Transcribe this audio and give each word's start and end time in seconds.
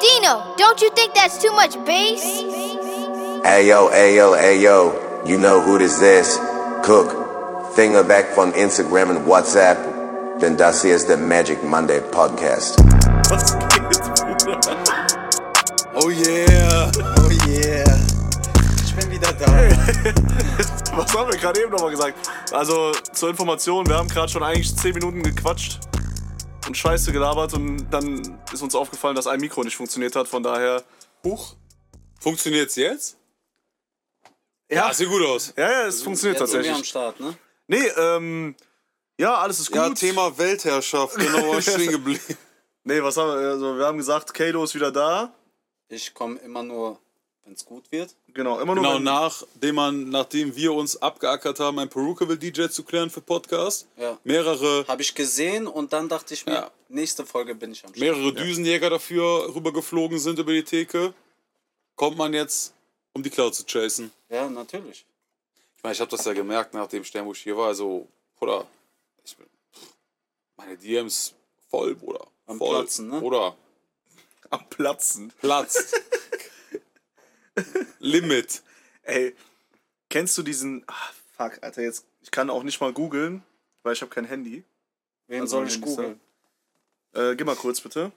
Dino, 0.00 0.54
don't 0.56 0.80
you 0.80 0.88
think 0.92 1.12
that's 1.12 1.36
too 1.36 1.52
much 1.52 1.76
bass? 1.84 2.24
Ayo, 3.44 3.90
ayo, 3.92 4.32
ayo, 4.32 5.28
you 5.28 5.36
know 5.36 5.60
who 5.60 5.76
this 5.76 6.00
is. 6.00 6.38
Cook, 6.82 7.12
Fingerback 7.76 8.34
von 8.34 8.54
Instagram 8.54 9.10
und 9.10 9.26
WhatsApp, 9.26 9.76
denn 10.40 10.56
das 10.56 10.80
hier 10.80 10.96
ist 10.96 11.06
der 11.10 11.18
Magic 11.18 11.62
Monday 11.62 12.00
Podcast. 12.00 12.78
Was 13.28 13.52
geht, 13.58 14.00
Bruder? 14.24 14.60
Oh 15.96 16.08
yeah, 16.08 16.90
oh 17.18 17.30
yeah. 17.46 17.84
Ich 18.82 18.94
bin 18.94 19.10
wieder 19.10 19.34
da. 19.34 19.46
Was 20.96 21.14
haben 21.14 21.30
wir 21.30 21.38
gerade 21.38 21.60
eben 21.60 21.72
nochmal 21.72 21.90
gesagt? 21.90 22.14
Also 22.52 22.92
zur 23.12 23.28
Information, 23.28 23.86
wir 23.86 23.96
haben 23.96 24.08
gerade 24.08 24.32
schon 24.32 24.42
eigentlich 24.42 24.74
10 24.74 24.94
Minuten 24.94 25.22
gequatscht 25.22 25.78
und 26.70 26.76
Scheiße 26.76 27.10
gelabert 27.10 27.52
und 27.54 27.90
dann 27.90 28.40
ist 28.52 28.62
uns 28.62 28.76
aufgefallen, 28.76 29.16
dass 29.16 29.26
ein 29.26 29.40
Mikro 29.40 29.64
nicht 29.64 29.74
funktioniert 29.76 30.14
hat. 30.14 30.28
Von 30.28 30.44
daher. 30.44 30.84
Huch. 31.24 31.56
Funktioniert's 32.20 32.76
jetzt? 32.76 33.16
Ja, 34.70 34.94
sieht 34.94 35.08
gut 35.08 35.22
aus. 35.26 35.52
ja, 35.56 35.68
ja 35.68 35.86
es 35.88 36.00
funktioniert 36.00 36.38
Jetzt 36.38 36.52
sind 36.52 36.62
wir 36.62 36.70
am 36.70 36.76
tatsächlich. 36.76 36.88
Start, 36.88 37.18
ne? 37.18 37.36
Nee, 37.66 37.86
ähm. 37.98 38.54
Ja, 39.18 39.34
alles 39.38 39.58
ist 39.58 39.72
gut. 39.72 39.76
Ja, 39.76 39.90
Thema 39.90 40.38
Weltherrschaft, 40.38 41.16
genau, 41.16 41.52
was 41.52 41.64
stehen 41.74 41.90
geblieben. 41.90 42.38
Nee, 42.84 43.02
was 43.02 43.16
haben 43.16 43.28
wir? 43.28 43.48
Also, 43.48 43.76
wir 43.76 43.84
haben 43.84 43.98
gesagt, 43.98 44.32
Kalo 44.32 44.62
ist 44.62 44.74
wieder 44.76 44.92
da. 44.92 45.34
Ich 45.88 46.14
komme 46.14 46.38
immer 46.38 46.62
nur, 46.62 47.00
wenn 47.50 47.56
es 47.56 47.64
gut 47.64 47.90
wird. 47.90 48.14
Genau, 48.28 48.60
immer 48.60 48.76
nur. 48.76 48.84
Genau, 48.84 48.94
wenn- 48.96 49.02
nachdem, 49.02 49.74
man, 49.74 50.08
nachdem 50.08 50.54
wir 50.54 50.72
uns 50.72 50.96
abgeackert 51.02 51.58
haben, 51.58 51.80
ein 51.80 51.88
Perukaville-DJ 51.88 52.68
zu 52.68 52.84
klären 52.84 53.10
für 53.10 53.20
Podcast, 53.20 53.88
Ja. 53.96 54.16
mehrere, 54.22 54.84
Habe 54.86 55.02
ich 55.02 55.16
gesehen 55.16 55.66
und 55.66 55.92
dann 55.92 56.08
dachte 56.08 56.32
ich 56.32 56.46
mir, 56.46 56.52
Ja. 56.52 56.70
nächste 56.88 57.26
Folge 57.26 57.56
bin 57.56 57.72
ich 57.72 57.82
am 57.84 57.88
Start. 57.92 57.98
mehrere 57.98 58.32
Düsenjäger 58.32 58.88
dafür 58.88 59.52
rübergeflogen 59.52 60.20
sind 60.20 60.38
über 60.38 60.52
die 60.52 60.62
Theke, 60.62 61.12
kommt 61.96 62.16
man 62.16 62.32
jetzt, 62.34 62.72
um 63.14 63.22
die 63.24 63.30
Cloud 63.30 63.52
zu 63.52 63.64
chasen. 63.66 64.12
Ja, 64.28 64.48
natürlich. 64.48 65.04
Ich 65.76 65.82
meine, 65.82 65.94
ich 65.94 66.00
habe 66.00 66.10
das 66.12 66.24
ja 66.24 66.32
gemerkt, 66.32 66.72
nachdem 66.72 67.02
Stern, 67.02 67.26
wo 67.26 67.32
ich 67.32 67.40
hier 67.42 67.56
war, 67.56 67.66
also, 67.66 68.06
Bruder, 68.38 68.64
ich 69.24 69.36
bin, 69.36 69.46
meine 70.56 70.76
DMs 70.76 71.34
voll, 71.68 71.96
Bruder. 71.96 72.28
Am 72.46 72.58
voll, 72.58 72.76
Platzen, 72.78 73.08
ne? 73.08 73.18
Bruder, 73.18 73.56
am 74.50 74.68
Platzen. 74.68 75.32
Platz. 75.40 75.92
Limit. 77.98 78.62
Ey, 79.02 79.34
kennst 80.08 80.36
du 80.38 80.42
diesen. 80.42 80.84
Ah, 80.86 80.94
fuck, 81.36 81.62
Alter, 81.62 81.82
jetzt. 81.82 82.04
Ich 82.22 82.30
kann 82.30 82.50
auch 82.50 82.62
nicht 82.62 82.80
mal 82.80 82.92
googeln, 82.92 83.42
weil 83.82 83.94
ich 83.94 84.02
habe 84.02 84.10
kein 84.10 84.24
Handy. 84.24 84.64
Wen 85.26 85.42
Also 85.42 85.58
soll 85.58 85.66
ich 85.68 85.80
googeln? 85.80 86.20
Äh, 87.14 87.34
gib 87.36 87.46
mal 87.46 87.56
kurz 87.56 87.80
bitte. 87.80 88.12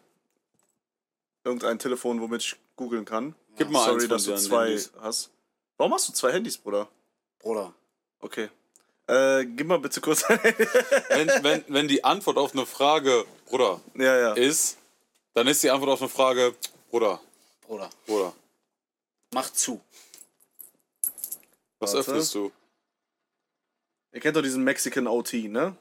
Irgendein 1.43 1.79
Telefon, 1.79 2.21
womit 2.21 2.41
ich 2.41 2.55
googeln 2.75 3.05
kann. 3.05 3.35
Gib 3.57 3.69
mal 3.69 3.79
Sorry, 3.85 3.93
eins 3.95 4.03
von 4.03 4.09
dass 4.09 4.23
du 4.25 4.35
zwei 4.35 4.65
Handys. 4.67 4.91
hast. 4.99 5.29
Warum 5.77 5.93
hast 5.93 6.07
du 6.09 6.13
zwei 6.13 6.31
Handys, 6.31 6.57
Bruder? 6.57 6.87
Bruder. 7.39 7.73
Okay. 8.19 8.49
Äh, 9.07 9.45
gib 9.45 9.67
mal 9.67 9.79
bitte 9.79 9.99
kurz. 9.99 10.23
Wenn, 11.09 11.27
wenn, 11.43 11.63
wenn 11.67 11.87
die 11.89 12.03
Antwort 12.05 12.37
auf 12.37 12.53
eine 12.53 12.65
Frage, 12.65 13.25
Bruder, 13.45 13.81
ja, 13.95 14.17
ja. 14.17 14.33
ist, 14.33 14.77
dann 15.33 15.45
ist 15.47 15.61
die 15.61 15.69
Antwort 15.69 15.91
auf 15.91 16.01
eine 16.01 16.09
Frage, 16.09 16.55
Bruder, 16.89 17.19
Bruder. 17.67 17.89
Bruder, 18.05 18.33
Mach 19.33 19.49
zu. 19.51 19.81
was 21.79 21.93
Warte. 21.93 22.11
öffnest 22.11 22.35
du? 22.35 22.51
Ihr 24.13 24.21
kennt 24.21 24.35
doch 24.37 24.41
diesen 24.43 24.63
Mexican 24.63 25.07
OT, 25.07 25.33
ne? 25.49 25.75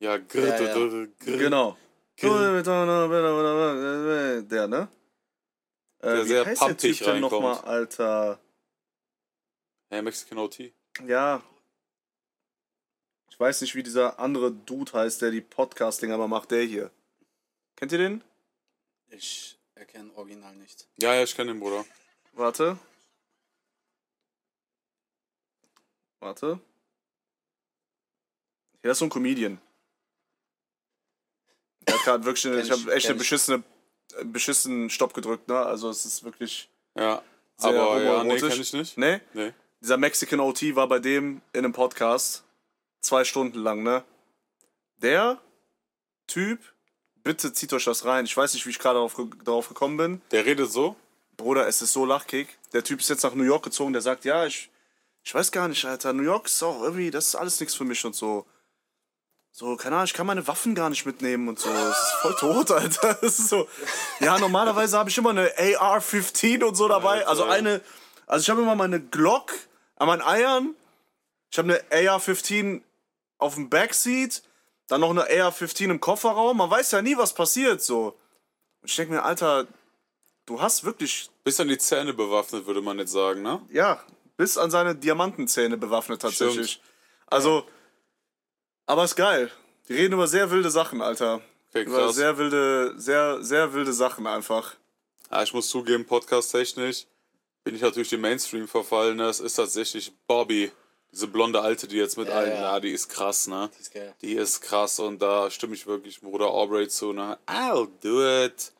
Ja, 0.00 0.16
grr, 0.18 0.46
Ja, 0.48 0.60
ja. 0.60 0.74
grr. 0.74 1.08
Genau. 1.38 1.76
Der, 2.20 2.30
ne? 4.68 4.88
Äh, 5.98 6.06
Der 6.06 6.24
wie 6.24 6.28
sehr 6.28 6.44
heißt 6.46 6.62
der 6.62 6.76
Typ 6.76 6.98
denn 6.98 7.20
nochmal, 7.20 7.52
reinkommt. 7.52 7.68
Alter? 7.68 8.40
Hey, 9.90 10.02
Mexican 10.02 10.38
OT. 10.38 10.72
Ja. 11.06 11.42
Ich 13.30 13.38
weiß 13.38 13.60
nicht, 13.60 13.74
wie 13.74 13.82
dieser 13.82 14.18
andere 14.18 14.50
Dude 14.52 14.92
heißt, 14.92 15.20
der 15.22 15.30
die 15.30 15.40
Podcasting 15.42 16.10
aber 16.10 16.26
macht, 16.26 16.50
der 16.50 16.62
hier. 16.64 16.90
Kennt 17.76 17.92
ihr 17.92 17.98
den? 17.98 18.24
Ich 19.08 19.58
erkenne 19.74 20.12
Original 20.16 20.56
nicht. 20.56 20.88
Ja, 20.96 21.14
ja, 21.14 21.22
ich 21.22 21.36
kenne 21.36 21.52
den 21.52 21.60
Bruder. 21.60 21.84
Warte. 22.36 22.78
Warte. 26.20 26.60
Ja, 28.82 28.90
ist 28.92 28.98
so 28.98 29.06
ein 29.06 29.10
Comedian. 29.10 29.58
Der 31.88 31.94
hat 31.94 32.04
gerade 32.04 32.24
wirklich, 32.24 32.46
eine, 32.46 32.56
Kenn 32.56 32.64
ich 32.64 32.70
habe 32.70 32.94
echt 32.94 33.06
kenn 33.06 33.12
einen 33.12 33.16
ich. 33.16 33.28
beschissene, 33.30 33.62
äh, 34.18 34.24
beschissenen 34.24 34.90
Stopp 34.90 35.14
gedrückt, 35.14 35.48
ne? 35.48 35.58
Also 35.58 35.88
es 35.88 36.04
ist 36.04 36.24
wirklich. 36.24 36.68
Ja, 36.94 37.22
aber 37.58 38.02
ja, 38.02 38.22
nee, 38.22 38.36
kenne 38.36 38.54
ich 38.54 38.72
nicht. 38.72 38.98
Ne? 38.98 39.20
Nee. 39.32 39.52
Dieser 39.80 39.96
Mexican 39.96 40.40
OT 40.40 40.76
war 40.76 40.88
bei 40.88 40.98
dem 40.98 41.40
in 41.52 41.64
einem 41.64 41.72
Podcast. 41.72 42.44
Zwei 43.00 43.24
Stunden 43.24 43.60
lang, 43.60 43.82
ne? 43.82 44.04
Der 44.96 45.40
Typ, 46.26 46.60
bitte 47.22 47.52
zieht 47.52 47.72
euch 47.72 47.84
das 47.84 48.04
rein. 48.04 48.24
Ich 48.24 48.36
weiß 48.36 48.52
nicht, 48.54 48.66
wie 48.66 48.70
ich 48.70 48.78
gerade 48.78 48.96
darauf, 48.96 49.16
darauf 49.44 49.68
gekommen 49.68 49.96
bin. 49.96 50.22
Der 50.32 50.44
redet 50.44 50.70
so? 50.70 50.96
Bruder, 51.36 51.66
es 51.66 51.82
ist 51.82 51.92
so 51.92 52.04
lachkick. 52.04 52.58
Der 52.72 52.84
Typ 52.84 53.00
ist 53.00 53.08
jetzt 53.08 53.22
nach 53.22 53.34
New 53.34 53.44
York 53.44 53.64
gezogen, 53.64 53.92
der 53.92 54.02
sagt, 54.02 54.24
ja, 54.24 54.46
ich, 54.46 54.70
ich 55.22 55.34
weiß 55.34 55.52
gar 55.52 55.68
nicht, 55.68 55.84
Alter, 55.84 56.12
New 56.12 56.22
York 56.22 56.46
ist 56.46 56.62
auch 56.62 56.82
irgendwie, 56.82 57.10
das 57.10 57.28
ist 57.28 57.34
alles 57.34 57.60
nichts 57.60 57.74
für 57.74 57.84
mich 57.84 58.04
und 58.04 58.14
so. 58.14 58.46
So, 59.58 59.74
keine 59.76 59.96
Ahnung, 59.96 60.04
ich 60.04 60.12
kann 60.12 60.26
meine 60.26 60.46
Waffen 60.46 60.74
gar 60.74 60.90
nicht 60.90 61.06
mitnehmen 61.06 61.48
und 61.48 61.58
so. 61.58 61.70
Es 61.70 61.96
ist 61.96 62.12
voll 62.20 62.34
tot, 62.34 62.70
Alter. 62.72 63.14
Das 63.14 63.38
ist 63.38 63.48
so. 63.48 63.66
Ja, 64.20 64.38
normalerweise 64.38 64.98
habe 64.98 65.08
ich 65.08 65.16
immer 65.16 65.30
eine 65.30 65.50
AR-15 65.56 66.62
und 66.62 66.74
so 66.74 66.88
dabei. 66.88 67.26
Also 67.26 67.44
eine, 67.44 67.80
also 68.26 68.42
ich 68.42 68.50
habe 68.50 68.60
immer 68.60 68.74
meine 68.74 69.00
Glock 69.00 69.54
an 69.96 70.08
meinen 70.08 70.20
Eiern. 70.20 70.74
Ich 71.50 71.56
habe 71.56 71.80
eine 71.90 72.10
AR-15 72.10 72.82
auf 73.38 73.54
dem 73.54 73.70
Backseat, 73.70 74.42
dann 74.88 75.00
noch 75.00 75.08
eine 75.10 75.22
AR-15 75.22 75.84
im 75.84 76.00
Kofferraum. 76.00 76.58
Man 76.58 76.70
weiß 76.70 76.90
ja 76.90 77.00
nie, 77.00 77.16
was 77.16 77.32
passiert, 77.32 77.82
so. 77.82 78.08
Und 78.82 78.90
ich 78.90 78.96
denke 78.96 79.14
mir, 79.14 79.22
Alter, 79.22 79.66
du 80.46 80.60
hast 80.60 80.84
wirklich 80.84 81.28
Bis 81.44 81.60
an 81.60 81.68
die 81.68 81.78
Zähne 81.78 82.14
bewaffnet, 82.14 82.66
würde 82.66 82.80
man 82.80 82.98
jetzt 82.98 83.12
sagen, 83.12 83.42
ne? 83.42 83.60
ja, 83.70 84.02
bis 84.36 84.56
an 84.58 84.70
seine 84.70 84.94
Diamantenzähne 84.94 85.76
bewaffnet 85.76 86.22
tatsächlich. 86.22 86.72
Stimmt. 86.72 86.86
Also, 87.28 87.66
aber 88.86 89.04
ist 89.04 89.16
geil. 89.16 89.50
Die 89.88 89.94
reden 89.94 90.14
über 90.14 90.26
sehr 90.28 90.50
wilde 90.50 90.70
Sachen, 90.70 91.00
Alter. 91.02 91.40
Okay, 91.70 91.82
Über 91.84 92.04
krass. 92.06 92.16
sehr 92.16 92.36
wilde, 92.38 92.94
sehr, 92.96 93.42
sehr 93.42 93.72
wilde 93.72 93.92
Sachen 93.92 94.26
einfach. 94.26 94.74
Ja, 95.30 95.42
ich 95.42 95.52
muss 95.52 95.68
zugeben, 95.68 96.04
podcast-technisch 96.06 97.06
bin 97.64 97.74
ich 97.74 97.82
natürlich 97.82 98.10
dem 98.10 98.20
Mainstream 98.20 98.68
verfallen. 98.68 99.16
ne? 99.16 99.24
Es 99.24 99.40
ist 99.40 99.54
tatsächlich 99.54 100.12
Bobby, 100.28 100.70
diese 101.12 101.26
blonde 101.26 101.60
Alte, 101.60 101.88
die 101.88 101.96
jetzt 101.96 102.16
mit 102.16 102.28
Ja, 102.28 102.34
allen, 102.34 102.50
ja. 102.52 102.60
ja, 102.74 102.80
die 102.80 102.90
ist 102.92 103.08
krass, 103.08 103.46
ne? 103.48 103.70
Die 103.76 103.80
ist 103.82 103.92
geil. 103.92 104.14
Die 104.22 104.32
ist 104.34 104.60
krass 104.60 105.00
und 105.00 105.20
da 105.20 105.50
stimme 105.50 105.74
ich 105.74 105.86
wirklich 105.86 106.20
Bruder 106.20 106.46
Aubrey 106.46 106.88
zu, 106.88 107.12
ne? 107.12 107.38
I'll 107.46 107.88
do 108.02 108.22
it. 108.44 108.72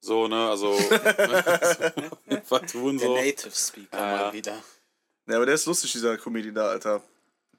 So, 0.00 0.28
ne? 0.28 0.48
Also, 0.48 0.68
was 2.48 2.72
tun 2.72 2.98
Der 2.98 3.06
so. 3.08 3.14
Native 3.16 3.50
Speaker 3.54 3.98
Ja. 3.98 4.16
mal 4.16 4.32
wieder. 4.32 4.62
Ja, 5.26 5.36
aber 5.36 5.46
der 5.46 5.54
ist 5.56 5.66
lustig, 5.66 5.92
dieser 5.92 6.16
Comedian 6.16 6.54
da, 6.54 6.68
Alter. 6.68 7.02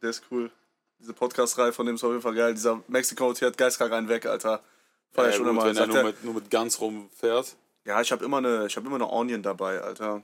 Der 0.02 0.10
ist 0.10 0.24
cool. 0.32 0.52
Diese 1.00 1.14
Podcast-Reihe 1.14 1.72
von 1.74 1.86
dem 1.86 1.96
ist 1.96 2.04
auf 2.04 2.12
jeden 2.12 2.22
Fall 2.22 2.36
geil. 2.36 2.54
Dieser 2.54 2.82
Mexiko 2.88 3.34
hat 3.34 3.58
geistkrank 3.58 3.92
einen 3.94 4.10
weg, 4.10 4.26
Alter. 4.26 4.64
Feier 5.12 5.26
Ja, 5.26 5.30
ich 5.32 5.36
schon 5.36 5.46
gut, 5.46 5.52
immer. 5.54 5.66
wenn 5.66 5.78
er 5.78 5.88
nur 5.88 6.04
mit, 6.04 6.24
nur 6.24 6.34
mit 6.36 6.50
Gans 6.50 6.80
rumfährt. 6.82 7.56
ja, 7.86 8.02
ich 8.02 8.12
habe 8.12 8.24
immer 8.26 8.38
eine, 8.38 8.66
ich 8.68 8.76
habe 8.76 8.88
immer 8.88 8.96
eine 8.96 9.10
Onion 9.12 9.44
dabei, 9.44 9.82
Alter. 9.82 10.24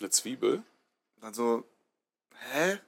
Eine 0.00 0.10
Zwiebel. 0.10 0.62
Also, 1.20 1.64
hä? 2.52 2.78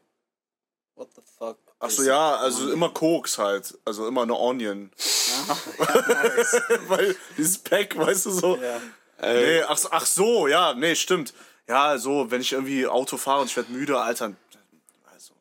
What 0.96 1.08
the 1.14 1.22
fuck? 1.38 1.58
Ach 1.84 1.90
so, 1.90 2.02
is- 2.02 2.08
ja, 2.08 2.36
also 2.36 2.70
immer 2.72 2.88
Koks 2.90 3.38
halt. 3.38 3.76
Also 3.84 4.06
immer 4.08 4.22
eine 4.22 4.34
Onion. 4.38 4.90
Weil 6.88 7.16
dieses 7.36 7.58
Pack, 7.58 7.96
weißt 7.96 8.26
du 8.26 8.30
so. 8.30 8.56
Ja. 8.56 8.80
Nee, 9.22 9.62
ach, 9.62 9.78
so- 9.78 9.88
ach 9.90 10.06
so, 10.06 10.48
ja, 10.48 10.74
nee, 10.74 10.94
stimmt. 10.94 11.32
Ja, 11.68 11.96
so, 11.98 12.30
wenn 12.30 12.40
ich 12.40 12.52
irgendwie 12.52 12.86
Auto 12.86 13.16
fahre 13.16 13.40
und 13.42 13.46
ich 13.46 13.56
werde 13.56 13.72
müde, 13.72 13.98
Alter. 13.98 14.32
Also, 15.12 15.32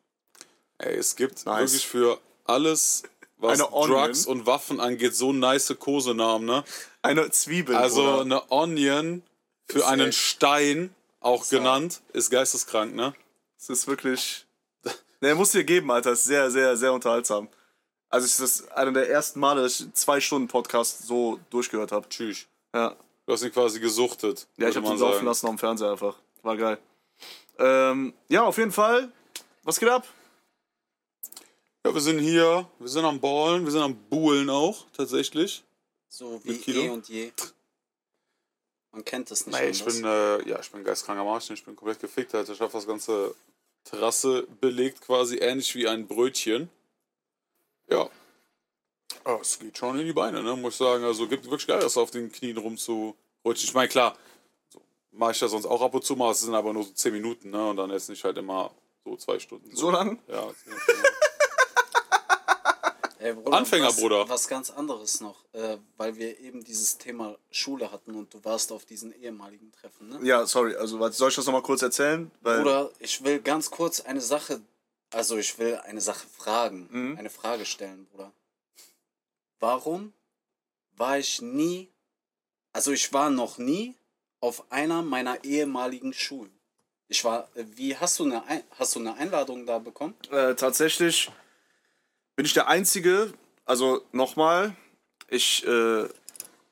Ey, 0.78 0.94
es 0.96 1.16
gibt 1.16 1.44
Nice. 1.44 1.72
wirklich 1.72 1.86
für 1.86 2.18
alles, 2.44 3.02
was. 3.38 3.58
Drugs 3.58 4.26
und 4.26 4.46
Waffen 4.46 4.80
angeht, 4.80 5.14
so 5.14 5.32
nice 5.32 5.74
Kosenamen, 5.78 6.46
ne? 6.46 6.64
eine 7.02 7.30
Zwiebel. 7.30 7.76
Also 7.76 8.02
Bruder. 8.02 8.20
eine 8.22 8.50
Onion 8.52 9.22
für 9.68 9.80
Ist 9.80 9.84
einen 9.84 10.08
echt- 10.08 10.18
Stein, 10.18 10.94
auch 11.20 11.46
genannt, 11.48 12.00
ist 12.12 12.30
geisteskrank, 12.30 12.94
ne? 12.94 13.14
Es 13.58 13.68
ist 13.70 13.86
wirklich. 13.86 14.43
Ne, 15.24 15.34
muss 15.34 15.52
dir 15.52 15.64
geben, 15.64 15.90
Alter. 15.90 16.12
Ist 16.12 16.24
sehr, 16.24 16.50
sehr, 16.50 16.76
sehr 16.76 16.92
unterhaltsam. 16.92 17.48
Also, 18.10 18.26
es 18.26 18.40
ist 18.40 18.70
einer 18.72 18.92
der 18.92 19.08
ersten 19.08 19.40
Male, 19.40 19.62
dass 19.62 19.80
ich 19.80 19.90
zwei 19.94 20.20
Stunden 20.20 20.48
Podcast 20.48 21.06
so 21.06 21.40
durchgehört 21.48 21.92
habe. 21.92 22.06
Tschüss. 22.10 22.46
Ja. 22.74 22.94
Du 23.24 23.32
hast 23.32 23.42
ihn 23.42 23.50
quasi 23.50 23.80
gesuchtet. 23.80 24.46
Ja, 24.58 24.68
ich 24.68 24.76
habe 24.76 24.84
laufen 24.84 24.98
sagen. 24.98 25.24
lassen 25.24 25.46
auf 25.46 25.52
dem 25.52 25.58
Fernseher 25.58 25.92
einfach. 25.92 26.18
War 26.42 26.58
geil. 26.58 26.78
Ähm, 27.58 28.12
ja, 28.28 28.42
auf 28.42 28.58
jeden 28.58 28.70
Fall. 28.70 29.10
Was 29.62 29.80
geht 29.80 29.88
ab? 29.88 30.06
Ja, 31.86 31.94
wir 31.94 32.02
sind 32.02 32.18
hier, 32.18 32.68
wir 32.78 32.88
sind 32.88 33.06
am 33.06 33.18
Ballen, 33.18 33.64
wir 33.64 33.72
sind 33.72 33.80
am 33.80 33.94
Buhlen 33.94 34.50
auch, 34.50 34.84
tatsächlich. 34.94 35.64
So 36.10 36.38
wie 36.44 36.60
eh 36.70 36.90
und 36.90 37.08
je. 37.08 37.32
Man 38.92 39.02
kennt 39.06 39.30
es 39.30 39.46
nicht 39.46 39.58
Nee, 39.58 39.70
ich 39.70 39.82
bin, 39.82 40.04
äh, 40.04 40.46
ja, 40.46 40.60
ich 40.60 40.70
bin 40.70 40.84
geistkranker 40.84 41.24
Marsch, 41.24 41.48
ich 41.48 41.64
bin 41.64 41.74
komplett 41.74 41.98
gefickt, 41.98 42.34
Alter. 42.34 42.52
Ich 42.52 42.60
habe 42.60 42.72
das 42.72 42.86
ganze 42.86 43.34
Terrasse 43.84 44.46
belegt, 44.60 45.02
quasi 45.02 45.38
ähnlich 45.38 45.74
wie 45.74 45.86
ein 45.86 46.06
Brötchen. 46.06 46.70
Ja. 47.88 48.08
Aber 49.24 49.40
es 49.40 49.58
geht 49.58 49.78
schon 49.78 49.98
in 49.98 50.06
die 50.06 50.12
Beine, 50.12 50.42
ne, 50.42 50.56
muss 50.56 50.74
ich 50.74 50.78
sagen. 50.78 51.04
Also 51.04 51.28
gibt 51.28 51.44
wirklich 51.44 51.66
geil, 51.66 51.80
das 51.80 51.96
auf 51.96 52.10
den 52.10 52.32
Knien 52.32 52.56
rumzurutschen. 52.56 53.14
Ich 53.44 53.74
meine, 53.74 53.88
klar, 53.88 54.16
so, 54.68 54.80
mache 55.12 55.32
ich 55.32 55.40
ja 55.40 55.48
sonst 55.48 55.66
auch 55.66 55.82
ab 55.82 55.94
und 55.94 56.04
zu 56.04 56.16
mal, 56.16 56.32
es 56.32 56.40
sind 56.40 56.54
aber 56.54 56.72
nur 56.72 56.84
so 56.84 56.92
10 56.92 57.12
Minuten, 57.12 57.50
ne, 57.50 57.70
und 57.70 57.76
dann 57.76 57.90
jetzt 57.90 58.08
nicht 58.08 58.24
halt 58.24 58.38
immer 58.38 58.70
so 59.04 59.16
zwei 59.16 59.38
Stunden. 59.38 59.74
So 59.76 59.90
lang? 59.90 60.18
Ja. 60.28 60.50
Ey, 63.24 63.32
Bruder, 63.32 63.56
Anfänger, 63.56 63.86
was, 63.86 63.96
Bruder. 63.96 64.28
Was 64.28 64.48
ganz 64.48 64.68
anderes 64.68 65.22
noch, 65.22 65.46
äh, 65.54 65.78
weil 65.96 66.14
wir 66.16 66.38
eben 66.40 66.62
dieses 66.62 66.98
Thema 66.98 67.38
Schule 67.50 67.90
hatten 67.90 68.14
und 68.16 68.34
du 68.34 68.44
warst 68.44 68.70
auf 68.70 68.84
diesen 68.84 69.14
ehemaligen 69.18 69.72
Treffen, 69.72 70.10
ne? 70.10 70.18
Ja, 70.22 70.44
sorry, 70.46 70.76
also 70.76 71.00
was, 71.00 71.16
soll 71.16 71.30
ich 71.30 71.34
das 71.36 71.46
nochmal 71.46 71.62
kurz 71.62 71.80
erzählen? 71.80 72.30
Weil, 72.42 72.58
Bruder, 72.58 72.90
ich 72.98 73.24
will 73.24 73.40
ganz 73.40 73.70
kurz 73.70 74.00
eine 74.02 74.20
Sache, 74.20 74.60
also 75.10 75.38
ich 75.38 75.58
will 75.58 75.76
eine 75.76 76.02
Sache 76.02 76.26
fragen, 76.28 76.86
Mhm. 76.90 77.16
eine 77.16 77.30
Frage 77.30 77.64
stellen, 77.64 78.04
Bruder. 78.12 78.30
Warum 79.58 80.12
war 80.94 81.18
ich 81.18 81.40
nie, 81.40 81.88
also 82.74 82.92
ich 82.92 83.10
war 83.14 83.30
noch 83.30 83.56
nie 83.56 83.94
auf 84.40 84.70
einer 84.70 85.00
meiner 85.00 85.42
ehemaligen 85.44 86.12
Schulen? 86.12 86.52
Ich 87.08 87.24
war, 87.24 87.48
äh, 87.54 87.64
wie 87.74 87.96
hast 87.96 88.18
du 88.18 88.24
eine, 88.24 88.44
Ein 88.44 88.64
hast 88.78 88.94
du 88.96 89.00
eine 89.00 89.14
Einladung 89.14 89.64
da 89.64 89.78
bekommen? 89.78 90.14
äh, 90.30 90.54
tatsächlich 90.54 91.30
bin 92.36 92.46
ich 92.46 92.54
der 92.54 92.68
Einzige, 92.68 93.32
also 93.64 94.02
nochmal, 94.12 94.74
ich 95.28 95.66
äh, 95.66 96.08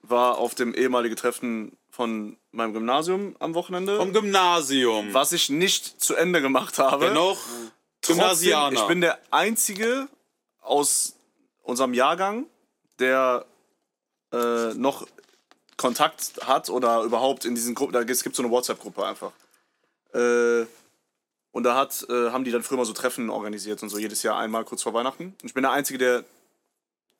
war 0.03 0.39
auf 0.39 0.55
dem 0.55 0.75
ehemaligen 0.75 1.17
Treffen 1.17 1.77
von 1.91 2.37
meinem 2.53 2.73
Gymnasium 2.73 3.37
am 3.39 3.55
Wochenende, 3.55 3.97
Vom 3.97 4.13
Gymnasium. 4.13 5.13
was 5.15 5.33
ich 5.33 5.51
nicht 5.51 6.01
zu 6.01 6.15
Ende 6.15 6.41
gemacht 6.41 6.79
habe. 6.79 7.07
Dennoch 7.07 7.39
Trotzdem, 8.01 8.17
Gymnasianer. 8.17 8.81
ich 8.81 8.87
bin 8.87 9.01
der 9.01 9.19
Einzige 9.31 10.09
aus 10.61 11.15
unserem 11.63 11.95
Jahrgang, 11.95 12.47
der 12.99 13.47
äh, 14.33 14.75
noch 14.75 15.07
Kontakt 15.77 16.33
hat 16.47 16.71
oder 16.71 17.03
überhaupt 17.03 17.45
in 17.45 17.55
diesen 17.55 17.75
Gruppen, 17.75 17.93
da 17.93 18.05
gibt 18.05 18.11
es 18.11 18.37
so 18.37 18.43
eine 18.43 18.51
WhatsApp-Gruppe 18.51 19.05
einfach. 19.05 19.33
Äh, 20.15 20.67
und 21.53 21.65
da 21.65 21.77
hat, 21.77 22.07
äh, 22.09 22.31
haben 22.31 22.45
die 22.45 22.51
dann 22.51 22.63
früher 22.63 22.79
mal 22.79 22.85
so 22.85 22.95
Treffen 22.95 23.31
organisiert 23.31 23.83
und 23.83 23.91
so, 23.91 23.99
jedes 23.99 24.23
Jahr 24.23 24.39
einmal 24.39 24.65
kurz 24.65 24.83
vor 24.83 24.95
Weihnachten. 24.95 25.27
Und 25.27 25.45
ich 25.45 25.55
bin 25.55 25.63
der 25.63 25.73
Einzige, 25.73 25.99
der, 25.99 26.25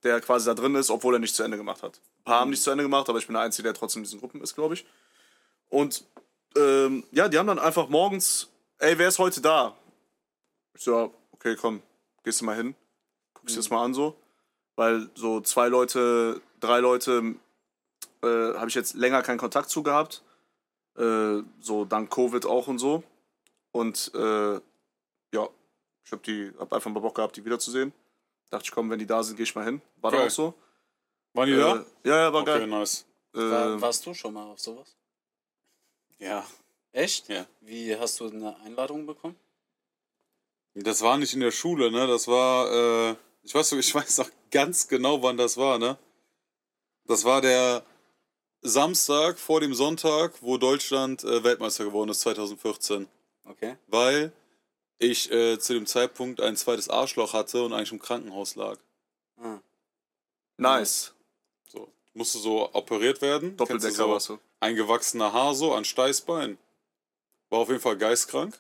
der 0.03 0.21
quasi 0.21 0.47
da 0.47 0.55
drin 0.55 0.75
ist, 0.75 0.91
obwohl 0.91 1.15
er 1.15 1.19
nicht 1.19 1.35
zu 1.35 1.43
Ende 1.43 1.59
gemacht 1.59 1.83
hat. 1.83 2.01
Ein 2.21 2.25
paar 2.25 2.41
haben 2.41 2.51
nicht 2.51 2.63
zu 2.63 2.71
Ende 2.71 2.83
gemacht, 2.83 3.09
aber 3.09 3.19
ich 3.19 3.27
bin 3.27 3.35
der 3.35 3.43
Einzige, 3.43 3.65
der 3.65 3.75
trotzdem 3.75 4.01
in 4.01 4.05
diesen 4.05 4.21
Gruppen 4.21 4.41
ist, 4.41 4.55
glaube 4.55 4.75
ich. 4.75 4.87
Und 5.69 6.05
ähm, 6.57 7.05
ja, 7.13 7.29
die 7.29 7.39
haben 7.39 7.47
dann 7.47 7.59
einfach 7.59 7.89
morgens, 7.89 8.49
ey, 8.79 8.99
wer 8.99 9.09
ist 9.09 9.19
heute 9.19 9.41
da? 9.41 9.77
Ich 10.75 10.83
so, 10.83 10.93
ja, 10.93 11.11
okay, 11.33 11.55
komm, 11.55 11.83
gehst 12.25 12.41
du 12.41 12.47
mal 12.47 12.57
hin, 12.57 12.75
guckst 13.35 13.55
dir 13.55 13.61
das 13.61 13.71
mal 13.71 13.85
an 13.85 13.95
so. 13.95 14.17
Weil 14.77 15.11
so 15.15 15.43
zwei 15.43 15.69
Leute, 15.69 16.41
drei 16.61 16.81
Leute 16.81 17.35
äh, 18.23 18.27
habe 18.27 18.69
ich 18.69 18.75
jetzt 18.75 18.95
länger 18.95 19.23
keinen 19.23 19.39
Kontakt 19.39 19.69
zu 19.69 19.83
gehabt. 19.83 20.23
Äh, 20.97 21.43
so 21.61 21.85
dank 21.85 22.11
Covid 22.11 22.47
auch 22.47 22.69
und 22.69 22.79
so. 22.79 23.03
Und 23.73 24.11
äh, 24.15 24.55
ja, 25.35 25.49
ich 26.05 26.13
hab 26.13 26.23
die, 26.23 26.53
hab 26.59 26.73
einfach 26.73 26.91
mal 26.91 27.01
Bock 27.01 27.15
gehabt, 27.17 27.37
die 27.37 27.45
wiederzusehen. 27.45 27.93
Dachte 28.51 28.65
ich, 28.67 28.71
komm, 28.71 28.91
wenn 28.91 28.99
die 28.99 29.07
da 29.07 29.23
sind, 29.23 29.37
gehe 29.37 29.45
ich 29.45 29.55
mal 29.55 29.65
hin. 29.65 29.81
War 29.97 30.11
da 30.11 30.19
Geil. 30.19 30.27
auch 30.27 30.31
so. 30.31 30.55
Waren 31.33 31.47
die 31.49 31.55
Äh, 31.55 31.59
da? 31.59 31.87
ja, 32.05 32.17
ja, 32.19 32.33
war 32.33 32.43
Okay, 32.43 32.59
geil. 32.59 32.67
nice. 32.67 33.07
War, 33.33 33.77
Äh, 33.77 33.81
warst 33.81 34.05
du 34.05 34.13
schon 34.13 34.35
mal 34.35 34.45
auf 34.51 34.61
sowas? 34.61 34.95
Ja. 36.19 36.47
Echt? 36.93 37.29
Ja. 37.29 37.47
Wie 37.61 37.97
hast 37.97 38.21
du 38.21 38.27
eine 38.29 38.55
Einladung 38.61 39.07
bekommen? 39.07 39.37
Das 40.75 41.01
war 41.03 41.17
nicht 41.17 41.33
in 41.35 41.41
der 41.41 41.51
Schule, 41.51 41.91
ne? 41.91 42.07
Das 42.07 42.29
war, 42.29 42.71
äh, 43.11 43.17
ich 43.43 43.55
weiß, 43.55 43.73
ich 43.73 43.95
weiß 43.95 44.19
noch 44.19 44.31
ganz 44.51 44.87
genau, 44.89 45.23
wann 45.23 45.39
das 45.39 45.57
war, 45.57 45.79
ne? 45.79 45.97
Das 47.05 47.25
war 47.25 47.41
der 47.41 47.85
Samstag 48.61 49.39
vor 49.39 49.61
dem 49.61 49.75
Sonntag, 49.75 50.35
wo 50.43 50.59
Deutschland 50.59 51.25
äh, 51.25 51.43
Weltmeister 51.43 51.85
geworden 51.85 52.11
ist, 52.11 52.21
2014. 52.21 53.09
Okay. 53.45 53.77
Weil 53.89 54.33
ich 54.99 55.31
äh, 55.33 55.59
zu 55.59 55.75
dem 55.75 55.87
Zeitpunkt 55.87 56.41
ein 56.41 56.57
zweites 56.57 56.89
Arschloch 56.89 57.33
hatte 57.33 57.65
und 57.65 57.73
eigentlich 57.73 57.93
im 57.93 57.99
Krankenhaus 57.99 58.55
lag. 58.55 58.79
Ah. 59.41 59.59
nice. 60.57 61.13
So. 61.69 61.89
Musste 62.15 62.39
so 62.39 62.73
operiert 62.73 63.21
werden. 63.23 63.57
Doppeldecker 63.57 63.95
so 63.95 64.09
warst 64.11 64.29
du. 64.29 64.39
eingewachsener 64.61 65.33
Haar 65.33 65.55
so 65.55 65.75
an 65.75 65.85
Steißbein. 65.85 66.59
War 67.51 67.59
auf 67.61 67.69
jeden 67.69 67.81
Fall 67.81 67.97
geistkrank. 67.97 68.59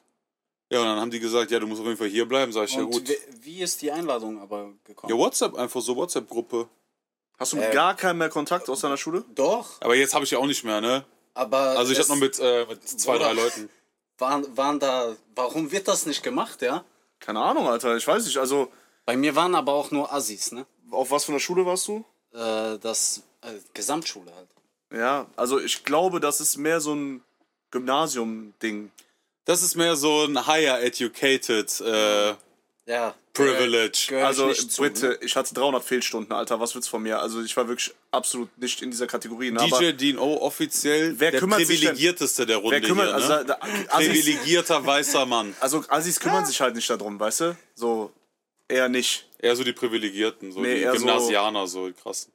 Ja, 0.70 0.80
und 0.80 0.86
dann 0.86 0.98
haben 1.00 1.10
die 1.10 1.20
gesagt, 1.20 1.50
ja, 1.50 1.58
du 1.60 1.66
musst 1.66 1.80
auf 1.80 1.86
jeden 1.86 1.98
Fall 1.98 2.08
hier 2.08 2.26
bleiben. 2.26 2.50
Sag 2.52 2.64
ich, 2.64 2.74
ja 2.74 2.82
Und 2.82 2.90
gut. 2.90 3.08
wie, 3.08 3.16
wie 3.44 3.60
ist 3.62 3.82
die 3.82 3.92
Einladung 3.92 4.40
aber 4.40 4.72
gekommen? 4.84 5.12
Ja, 5.12 5.18
WhatsApp, 5.18 5.54
einfach 5.54 5.80
so 5.82 5.94
WhatsApp-Gruppe. 5.96 6.68
Hast 7.38 7.52
du 7.52 7.56
mit 7.58 7.66
Äh, 7.66 7.72
gar 7.74 7.94
keinem 7.94 8.18
mehr 8.18 8.30
Kontakt 8.30 8.68
aus 8.70 8.80
deiner 8.80 8.96
Schule? 8.96 9.24
Doch, 9.34 9.80
Aber 9.80 9.94
jetzt 9.94 10.14
habe 10.14 10.24
ich 10.24 10.30
ja 10.30 10.38
auch 10.38 10.46
nicht 10.46 10.64
mehr, 10.64 10.80
ne? 10.80 11.04
aber 11.34 11.58
Also 11.78 11.92
ich 11.92 11.98
habe 11.98 12.08
noch 12.08 12.16
mit, 12.16 12.38
äh, 12.38 12.66
mit 12.66 12.88
zwei, 12.88 13.12
Bruder. 13.12 13.26
drei 13.26 13.32
Leuten. 13.34 13.70
Waren, 14.18 14.56
waren 14.56 14.78
da, 14.78 15.16
warum 15.34 15.70
wird 15.72 15.88
das 15.88 16.06
nicht 16.06 16.22
gemacht, 16.22 16.62
ja? 16.62 16.84
Keine 17.20 17.40
Ahnung, 17.40 17.68
Alter. 17.68 17.96
Ich 17.96 18.06
weiß 18.06 18.24
nicht. 18.24 18.38
Also, 18.38 18.70
Bei 19.04 19.16
mir 19.16 19.34
waren 19.36 19.54
aber 19.54 19.72
auch 19.72 19.90
nur 19.90 20.12
Assis, 20.12 20.52
ne? 20.52 20.66
auf 20.92 21.10
was 21.10 21.24
für 21.24 21.32
einer 21.32 21.40
Schule 21.40 21.64
warst 21.66 21.88
du? 21.88 22.04
Äh, 22.32 22.78
das 22.78 23.22
äh, 23.42 23.52
Gesamtschule 23.74 24.32
halt. 24.34 24.48
Ja, 24.92 25.26
also 25.36 25.58
ich 25.58 25.84
glaube, 25.84 26.20
das 26.20 26.40
ist 26.40 26.58
mehr 26.58 26.80
so 26.80 26.94
ein 26.94 27.22
Gymnasium-Ding. 27.70 28.90
Das 29.44 29.62
ist 29.62 29.74
mehr 29.74 29.96
so 29.96 30.24
ein 30.24 30.46
higher 30.46 30.82
educated 30.82 31.80
äh, 31.80 32.34
Ja. 32.86 33.14
Privilege. 33.32 34.08
Ich 34.08 34.12
Also, 34.14 34.48
nicht 34.48 34.72
zu, 34.72 34.82
bitte, 34.82 35.08
ne? 35.10 35.18
ich 35.22 35.36
hatte 35.36 35.54
300 35.54 35.82
Fehlstunden, 35.84 36.32
Alter. 36.34 36.58
Was 36.60 36.74
willst 36.74 36.88
du 36.88 36.90
von 36.90 37.02
mir? 37.02 37.20
Also, 37.20 37.40
ich 37.42 37.56
war 37.56 37.66
wirklich 37.68 37.94
absolut 38.10 38.56
nicht 38.58 38.82
in 38.82 38.90
dieser 38.90 39.06
Kategorie. 39.06 39.50
Ne? 39.52 39.60
Aber 39.60 39.78
DJ 39.78 39.92
Dean 39.92 40.18
O 40.18 40.36
offiziell 40.38 41.14
Wer 41.18 41.30
der 41.30 41.40
kümmert 41.40 41.60
sich 41.60 41.80
denn- 41.80 41.88
privilegierteste 41.90 42.44
der 42.44 42.56
Runde 42.58 42.82
wer 42.82 42.88
kümmert, 42.88 43.06
hier, 43.06 43.14
also, 43.14 43.34
ne? 43.34 43.44
da, 43.46 43.58
Assis, 43.88 44.08
Privilegierter 44.08 44.84
weißer 44.84 45.24
Mann. 45.26 45.54
also 45.60 45.84
Assis 45.88 46.18
kümmern 46.20 46.44
sich 46.44 46.60
halt 46.60 46.74
nicht 46.74 46.90
darum, 46.90 47.18
weißt 47.18 47.40
du? 47.40 47.56
So, 47.74 48.12
eher 48.68 48.88
nicht. 48.88 49.26
Eher 49.38 49.56
so 49.56 49.64
die 49.64 49.72
Privilegierten, 49.72 50.52
so 50.52 50.60
Nee, 50.60 50.80
die 50.80 50.84
so- 50.84 50.92
Gymnasianer, 50.92 51.66
so 51.68 51.86
die 51.88 51.94
krassen. 51.94 52.32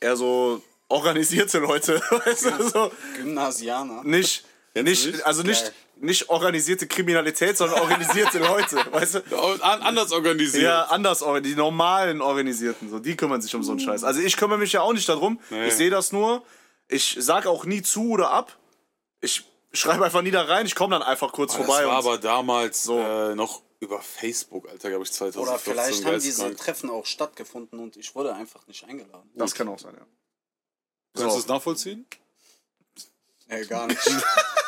Eher 0.00 0.16
so 0.16 0.62
organisierte 0.88 1.58
Leute, 1.58 2.00
weißt 2.10 2.44
du? 2.46 2.68
So, 2.70 2.92
Gymnasianer. 3.16 4.02
nicht, 4.04 4.44
nicht, 4.74 4.84
nicht? 5.06 5.26
also 5.26 5.42
nicht, 5.42 5.72
nicht 5.96 6.28
organisierte 6.28 6.86
Kriminalität, 6.86 7.56
sondern 7.56 7.80
organisierte 7.80 8.38
Leute, 8.50 8.76
weißt 8.92 9.14
du? 9.14 9.20
An, 9.62 9.82
anders 9.82 10.12
organisiert. 10.12 10.64
Ja, 10.64 10.82
anders, 10.84 11.22
orga- 11.22 11.40
die 11.40 11.54
normalen 11.54 12.20
Organisierten, 12.20 12.90
so, 12.90 12.98
die 12.98 13.16
kümmern 13.16 13.40
sich 13.40 13.54
um 13.54 13.62
so 13.62 13.72
einen 13.72 13.80
Scheiß. 13.80 14.04
Also 14.04 14.20
ich 14.20 14.36
kümmere 14.36 14.58
mich 14.58 14.72
ja 14.72 14.80
auch 14.82 14.92
nicht 14.92 15.08
darum. 15.08 15.40
Nee. 15.50 15.68
Ich 15.68 15.74
sehe 15.74 15.90
das 15.90 16.12
nur. 16.12 16.42
Ich 16.88 17.16
sag 17.20 17.46
auch 17.46 17.64
nie 17.64 17.82
zu 17.82 18.10
oder 18.10 18.30
ab. 18.30 18.56
Ich 19.20 19.44
schreibe 19.72 20.04
einfach 20.04 20.22
nie 20.22 20.30
da 20.30 20.42
rein. 20.42 20.66
Ich 20.66 20.74
komme 20.74 20.92
dann 20.98 21.02
einfach 21.02 21.32
kurz 21.32 21.52
Das 21.56 21.64
vorbei. 21.64 21.86
war 21.86 21.98
und- 22.00 22.06
aber 22.06 22.18
damals 22.18 22.82
So. 22.84 22.98
äh, 22.98 23.34
noch 23.34 23.62
über 23.80 24.00
Facebook, 24.00 24.68
Alter, 24.68 24.88
glaube 24.90 25.04
ich, 25.04 25.12
2014. 25.12 25.42
Oder 25.42 25.58
vielleicht 25.58 26.04
haben 26.04 26.14
diese 26.14 26.42
geisteskrank. 26.42 26.56
Treffen 26.58 26.90
auch 26.90 27.06
stattgefunden 27.06 27.78
und 27.80 27.96
ich 27.96 28.14
wurde 28.14 28.34
einfach 28.34 28.66
nicht 28.66 28.84
eingeladen. 28.84 29.30
das 29.34 29.54
kann 29.54 29.68
auch 29.68 29.78
sein, 29.78 29.94
ja. 29.94 30.06
Kannst 31.14 31.26
du 31.26 31.30
So. 31.30 31.38
es 31.38 31.46
nachvollziehen? 31.48 32.06
Nee, 33.48 33.64
gar 33.66 33.86
nicht. 33.86 34.00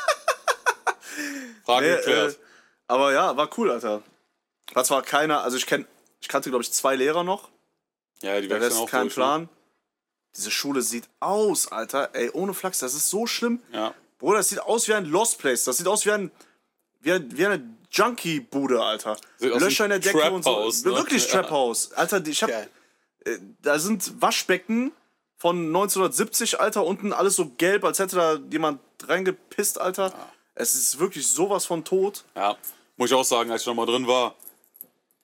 Frage 1.64 1.86
Nee, 1.86 1.92
äh, 1.92 1.96
geklärt. 1.96 2.38
aber 2.88 3.12
ja, 3.12 3.36
war 3.36 3.50
cool, 3.58 3.70
Alter. 3.70 4.02
War 4.72 4.84
zwar 4.84 5.02
keiner, 5.02 5.42
also 5.42 5.56
ich 5.56 5.66
kenn, 5.66 5.86
ich 6.20 6.28
kannte, 6.28 6.50
glaube 6.50 6.62
ich, 6.62 6.72
zwei 6.72 6.96
Lehrer 6.96 7.24
noch. 7.24 7.48
ja, 8.22 8.40
die 8.40 8.48
Der 8.48 8.60
Rest 8.60 8.76
auch 8.78 8.90
kein 8.90 9.02
durch, 9.02 9.16
ne? 9.16 9.22
Plan. 9.22 9.48
Diese 10.36 10.50
Schule 10.50 10.82
sieht 10.82 11.08
aus, 11.20 11.72
Alter. 11.72 12.10
Ey, 12.14 12.30
ohne 12.30 12.52
Flachs, 12.52 12.80
das 12.80 12.94
ist 12.94 13.08
so 13.08 13.26
schlimm. 13.26 13.62
Ne? 13.70 13.78
Ja. 13.78 13.94
Bruder, 14.18 14.38
das 14.38 14.48
sieht 14.50 14.60
aus 14.60 14.86
wie 14.88 14.94
ein 14.94 15.06
Lost 15.06 15.38
Place. 15.38 15.64
Das 15.64 15.78
sieht 15.78 15.86
aus 15.88 16.04
wie 16.04 16.10
ein. 16.12 16.30
Wie, 17.00 17.12
ein, 17.12 17.36
wie 17.36 17.46
eine 17.46 17.62
Junkie-Bude, 17.90 18.82
Alter. 18.82 19.16
Sieht 19.38 19.52
aus 19.52 19.60
Löcher 19.62 19.84
wie 19.88 19.94
in 19.94 20.00
der 20.02 20.12
Decke 20.12 20.30
und 20.30 20.42
so. 20.44 20.50
Trap-House, 20.50 20.84
ne? 20.84 20.92
Wirklich 20.92 21.24
Ja. 21.32 21.40
Trap-House. 21.42 21.92
Alter, 21.92 22.26
ich 22.26 22.42
hab. 22.42 22.50
Geil. 22.50 22.68
Äh, 23.24 23.38
da 23.62 23.78
sind 23.78 24.20
Waschbecken 24.20 24.92
von 25.38 25.56
1970, 25.68 26.60
Alter. 26.60 26.84
Unten 26.84 27.12
alles 27.12 27.36
so 27.36 27.48
gelb, 27.56 27.84
als 27.84 27.98
hätte 27.98 28.16
da 28.16 28.38
jemand 28.50 28.80
reingepisst, 29.06 29.80
Alter. 29.80 30.12
Es 30.56 30.74
ist 30.74 30.98
wirklich 30.98 31.26
sowas 31.26 31.64
von 31.66 31.84
tot. 31.84 32.24
Ja, 32.34 32.56
muss 32.96 33.10
ich 33.10 33.16
auch 33.16 33.24
sagen, 33.24 33.50
als 33.50 33.62
ich 33.62 33.66
noch 33.66 33.74
mal 33.74 33.86
drin 33.86 34.06
war, 34.06 34.34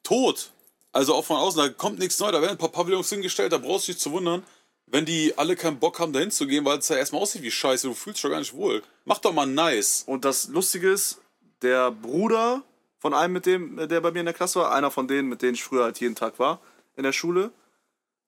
tot. 0.03 0.51
Also 0.93 1.15
auch 1.15 1.25
von 1.25 1.39
außen, 1.39 1.61
da 1.61 1.69
kommt 1.71 1.99
nichts 1.99 2.21
neu, 2.21 2.31
da 2.31 2.41
werden 2.41 2.53
ein 2.53 2.59
paar 2.59 2.69
Pavillons 2.69 3.09
hingestellt, 3.09 3.53
da 3.53 3.59
brauchst 3.59 3.89
du 3.89 3.93
dich 3.93 4.01
zu 4.01 4.13
wundern, 4.13 4.45
wenn 4.87 5.07
die 5.07 5.37
alle 5.39 5.57
keinen 5.57 5.79
Bock 5.79 5.99
haben, 5.99 6.13
da 6.13 6.21
hinzugehen, 6.21 6.67
weil 6.67 6.79
es 6.79 6.89
da 6.89 6.97
erstmal 6.97 7.23
aussieht 7.23 7.43
wie 7.43 7.51
Scheiße, 7.51 7.89
du 7.89 7.95
fühlst 7.95 8.19
dich 8.19 8.23
doch 8.23 8.31
gar 8.31 8.41
nicht 8.41 8.53
wohl. 8.53 8.83
Mach 9.07 9.19
doch 9.19 9.33
mal 9.33 9.47
nice. 9.47 10.05
Und 10.07 10.27
das 10.27 10.49
Lustige 10.49 10.91
ist, 10.91 11.19
der 11.63 11.91
Bruder 11.91 12.63
von 12.99 13.15
einem, 13.15 13.33
mit 13.33 13.47
dem, 13.47 13.89
der 13.89 14.01
bei 14.03 14.11
mir 14.11 14.21
in 14.21 14.27
der 14.27 14.35
Klasse 14.35 14.61
war, 14.61 14.73
einer 14.73 14.91
von 14.91 15.09
denen, 15.09 15.29
mit 15.29 15.41
denen 15.41 15.55
ich 15.55 15.65
früher 15.65 15.85
halt 15.85 15.99
jeden 15.99 16.15
Tag 16.15 16.39
war 16.39 16.61
in 16.95 17.05
der 17.05 17.13
Schule, 17.13 17.53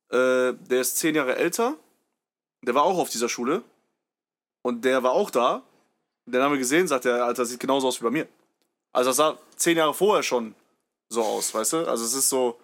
äh, 0.09 0.55
der 0.55 0.81
ist 0.81 0.97
zehn 0.97 1.15
Jahre 1.15 1.37
älter. 1.37 1.77
Der 2.63 2.75
war 2.75 2.85
auch 2.85 2.99
auf 2.99 3.11
dieser 3.11 3.29
Schule. 3.29 3.63
Und 4.63 4.87
der 4.87 5.03
war 5.03 5.13
auch 5.13 5.31
da. 5.31 5.63
Den 6.27 6.43
haben 6.43 6.53
wir 6.53 6.59
gesehen, 6.59 6.89
sagt 6.89 7.05
er, 7.05 7.25
Alter, 7.25 7.45
sieht 7.45 7.61
genauso 7.61 7.89
aus 7.89 8.01
wie 8.01 8.05
bei 8.05 8.11
mir. 8.11 8.27
Also 8.93 9.11
das 9.11 9.17
sah 9.17 9.39
zehn 9.57 9.77
Jahre 9.77 9.93
vorher 9.93 10.23
schon 10.23 10.55
so 11.09 11.23
aus, 11.23 11.53
weißt 11.53 11.73
du? 11.75 11.77
Also 11.89 12.05
es 12.05 12.15
ist 12.15 12.29
so, 12.29 12.59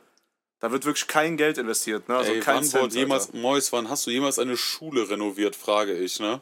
da 0.61 0.71
wird 0.71 0.85
wirklich 0.85 1.07
kein 1.07 1.37
Geld 1.37 1.59
investiert, 1.59 2.09
ne? 2.09 2.17
Also 2.17 2.33
Ey, 2.33 2.41
kein 2.41 2.57
wann 2.57 2.65
Cent, 2.65 2.95
jemals. 2.95 3.33
Mois, 3.33 3.71
wann 3.73 3.89
hast 3.91 4.07
du 4.07 4.11
jemals 4.11 4.39
eine 4.39 4.57
Schule 4.57 5.09
renoviert, 5.09 5.57
frage 5.57 5.97
ich, 5.97 6.21
ne? 6.21 6.41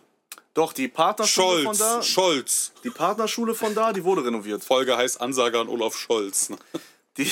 Doch, 0.54 0.72
die 0.72 0.88
Partnerschule 0.88 1.62
von 1.62 1.74
Scholz, 1.74 1.78
da, 1.78 2.02
Scholz. 2.02 2.72
die 2.82 2.90
Partnerschule 2.90 3.54
von 3.54 3.74
da, 3.74 3.92
die 3.92 4.02
wurde 4.04 4.24
renoviert. 4.24 4.64
Folge 4.64 4.96
heißt 4.96 5.20
Ansage 5.20 5.58
an 5.60 5.68
Olaf 5.68 5.96
Scholz. 5.96 6.50
Ne? 6.50 6.58
Die, 7.16 7.30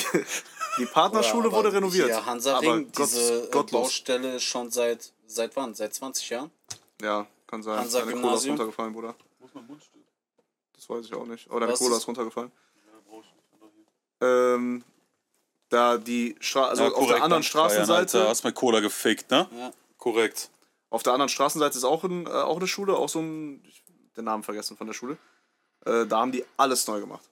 die 0.77 0.85
Partnerschule 0.85 1.49
Ja, 1.49 1.55
wurde 1.55 1.73
renoviert. 1.73 2.07
Hier, 2.07 2.25
Hansa 2.25 2.57
aber 2.57 2.75
Ring, 2.75 2.91
Gott, 2.95 3.09
diese 3.09 3.43
äh, 3.47 3.51
gottlos. 3.51 3.81
Baustelle 3.83 4.35
ist 4.35 4.43
schon 4.43 4.71
seit, 4.71 5.11
seit 5.25 5.55
wann? 5.55 5.73
Seit 5.75 5.93
20 5.93 6.29
Jahren? 6.29 6.51
Ja, 7.01 7.27
kann 7.47 7.63
sein. 7.63 7.79
Hansa 7.79 8.01
Gymnasium? 8.01 8.55
runtergefallen, 8.55 8.93
Bruder. 8.93 9.15
Das 10.73 10.89
weiß 10.89 11.05
ich 11.05 11.13
auch 11.13 11.25
nicht. 11.25 11.49
Aber 11.49 11.59
deine 11.61 11.71
Was 11.73 11.79
Cola 11.79 11.91
ist- 11.95 12.01
ist 12.03 12.07
runtergefallen. 12.07 12.51
Ähm, 14.21 14.83
da 15.69 15.97
die 15.97 16.35
Stra 16.39 16.67
also 16.69 16.83
Ja, 16.85 16.91
auf 16.91 17.07
der 17.07 17.23
anderen 17.23 17.43
Straßenseite, 17.43 18.17
Alter, 18.19 18.29
hast 18.29 18.43
mir 18.43 18.53
Cola 18.53 18.79
gefickt, 18.79 19.29
ne? 19.31 19.47
Ja. 19.51 19.71
Korrekt. 19.97 20.49
auf 20.89 21.03
der 21.03 21.11
anderen 21.13 21.29
Straßenseite 21.29 21.77
ist 21.77 21.83
auch, 21.83 22.03
ein, 22.05 22.25
äh, 22.25 22.29
auch 22.29 22.57
eine 22.57 22.67
Schule, 22.67 22.95
auch 22.95 23.09
so 23.09 23.19
ein, 23.19 23.61
ich 23.67 23.83
hab 24.07 24.13
den 24.15 24.25
Namen 24.25 24.43
vergessen 24.43 24.77
von 24.77 24.87
der 24.87 24.93
Schule. 24.93 25.17
Äh, 25.85 26.05
da 26.05 26.19
haben 26.21 26.31
die 26.31 26.45
alles 26.55 26.87
neu 26.87 26.99
gemacht. 27.01 27.29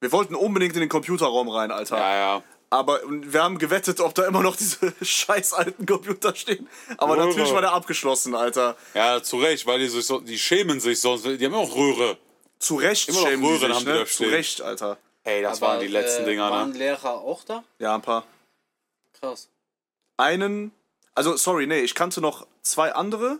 Wir 0.00 0.12
wollten 0.12 0.34
unbedingt 0.36 0.74
in 0.74 0.80
den 0.80 0.88
Computerraum 0.88 1.48
rein, 1.48 1.70
Alter. 1.72 1.98
Ja, 1.98 2.16
ja. 2.16 2.42
Aber 2.72 3.00
wir 3.06 3.42
haben 3.42 3.58
gewettet, 3.58 4.00
ob 4.00 4.14
da 4.14 4.26
immer 4.26 4.42
noch 4.42 4.56
diese 4.56 4.94
scheiß 5.04 5.52
alten 5.52 5.84
Computer 5.84 6.34
stehen. 6.34 6.66
Aber 6.96 7.18
Röhre. 7.18 7.26
natürlich 7.28 7.52
war 7.52 7.60
der 7.60 7.72
abgeschlossen, 7.72 8.34
Alter. 8.34 8.78
Ja, 8.94 9.22
zu 9.22 9.36
Recht, 9.36 9.66
weil 9.66 9.78
die, 9.78 9.88
sich 9.88 10.06
so, 10.06 10.20
die 10.20 10.38
schämen 10.38 10.80
sich 10.80 10.98
sonst. 10.98 11.26
Die 11.26 11.32
haben 11.32 11.42
immer 11.42 11.66
noch 11.66 11.76
Röhre. 11.76 12.16
Zu 12.58 12.76
Recht 12.76 13.10
Immer 13.10 13.20
noch 13.20 13.26
schämen 13.26 13.42
die 13.42 13.46
Röhren 13.46 13.60
sich, 13.60 13.74
haben 13.74 13.84
die 13.84 13.90
ne? 13.90 13.98
da 13.98 14.06
Zu 14.06 14.12
stehen. 14.14 14.30
Recht, 14.30 14.62
Alter. 14.62 14.96
Ey, 15.24 15.42
das 15.42 15.58
Aber, 15.58 15.72
waren 15.72 15.80
die 15.80 15.88
letzten 15.88 16.22
äh, 16.22 16.24
Dinger, 16.24 16.50
Waren 16.50 16.70
ne? 16.70 16.78
Lehrer 16.78 17.20
auch 17.20 17.44
da? 17.44 17.62
Ja, 17.78 17.94
ein 17.94 18.00
paar. 18.00 18.24
Krass. 19.20 19.50
einen, 20.16 20.72
also 21.14 21.36
sorry, 21.36 21.66
nee, 21.66 21.80
ich 21.80 21.94
kannte 21.94 22.22
noch 22.22 22.46
zwei 22.62 22.94
andere. 22.94 23.38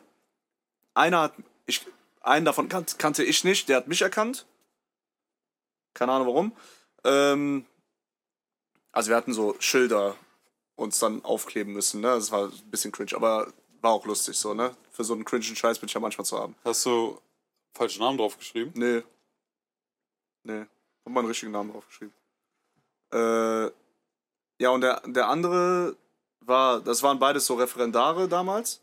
Einer 0.92 1.22
hat, 1.22 1.32
ich, 1.64 1.80
einen 2.20 2.44
davon 2.44 2.68
kan 2.68 2.84
kannte 2.98 3.24
ich 3.24 3.44
nicht, 3.44 3.70
der 3.70 3.78
hat 3.78 3.88
mich 3.88 4.02
erkannt. 4.02 4.44
Keine 5.94 6.12
Ahnung 6.12 6.26
warum. 6.26 6.52
Ähm, 7.04 7.64
also 8.92 9.08
wir 9.10 9.16
hatten 9.16 9.32
so 9.32 9.56
Schilder 9.58 10.16
uns 10.76 10.98
dann 10.98 11.24
aufkleben 11.24 11.72
müssen, 11.72 12.00
ne? 12.00 12.08
Das 12.08 12.30
war 12.30 12.48
ein 12.48 12.70
bisschen 12.70 12.92
cringe, 12.92 13.14
aber 13.14 13.52
war 13.80 13.92
auch 13.92 14.06
lustig 14.06 14.36
so, 14.36 14.54
ne? 14.54 14.74
Für 14.90 15.04
so 15.04 15.14
einen 15.14 15.24
cringen 15.24 15.42
Scheiß 15.42 15.78
bin 15.78 15.88
ich 15.88 15.94
ja 15.94 16.00
manchmal 16.00 16.24
zu 16.24 16.38
haben. 16.38 16.54
Hast 16.64 16.86
du 16.86 17.20
falschen 17.74 18.00
Namen 18.02 18.18
draufgeschrieben? 18.18 18.72
Nee. 18.74 19.02
Nee. 20.44 20.66
Hab 21.04 21.12
meinen 21.12 21.26
richtigen 21.26 21.52
Namen 21.52 21.72
draufgeschrieben. 21.72 22.14
Äh, 23.12 23.70
ja, 24.58 24.70
und 24.70 24.80
der, 24.82 25.02
der 25.06 25.28
andere 25.28 25.96
war, 26.40 26.80
das 26.80 27.02
waren 27.02 27.18
beides 27.18 27.46
so 27.46 27.54
Referendare 27.54 28.28
damals. 28.28 28.80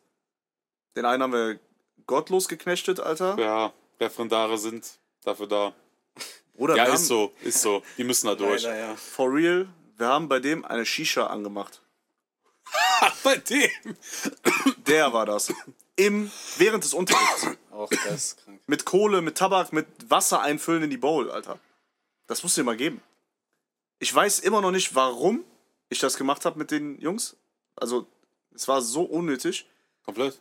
Den 0.95 1.05
einen 1.05 1.23
haben 1.23 1.33
wir 1.33 1.59
gottlos 2.05 2.47
geknechtet, 2.47 2.99
Alter. 2.99 3.37
Ja, 3.39 3.73
Referendare 3.99 4.57
sind 4.57 4.99
dafür 5.23 5.47
da. 5.47 5.73
Oder 6.57 6.75
Ja, 6.75 6.85
ist 6.85 7.07
so, 7.07 7.31
ist 7.41 7.61
so. 7.61 7.81
Die 7.97 8.03
müssen 8.03 8.27
da 8.27 8.35
durch. 8.35 8.63
Leider, 8.63 8.77
ja. 8.77 8.95
for 8.95 9.33
real, 9.33 9.67
wir 9.99 10.07
haben 10.07 10.29
bei 10.29 10.39
dem 10.39 10.65
eine 10.65 10.85
Shisha 10.85 11.27
angemacht. 11.27 11.81
Bei 13.23 13.37
dem. 13.37 13.69
Der 14.87 15.11
war 15.11 15.25
das. 15.25 15.53
Im, 15.95 16.31
während 16.57 16.83
des 16.83 16.93
Unterrichts. 16.93 17.47
Auch 17.71 17.89
das 17.89 18.05
ist 18.15 18.43
krank. 18.43 18.61
Mit 18.67 18.85
Kohle, 18.85 19.21
mit 19.21 19.37
Tabak, 19.37 19.73
mit 19.73 19.87
Wasser 20.07 20.41
einfüllen 20.41 20.83
in 20.83 20.89
die 20.89 20.97
Bowl, 20.97 21.31
Alter. 21.31 21.59
Das 22.27 22.43
musst 22.43 22.55
du 22.57 22.61
dir 22.61 22.65
mal 22.65 22.77
geben. 22.77 23.01
Ich 23.97 24.13
weiß 24.13 24.39
immer 24.39 24.61
noch 24.61 24.71
nicht, 24.71 24.95
warum 24.95 25.43
ich 25.89 25.99
das 25.99 26.15
gemacht 26.15 26.45
habe 26.45 26.59
mit 26.59 26.71
den 26.71 26.99
Jungs. 26.99 27.35
Also, 27.75 28.07
es 28.53 28.67
war 28.67 28.81
so 28.81 29.01
unnötig. 29.03 29.67
Komplett. 30.05 30.39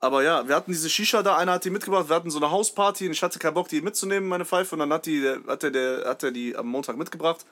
Aber 0.00 0.22
ja, 0.22 0.48
wir 0.48 0.56
hatten 0.56 0.72
diese 0.72 0.90
Shisha 0.90 1.22
da, 1.22 1.36
einer 1.36 1.52
hat 1.52 1.64
die 1.64 1.70
mitgebracht, 1.70 2.08
wir 2.08 2.16
hatten 2.16 2.30
so 2.30 2.38
eine 2.38 2.50
Hausparty 2.50 3.06
und 3.06 3.12
ich 3.12 3.22
hatte 3.22 3.38
keinen 3.38 3.54
Bock, 3.54 3.68
die 3.68 3.82
mitzunehmen, 3.82 4.28
meine 4.28 4.44
Pfeife. 4.44 4.74
Und 4.74 4.80
dann 4.80 4.92
hat, 4.92 5.06
die, 5.06 5.24
hat, 5.46 5.62
der, 5.62 5.70
der, 5.70 6.08
hat 6.08 6.22
der 6.22 6.32
die 6.32 6.56
am 6.56 6.66
Montag 6.66 6.96
mitgebracht. 6.96 7.46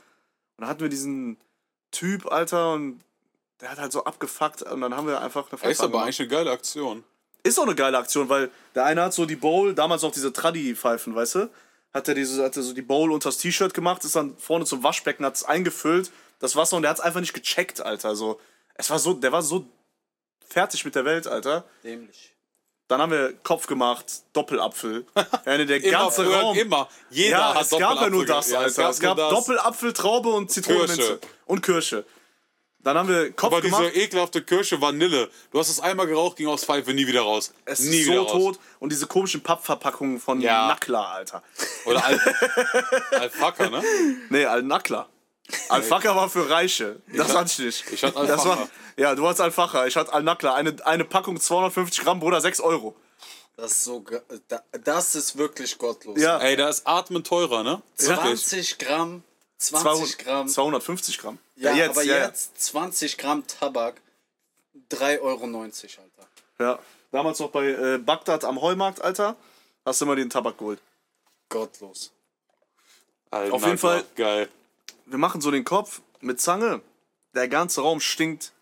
Und 0.61 0.65
dann 0.65 0.71
hatten 0.73 0.83
wir 0.83 0.91
diesen 0.91 1.39
Typ, 1.91 2.31
Alter, 2.31 2.75
und 2.75 3.01
der 3.63 3.71
hat 3.71 3.79
halt 3.79 3.93
so 3.93 4.05
abgefuckt. 4.05 4.61
Und 4.61 4.83
dann 4.83 4.95
haben 4.95 5.07
wir 5.07 5.19
einfach 5.23 5.49
eine 5.49 5.57
Pfeife 5.57 5.73
Ist 5.73 5.81
aber 5.81 5.87
angemacht. 5.87 6.05
eigentlich 6.05 6.21
eine 6.21 6.29
geile 6.29 6.51
Aktion. 6.51 7.05
Ist 7.43 7.59
auch 7.59 7.63
eine 7.63 7.75
geile 7.75 7.97
Aktion, 7.97 8.29
weil 8.29 8.51
der 8.75 8.85
eine 8.85 9.05
hat 9.05 9.15
so 9.15 9.25
die 9.25 9.37
Bowl, 9.37 9.75
damals 9.75 10.03
noch 10.03 10.13
diese 10.13 10.35
Tradi-Pfeifen, 10.35 11.15
weißt 11.15 11.37
du? 11.37 11.51
Hat 11.95 12.09
er 12.09 12.15
diese, 12.15 12.45
hat 12.45 12.59
er 12.59 12.63
so 12.63 12.75
die 12.75 12.83
Bowl 12.83 13.11
unters 13.11 13.39
T-Shirt 13.39 13.73
gemacht, 13.73 14.05
ist 14.05 14.17
dann 14.17 14.37
vorne 14.37 14.67
zum 14.67 14.83
Waschbecken, 14.83 15.25
hat 15.25 15.37
es 15.37 15.45
eingefüllt, 15.45 16.13
das 16.41 16.57
Wasser, 16.57 16.77
und 16.77 16.83
der 16.83 16.91
hat 16.91 16.99
es 16.99 17.03
einfach 17.05 17.21
nicht 17.21 17.33
gecheckt, 17.33 17.81
Alter. 17.81 18.15
So, 18.15 18.39
es 18.75 18.91
war 18.91 18.99
so, 18.99 19.15
der 19.15 19.33
war 19.33 19.41
so 19.41 19.65
fertig 20.47 20.85
mit 20.85 20.95
der 20.95 21.07
Welt, 21.07 21.27
Alter. 21.27 21.65
Dämlich. 21.83 22.35
Dann 22.91 23.01
haben 23.01 23.13
wir 23.13 23.35
Kopf 23.45 23.69
gemacht, 23.69 24.07
Doppelapfel. 24.33 25.07
Ja, 25.47 25.57
der 25.65 25.77
Immer, 25.83 25.91
ganze 25.91 26.25
früher, 26.25 26.41
Raum. 26.41 26.57
immer. 26.59 26.89
Jeder 27.11 27.39
Ja, 27.39 27.55
hat 27.55 27.63
es 27.63 27.71
gab 27.71 28.01
ja 28.01 28.11
nur 28.11 28.27
das, 28.27 28.47
ge- 28.47 28.55
Ja, 28.55 28.61
Alter. 28.63 28.91
Es 28.91 28.99
gab, 28.99 29.17
nur 29.17 29.31
das. 29.31 29.39
Doppelapfel, 29.39 29.93
Traube 29.93 30.29
und 30.31 30.51
Zitronenminze. 30.51 31.21
Und 31.47 31.63
Kirsche. 31.63 32.05
Dann 32.83 32.97
haben 32.99 33.09
wir 33.09 33.31
Kopf 33.33 33.53
Aber 33.53 33.61
diese 33.61 33.77
gemacht. 33.77 33.95
ekelhafte 33.97 34.43
Kirsche 34.43 34.81
Vanille. 34.81 35.31
Du 35.53 35.59
hast 35.61 35.69
es 35.69 35.79
einmal 35.79 36.07
geraucht, 36.09 36.37
ging 36.39 36.49
aus 36.49 36.65
Pfeife 36.65 36.93
nie 36.93 37.07
wieder 37.07 37.21
raus. 37.21 37.53
Es 37.65 37.79
nie 37.81 38.01
ist 38.01 38.07
so 38.07 38.23
raus. 38.23 38.33
tot. 38.33 38.59
Und 38.81 38.91
diese 38.91 39.07
komischen 39.07 39.41
Pappverpackungen 39.43 40.19
von 40.19 40.41
Ja. 40.41 40.67
Nackler, 40.67 41.07
Alter. 41.11 41.43
Oder 41.85 42.05
Al 42.05 42.19
Alpaka, 43.13 43.69
ne? 43.71 43.83
Nee, 44.31 44.47
Al-Nackler. 44.47 45.09
Al-Facher 45.69 46.15
war 46.17 46.29
für 46.29 46.49
Reiche. 46.49 47.01
Das 47.15 47.29
hat- 47.31 47.37
hatte 47.37 47.51
ich 47.53 47.59
nicht. 47.59 47.93
ich 47.93 48.03
hatte 48.05 48.27
Das 48.27 48.45
war, 48.45 48.53
Al-Facher. 48.59 48.71
ja, 48.97 49.15
du 49.15 49.27
hattest 49.27 49.41
Al-Facher. 49.41 49.87
Ich 49.87 49.97
hatte 49.97 50.13
Al-Nackler. 50.13 50.55
Eine, 50.55 50.77
eine 50.87 51.05
Packung 51.05 51.41
250 51.41 52.05
Gramm, 52.05 52.21
Bruder, 52.21 52.41
6 52.41 52.61
Euro. 52.61 52.97
Das 53.57 53.73
ist 53.73 53.85
so. 53.85 54.05
Das 54.85 55.15
ist 55.15 55.37
wirklich 55.37 55.77
gottlos. 55.77 56.19
Ja. 56.21 56.39
Ey, 56.39 56.57
da 56.57 56.69
ist 56.69 56.87
Atmen 56.87 57.23
teurer, 57.25 57.63
ne? 57.63 57.83
Wirklich. 57.99 58.45
20 58.47 58.79
Gramm. 58.79 59.23
20 59.59 59.83
200, 59.83 60.19
Gramm. 60.19 60.49
250 60.49 61.19
Gramm. 61.19 61.39
Ja, 61.57 61.75
jetzt, 61.75 61.91
aber 61.91 62.03
ja, 62.05 62.17
ja. 62.19 62.25
jetzt 62.27 62.59
20 62.63 63.19
Gramm 63.19 63.47
Tabak. 63.47 64.01
3,90 64.91 65.21
Euro, 65.21 65.45
Alter. 65.45 66.29
Ja. 66.59 66.79
Damals 67.13 67.39
noch 67.41 67.51
bei 67.51 67.67
äh, 67.67 67.99
Bagdad 67.99 68.45
am 68.45 68.61
Heumarkt, 68.61 69.03
Alter. 69.03 69.37
Hast 69.85 70.01
du 70.01 70.07
immer 70.07 70.17
den 70.17 70.31
Tabak 70.31 70.57
geholt. 70.59 70.81
Gottlos. 71.51 72.13
Alter, 73.31 73.53
Auf 73.55 73.65
jeden 73.67 73.79
Fall- 73.79 74.05
Geil. 74.17 74.49
Wir 75.11 75.19
machen 75.19 75.41
so 75.41 75.51
den 75.51 75.65
Kopf 75.65 76.03
mit 76.21 76.41
Zange. 76.41 76.83
Der 77.35 77.49
ganze 77.49 77.81
Raum 77.81 78.01
stinkt 78.01 78.53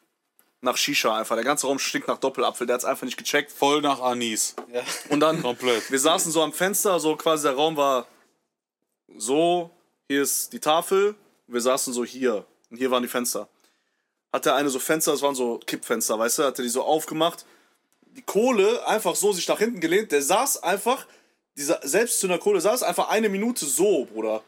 nach 0.62 0.78
Shisha 0.78 1.14
einfach. 1.14 1.36
Der 1.36 1.44
ganze 1.44 1.66
Raum 1.66 1.78
stinkt 1.78 2.08
nach 2.08 2.16
Doppelapfel. 2.16 2.66
Der 2.66 2.74
hat's 2.74 2.86
einfach 2.86 3.04
nicht 3.04 3.18
gecheckt. 3.18 3.52
Voll 3.52 3.82
nach 3.82 4.00
Anis. 4.00 4.56
Ja. 4.72 4.82
Und 5.10 5.20
dann, 5.20 5.42
Komplett. 5.42 5.90
wir 5.90 5.98
saßen 5.98 6.32
so 6.32 6.42
am 6.42 6.54
Fenster, 6.54 6.98
so 7.00 7.16
quasi 7.16 7.42
der 7.42 7.54
Raum 7.54 7.76
war 7.76 8.06
so, 9.18 9.70
hier 10.08 10.22
ist 10.22 10.54
die 10.54 10.58
Tafel, 10.58 11.14
wir 11.46 11.60
saßen 11.60 11.92
so 11.92 12.02
hier 12.02 12.46
und 12.70 12.78
hier 12.78 12.90
waren 12.90 13.02
die 13.02 13.10
Fenster. 13.10 13.48
Hat 14.32 14.46
der 14.46 14.54
eine 14.54 14.70
so 14.70 14.78
Fenster, 14.78 15.12
das 15.12 15.22
waren 15.22 15.34
so 15.34 15.58
Kippfenster, 15.66 16.18
weißt 16.18 16.38
du, 16.38 16.44
hat 16.44 16.58
er 16.58 16.62
die 16.62 16.70
so 16.70 16.82
aufgemacht, 16.82 17.44
die 18.02 18.22
Kohle 18.22 18.86
einfach 18.86 19.16
so 19.16 19.32
sich 19.32 19.48
nach 19.48 19.58
hinten 19.58 19.80
gelehnt, 19.80 20.12
der 20.12 20.22
saß 20.22 20.62
einfach, 20.62 21.06
dieser 21.56 21.80
Selbstzünder 21.86 22.38
Kohle 22.38 22.60
saß 22.60 22.82
einfach 22.82 23.08
eine 23.08 23.28
Minute 23.28 23.66
so, 23.66 24.06
Bruder. 24.06 24.42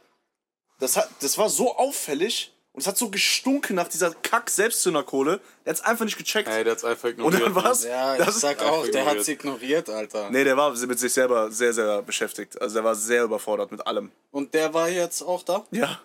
Das, 0.80 0.96
hat, 0.96 1.08
das 1.20 1.38
war 1.38 1.48
so 1.48 1.76
auffällig 1.76 2.52
und 2.72 2.80
es 2.80 2.86
hat 2.86 2.96
so 2.96 3.10
gestunken 3.10 3.76
nach 3.76 3.88
dieser 3.88 4.12
Kack 4.14 4.48
Selbstzünderkohle, 4.48 5.40
der 5.64 5.70
hat's 5.72 5.80
einfach 5.82 6.04
nicht 6.04 6.16
gecheckt. 6.18 6.48
Ey, 6.48 6.64
der 6.64 6.72
hat's 6.72 6.84
einfach 6.84 7.04
und 7.08 7.12
ignoriert. 7.12 7.42
dann 7.42 7.54
war's, 7.54 7.84
Ja, 7.84 8.16
das 8.16 8.36
ich 8.36 8.40
sag 8.40 8.62
auch, 8.62 8.82
der 8.82 8.88
ignoriert. 8.88 9.18
hat's 9.18 9.28
ignoriert, 9.28 9.90
Alter. 9.90 10.30
Nee, 10.30 10.44
der 10.44 10.56
war 10.56 10.70
mit 10.76 10.98
sich 10.98 11.12
selber 11.12 11.50
sehr, 11.50 11.72
sehr 11.72 12.02
beschäftigt. 12.02 12.60
Also 12.60 12.74
der 12.74 12.84
war 12.84 12.94
sehr 12.94 13.24
überfordert 13.24 13.70
mit 13.72 13.86
allem. 13.86 14.10
Und 14.30 14.54
der 14.54 14.72
war 14.72 14.88
jetzt 14.88 15.22
auch 15.22 15.42
da? 15.42 15.64
Ja. 15.70 16.00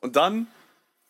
Und 0.00 0.16
dann, 0.16 0.46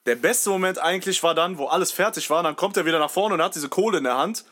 der 0.07 0.17
beste 0.17 0.51
Moment 0.51 0.79
eigentlich 0.79 1.23
war 1.23 1.35
dann, 1.35 1.59
wo 1.59 1.67
alles 1.67 1.93
fertig 1.93 2.29
war. 2.31 2.43
Dann 2.43 2.57
kommt 2.57 2.77
er 2.77 2.85
wieder 2.85 2.99
nach 2.99 3.11
vorne 3.11 3.35
und 3.35 3.43
hat 3.43 3.55
diese 3.55 3.69
Kohle 3.69 3.99
in 3.99 4.05
der 4.05 4.17
Hand. 4.19 4.45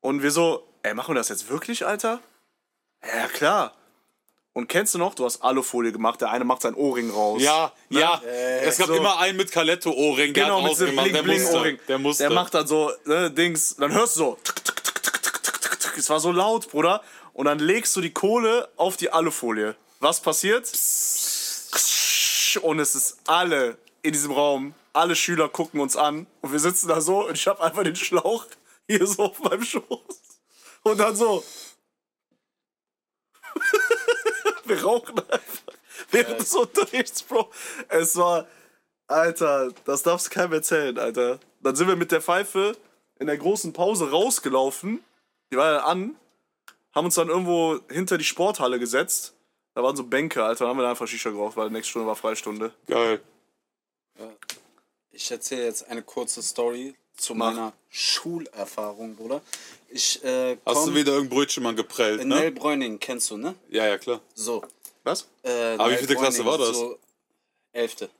Und 0.00 0.22
wir 0.22 0.30
so, 0.30 0.66
ey, 0.82 0.94
machen 0.94 1.14
wir 1.14 1.18
das 1.18 1.28
jetzt 1.28 1.50
wirklich, 1.50 1.84
Alter? 1.84 2.20
Ja, 3.04 3.28
klar. 3.28 3.74
Und 4.52 4.68
kennst 4.68 4.94
du 4.94 4.98
noch, 4.98 5.14
du 5.14 5.24
hast 5.24 5.42
Alufolie 5.42 5.92
gemacht, 5.92 6.20
der 6.20 6.30
eine 6.30 6.44
macht 6.44 6.62
sein 6.62 6.74
Ohrring 6.74 7.10
raus. 7.10 7.40
Ja, 7.40 7.72
ja. 7.88 8.20
es 8.62 8.78
gab 8.78 8.88
so. 8.88 8.94
immer 8.94 9.18
einen 9.18 9.36
mit 9.36 9.52
Kaletto-Ohrring. 9.52 10.34
der 10.34 10.44
Genau, 10.44 10.62
hat 10.62 10.70
rausgemacht. 10.70 11.06
der 11.14 11.22
musste. 11.22 11.22
Bling-Bling-Ohrring. 11.22 11.78
Der 11.86 11.98
musste. 11.98 12.22
Der 12.24 12.30
macht 12.30 12.54
dann 12.54 12.66
so, 12.66 12.90
ne, 13.04 13.30
Dings, 13.30 13.76
dann 13.76 13.92
hörst 13.92 14.16
du 14.16 14.20
so. 14.20 14.38
tuk, 14.42 14.64
tuk, 14.64 15.80
tuk. 15.80 15.96
Es 15.96 16.10
war 16.10 16.18
so 16.18 16.32
laut, 16.32 16.68
Bruder. 16.70 17.00
Und 17.32 17.44
dann 17.46 17.60
legst 17.60 17.94
du 17.94 18.00
die 18.00 18.12
Kohle 18.12 18.68
auf 18.76 18.96
die 18.96 19.12
Alufolie. 19.12 19.76
Was 20.00 20.20
passiert? 20.20 20.66
Und 22.62 22.80
es 22.80 22.94
ist 22.96 23.18
alle 23.26 23.78
in 24.02 24.12
diesem 24.12 24.32
Raum, 24.32 24.74
alle 24.92 25.14
Schüler 25.14 25.48
gucken 25.48 25.80
uns 25.80 25.96
an. 25.96 26.26
Und 26.40 26.50
wir 26.52 26.58
sitzen 26.58 26.88
da 26.88 27.00
so 27.00 27.26
und 27.26 27.36
ich 27.36 27.46
habe 27.46 27.62
einfach 27.62 27.84
den 27.84 27.94
Schlauch 27.94 28.46
hier 28.88 29.06
so 29.06 29.24
auf 29.26 29.38
meinem 29.40 29.62
Schoß. 29.62 29.84
Und 30.82 30.98
dann 30.98 31.14
so. 31.14 31.44
Wir 34.70 34.84
rauchen 34.84 35.18
einfach 35.18 35.74
während 36.10 36.40
des 36.40 36.54
Unterrichts, 36.54 37.22
Bro. 37.24 37.50
Es 37.88 38.16
war, 38.16 38.46
Alter, 39.08 39.72
das 39.84 40.02
darfst 40.02 40.26
du 40.26 40.30
keinem 40.30 40.52
erzählen, 40.52 40.96
Alter. 40.96 41.40
Dann 41.60 41.74
sind 41.74 41.88
wir 41.88 41.96
mit 41.96 42.12
der 42.12 42.22
Pfeife 42.22 42.76
in 43.18 43.26
der 43.26 43.36
großen 43.36 43.72
Pause 43.72 44.10
rausgelaufen. 44.10 45.02
Die 45.50 45.56
war 45.56 45.72
ja 45.72 45.78
an. 45.84 46.14
Haben 46.94 47.06
uns 47.06 47.16
dann 47.16 47.28
irgendwo 47.28 47.80
hinter 47.88 48.16
die 48.16 48.24
Sporthalle 48.24 48.78
gesetzt. 48.78 49.34
Da 49.74 49.82
waren 49.82 49.96
so 49.96 50.04
Bänke, 50.04 50.44
Alter. 50.44 50.64
Dann 50.64 50.70
haben 50.70 50.78
wir 50.78 50.82
da 50.82 50.90
einfach 50.90 51.08
Shisha 51.08 51.30
geraucht, 51.30 51.56
weil 51.56 51.70
nächste 51.70 51.90
Stunde 51.90 52.06
war 52.06 52.16
Freistunde. 52.16 52.72
Geil. 52.86 53.20
Ich 55.10 55.30
erzähle 55.30 55.64
jetzt 55.64 55.88
eine 55.88 56.02
kurze 56.02 56.42
Story 56.42 56.94
zu 57.20 57.34
Mach. 57.34 57.52
meiner 57.52 57.72
Schulerfahrung, 57.90 59.14
Bruder. 59.16 59.40
Ich 59.88 60.22
äh, 60.24 60.56
Hast 60.64 60.86
du 60.86 60.94
wieder 60.94 61.12
irgendein 61.12 61.36
Brötchen 61.36 61.62
mal 61.62 61.74
geprellt, 61.74 62.20
in 62.20 62.28
ne? 62.28 62.36
Nellbräuning, 62.36 62.98
kennst 62.98 63.30
du, 63.30 63.36
ne? 63.36 63.54
Ja, 63.68 63.86
ja, 63.86 63.98
klar. 63.98 64.20
So. 64.34 64.62
Was? 65.04 65.28
Äh, 65.42 65.74
Aber 65.76 65.90
wie 65.90 65.96
vielte 65.96 66.14
Klasse 66.14 66.44
war 66.44 66.58
das? 66.58 66.76
So, 66.76 66.98
elfte. 67.72 68.10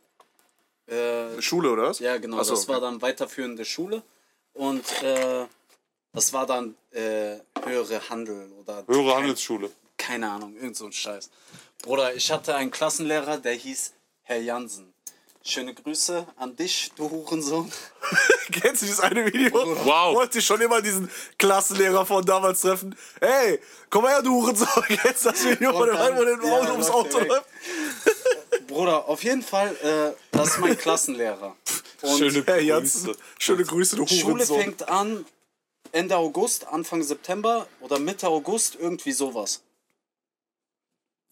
Äh, 0.86 1.40
Schule, 1.40 1.70
oder 1.70 1.84
was? 1.84 1.98
ja, 2.00 2.16
genau. 2.18 2.38
Ach 2.38 2.44
so, 2.44 2.54
das 2.54 2.66
war 2.68 2.78
okay. 2.78 2.86
dann 2.86 3.02
weiterführende 3.02 3.64
Schule. 3.64 4.02
Und 4.54 4.84
äh, 5.02 5.46
das 6.12 6.32
war 6.32 6.46
dann 6.46 6.74
äh, 6.90 7.36
höhere 7.64 8.08
Handel 8.08 8.50
oder 8.60 8.84
Höhere 8.88 9.16
Handelsschule. 9.16 9.70
keine 9.96 10.30
Ahnung, 10.30 10.56
irgend 10.56 10.76
so 10.76 10.86
ein 10.86 10.92
Scheiß. 10.92 11.30
Bruder, 11.82 12.14
ich 12.14 12.30
hatte 12.32 12.56
einen 12.56 12.70
Klassenlehrer, 12.70 13.38
der 13.38 13.52
hieß 13.54 13.92
Herr 14.22 14.40
Jansen. 14.40 14.92
Schöne 15.50 15.74
Grüße 15.74 16.24
an 16.36 16.54
dich, 16.54 16.92
du 16.94 17.10
Hurensohn. 17.10 17.72
Kennst 18.52 18.82
du 18.82 18.86
dieses 18.86 19.00
eine 19.00 19.26
Video? 19.26 19.52
Wow. 19.84 20.14
Wollte 20.14 20.38
ich 20.38 20.46
schon 20.46 20.60
immer 20.60 20.80
diesen 20.80 21.10
Klassenlehrer 21.38 22.06
von 22.06 22.24
damals 22.24 22.60
treffen. 22.60 22.94
Hey, 23.20 23.58
komm 23.90 24.06
her, 24.06 24.22
du 24.22 24.30
Hurensohn. 24.30 24.68
Kennst 24.86 25.24
du 25.24 25.30
das 25.30 25.44
Video 25.44 25.72
von 25.72 25.88
dem 25.88 25.96
einen, 25.96 26.40
wo 26.40 26.46
ja, 26.46 26.52
Auto 26.52 26.70
ums 26.70 26.88
Auto 26.90 27.18
läuft? 27.18 27.46
Bruder, 28.68 29.08
auf 29.08 29.24
jeden 29.24 29.42
Fall, 29.42 29.74
äh, 29.82 30.16
das 30.30 30.50
ist 30.50 30.58
mein 30.60 30.78
Klassenlehrer. 30.78 31.56
Und 32.02 32.18
Schöne 32.18 32.44
Grüße. 32.44 32.60
Jansen, 32.60 33.16
schöne 33.40 33.64
Grüße, 33.64 33.96
du 33.96 34.06
Schule 34.06 34.34
Hurensohn. 34.34 34.60
fängt 34.60 34.88
an 34.88 35.26
Ende 35.90 36.16
August, 36.16 36.68
Anfang 36.68 37.02
September 37.02 37.66
oder 37.80 37.98
Mitte 37.98 38.28
August, 38.28 38.76
irgendwie 38.78 39.10
sowas. 39.10 39.62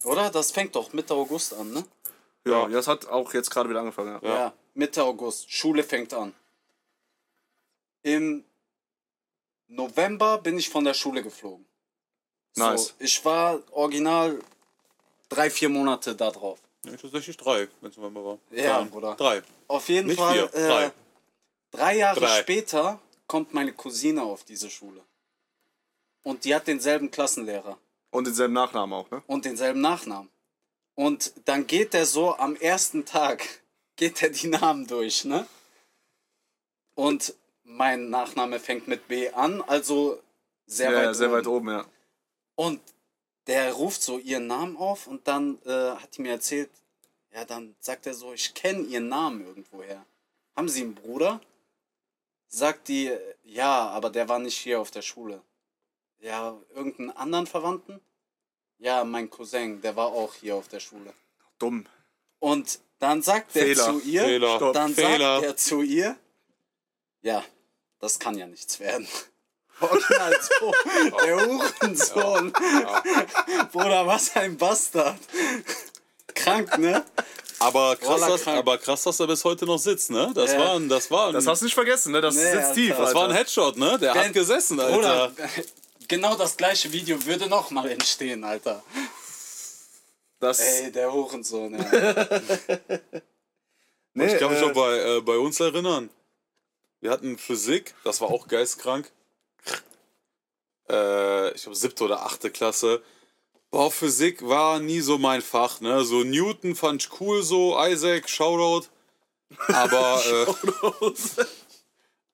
Oder? 0.02 0.28
Das 0.30 0.50
fängt 0.50 0.74
doch 0.74 0.92
Mitte 0.92 1.14
August 1.14 1.54
an, 1.54 1.72
ne? 1.72 1.84
Ja, 2.52 2.68
das 2.68 2.86
hat 2.88 3.06
auch 3.08 3.32
jetzt 3.34 3.50
gerade 3.50 3.68
wieder 3.68 3.80
angefangen. 3.80 4.18
Ja. 4.22 4.28
Ja. 4.34 4.52
Mitte 4.74 5.02
August. 5.02 5.50
Schule 5.52 5.82
fängt 5.82 6.12
an. 6.14 6.34
Im 8.02 8.44
November 9.66 10.38
bin 10.38 10.58
ich 10.58 10.68
von 10.70 10.84
der 10.84 10.94
Schule 10.94 11.22
geflogen. 11.22 11.66
Nice. 12.56 12.86
So, 12.88 12.92
ich 12.98 13.24
war 13.24 13.60
original 13.72 14.38
drei, 15.28 15.50
vier 15.50 15.68
Monate 15.68 16.14
da 16.16 16.30
drauf. 16.30 16.58
Ja, 16.84 16.96
tatsächlich 16.96 17.36
drei, 17.36 17.68
wenn 17.80 17.90
es 17.90 17.96
November 17.96 18.24
war. 18.24 18.38
Ja, 18.50 18.78
Drei. 18.80 18.84
Bruder. 18.88 19.14
Drei. 19.16 19.42
Auf 19.66 19.88
jeden 19.88 20.08
Nicht 20.08 20.18
Fall. 20.18 20.34
vier, 20.34 20.54
äh, 20.54 20.68
drei. 20.68 20.92
drei 21.72 21.96
Jahre 21.96 22.20
Drei. 22.20 22.40
später 22.40 23.00
kommt 23.26 23.52
meine 23.52 23.72
Cousine 23.72 24.22
auf 24.22 24.44
diese 24.44 24.70
Schule. 24.70 25.02
Und 26.22 26.44
die 26.44 26.54
hat 26.54 26.66
denselben 26.66 27.10
Klassenlehrer 27.10 27.78
Und 28.10 28.26
denselben 28.26 28.54
Nachnamen 28.54 28.94
auch, 28.94 29.10
ne? 29.10 29.22
und 29.26 29.44
denselben 29.44 29.80
Nachnamen. 29.80 30.30
Und 30.98 31.32
dann 31.44 31.68
geht 31.68 31.94
der 31.94 32.06
so 32.06 32.34
am 32.34 32.56
ersten 32.56 33.04
Tag, 33.04 33.46
geht 33.96 34.20
er 34.20 34.30
die 34.30 34.48
Namen 34.48 34.88
durch, 34.88 35.24
ne? 35.24 35.46
Und 36.96 37.34
mein 37.62 38.10
Nachname 38.10 38.58
fängt 38.58 38.88
mit 38.88 39.06
B 39.06 39.30
an, 39.30 39.62
also 39.62 40.20
sehr 40.66 40.90
ja, 40.90 41.06
weit 41.06 41.14
sehr 41.14 41.28
oben. 41.28 41.36
weit 41.36 41.46
oben, 41.46 41.68
ja. 41.68 41.86
Und 42.56 42.80
der 43.46 43.72
ruft 43.74 44.02
so 44.02 44.18
ihren 44.18 44.48
Namen 44.48 44.76
auf 44.76 45.06
und 45.06 45.28
dann 45.28 45.62
äh, 45.66 45.70
hat 45.70 46.16
die 46.16 46.22
mir 46.22 46.32
erzählt, 46.32 46.70
ja, 47.32 47.44
dann 47.44 47.76
sagt 47.78 48.08
er 48.08 48.14
so, 48.14 48.32
ich 48.32 48.52
kenne 48.54 48.82
ihren 48.82 49.08
Namen 49.08 49.46
irgendwoher. 49.46 50.04
Haben 50.56 50.68
Sie 50.68 50.82
einen 50.82 50.96
Bruder? 50.96 51.40
Sagt 52.48 52.88
die, 52.88 53.16
ja, 53.44 53.88
aber 53.90 54.10
der 54.10 54.28
war 54.28 54.40
nicht 54.40 54.58
hier 54.58 54.80
auf 54.80 54.90
der 54.90 55.02
Schule. 55.02 55.42
Ja, 56.18 56.60
irgendeinen 56.74 57.12
anderen 57.12 57.46
Verwandten? 57.46 58.00
Ja, 58.78 59.04
mein 59.04 59.28
Cousin, 59.28 59.80
der 59.82 59.96
war 59.96 60.06
auch 60.06 60.34
hier 60.34 60.54
auf 60.56 60.68
der 60.68 60.80
Schule. 60.80 61.12
Dumm. 61.58 61.86
Und 62.38 62.78
dann 63.00 63.22
sagt 63.22 63.54
er 63.56 63.74
zu 63.74 64.00
ihr, 64.00 64.22
Fehler, 64.24 64.56
Stopp. 64.56 64.74
dann 64.74 64.94
Fehler. 64.94 65.34
sagt 65.36 65.44
er 65.46 65.56
zu 65.56 65.82
ihr, 65.82 66.16
ja, 67.22 67.42
das 68.00 68.18
kann 68.18 68.36
ja 68.38 68.46
nichts 68.46 68.78
werden. 68.78 69.06
Original 69.80 70.36
so, 70.60 70.72
der 71.24 71.46
Hurensohn. 71.46 72.52
Bruder, 73.72 74.06
was 74.06 74.34
ein 74.36 74.56
Bastard. 74.56 75.18
Krank, 76.34 76.78
ne? 76.78 77.04
Aber 77.60 77.96
krass, 77.96 78.20
dass, 78.20 78.46
aber 78.46 78.78
krass, 78.78 79.02
dass 79.04 79.18
er 79.20 79.26
bis 79.26 79.44
heute 79.44 79.66
noch 79.66 79.78
sitzt, 79.78 80.10
ne? 80.10 80.30
Das 80.34 80.52
Ja. 80.52 80.58
war 80.60 80.74
ein, 80.76 80.88
das 80.88 81.10
war 81.10 81.28
ein, 81.28 81.34
Das 81.34 81.46
hast 81.46 81.60
du 81.60 81.64
nicht 81.66 81.74
vergessen, 81.74 82.12
ne? 82.12 82.20
Das 82.20 82.34
Nee, 82.34 82.42
sitzt 82.42 82.56
Alter. 82.56 82.74
tief, 82.74 82.96
das 82.96 83.14
war 83.14 83.28
ein 83.28 83.34
Headshot, 83.34 83.76
ne? 83.76 83.98
Der 83.98 84.14
hat 84.14 84.24
Denn- 84.26 84.32
gesessen, 84.32 84.78
Alter. 84.78 84.94
Bruder, 84.96 85.32
genau 86.08 86.34
das 86.36 86.56
gleiche 86.56 86.92
Video 86.92 87.24
würde 87.24 87.46
noch 87.48 87.70
mal 87.70 87.90
entstehen, 87.90 88.42
Alter. 88.44 88.82
Das, 90.40 90.60
Ey, 90.60 90.92
der 90.92 91.12
Hurensohn, 91.12 91.74
ja. 91.74 91.80
nee, 94.14 94.26
Ich 94.26 94.38
kann 94.38 94.50
mich 94.52 94.60
äh, 94.60 94.66
noch 94.66 94.72
bei, 94.72 94.98
äh, 94.98 95.20
bei 95.20 95.36
uns 95.36 95.60
erinnern. 95.60 96.10
Wir 97.00 97.10
hatten 97.10 97.38
Physik, 97.38 97.94
das 98.04 98.20
war 98.20 98.28
auch 98.28 98.48
geistkrank. 98.48 99.10
Äh, 100.88 101.52
ich 101.54 101.62
glaube, 101.62 101.76
siebte 101.76 102.04
oder 102.04 102.24
achte 102.24 102.50
Klasse. 102.50 103.02
Boah, 103.70 103.90
Physik 103.90 104.46
war 104.46 104.80
nie 104.80 105.00
so 105.00 105.18
mein 105.18 105.42
Fach, 105.42 105.80
ne? 105.80 106.04
So 106.04 106.24
Newton 106.24 106.74
fand 106.74 107.02
ich 107.02 107.20
cool, 107.20 107.42
so 107.42 107.76
Isaac, 107.78 108.28
Shoutout. 108.28 108.86
Aber, 109.68 110.22
äh, 111.06 111.44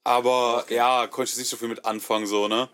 aber 0.05 0.65
ja, 0.69 1.07
konnte 1.07 1.33
ich 1.33 1.39
nicht 1.39 1.49
so 1.49 1.57
viel 1.57 1.69
mit 1.69 1.85
anfangen, 1.85 2.27
so, 2.27 2.49
ne? 2.49 2.69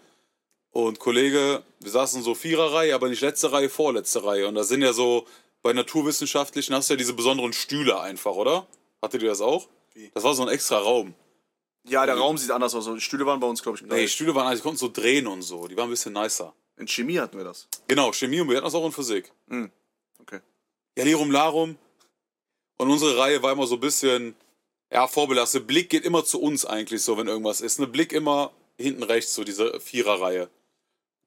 Und 0.73 0.99
Kollege, 1.01 1.63
wir 1.81 1.91
saßen 1.91 2.23
so 2.23 2.35
Viererreihe, 2.35 2.95
aber 2.95 3.09
nicht 3.09 3.23
letzte 3.23 3.51
Reihe, 3.53 3.69
vorletzte 3.69 4.23
Reihe. 4.25 4.47
Und 4.47 4.55
da 4.55 4.63
sind 4.65 4.83
ja 4.83 4.93
so, 4.93 5.27
bei 5.63 5.73
Naturwissenschaftlichen 5.73 6.75
hast 6.75 6.89
du 6.89 6.95
ja 6.95 6.99
diese 6.99 7.13
besonderen 7.15 7.53
Stühle 7.53 8.01
einfach, 8.01 8.33
oder? 8.35 8.67
Hattet 9.03 9.23
ihr 9.23 9.29
das 9.31 9.41
auch? 9.41 9.69
Wie? 9.95 10.11
Das 10.15 10.23
war 10.25 10.35
so 10.35 10.43
ein 10.43 10.49
extra 10.49 10.79
Raum. 10.79 11.15
ja, 11.89 12.07
der 12.07 12.17
Raum 12.17 12.39
sieht 12.39 12.51
anders 12.53 12.75
aus. 12.75 12.87
Die 12.87 13.01
Stühle 13.01 13.27
waren 13.27 13.41
bei 13.41 13.47
uns, 13.49 13.63
glaube 13.63 13.77
ich, 13.77 13.83
Nee, 13.83 13.89
gleich. 13.89 14.03
die 14.03 14.09
Stühle 14.09 14.35
waren, 14.35 14.47
also 14.47 14.59
die 14.61 14.63
konnten 14.63 14.79
so 14.79 14.89
drehen 14.93 15.27
und 15.27 15.43
so. 15.43 15.67
Die 15.67 15.77
waren 15.77 15.89
ein 15.89 15.91
bisschen 15.91 16.13
nicer. 16.13 16.55
In 16.77 16.87
Chemie 16.87 17.19
hatten 17.19 17.37
wir 17.37 17.45
das. 17.45 17.67
Genau, 17.89 18.13
Chemie 18.13 18.41
und 18.41 18.49
wir 18.49 18.57
hatten 18.57 18.65
das 18.65 18.75
auch 18.75 18.87
in 18.87 18.93
Physik. 18.93 19.33
Okay. 20.21 20.41
Ja, 20.97 21.05
Lirum 21.05 21.31
Larum. 21.31 21.77
Und 22.79 22.91
unsere 22.91 23.19
Reihe 23.19 23.43
war 23.43 23.53
immer 23.53 23.67
so 23.67 23.75
ein 23.75 23.81
bisschen, 23.81 24.35
ja, 24.93 25.07
vorbelastet. 25.09 25.67
Blick 25.67 25.91
geht 25.91 26.05
immer 26.05 26.25
zu 26.25 26.41
uns 26.41 26.65
eigentlich 26.65 27.03
so, 27.03 27.19
wenn 27.19 27.27
irgendwas 27.27 27.61
ist. 27.61 27.81
Ne 27.81 27.87
Blick 27.87 28.13
immer 28.13 28.53
hinten 28.79 29.03
rechts, 29.03 29.35
so 29.35 29.45
diese 29.45 29.79
Viererreihe. 29.81 30.49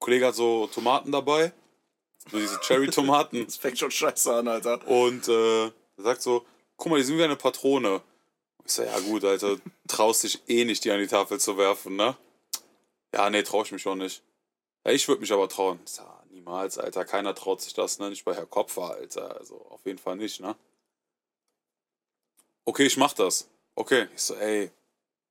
Kollege 0.04 0.28
hat 0.28 0.36
so 0.36 0.68
Tomaten 0.68 1.14
dabei. 1.14 1.54
So 2.30 2.38
diese 2.38 2.60
Cherry-Tomaten. 2.60 3.46
Das 3.46 3.56
fängt 3.56 3.80
schon 3.80 3.90
scheiße 3.90 4.34
an, 4.34 4.50
Alter. 4.50 4.86
Und 4.86 5.30
äh, 5.30 5.66
er 5.68 5.72
sagt 5.98 6.22
so, 6.22 6.46
guck 6.76 6.92
mal, 6.92 6.98
die 6.98 7.04
sind 7.04 7.18
wie 7.18 7.24
eine 7.24 7.38
Patrone. 7.38 8.02
Ich 8.66 8.74
so, 8.74 8.84
ja 8.84 9.00
gut, 9.00 9.24
Alter, 9.24 9.56
traust 9.88 10.24
dich 10.24 10.42
eh 10.48 10.66
nicht, 10.66 10.84
die 10.84 10.92
an 10.92 11.00
die 11.00 11.08
Tafel 11.08 11.40
zu 11.40 11.58
werfen, 11.58 11.96
ne? 11.96 12.18
Ja, 13.14 13.30
nee, 13.30 13.44
trau 13.44 13.64
ich 13.64 13.72
mich 13.72 13.88
auch 13.88 13.96
nicht. 13.96 14.22
Ja, 14.86 14.92
ich 14.92 15.08
würde 15.08 15.22
mich 15.22 15.32
aber 15.32 15.48
trauen. 15.48 15.80
Ich 15.86 15.92
so, 15.92 16.04
Ja, 16.04 16.24
niemals, 16.30 16.78
Alter, 16.78 17.06
keiner 17.06 17.34
traut 17.34 17.62
sich 17.62 17.74
das, 17.74 18.00
ne? 18.00 18.10
Nicht 18.10 18.26
bei 18.26 18.34
Herr 18.34 18.46
Kopfer, 18.46 18.92
Alter, 18.96 19.38
also 19.38 19.56
auf 19.70 19.86
jeden 19.86 20.00
Fall 20.00 20.18
nicht, 20.18 20.42
ne? 20.42 20.56
Okay, 22.66 22.86
ich 22.86 22.98
mach 22.98 23.14
das. 23.14 23.48
Okay, 23.76 24.08
ich 24.14 24.22
so, 24.22 24.36
ey, 24.36 24.70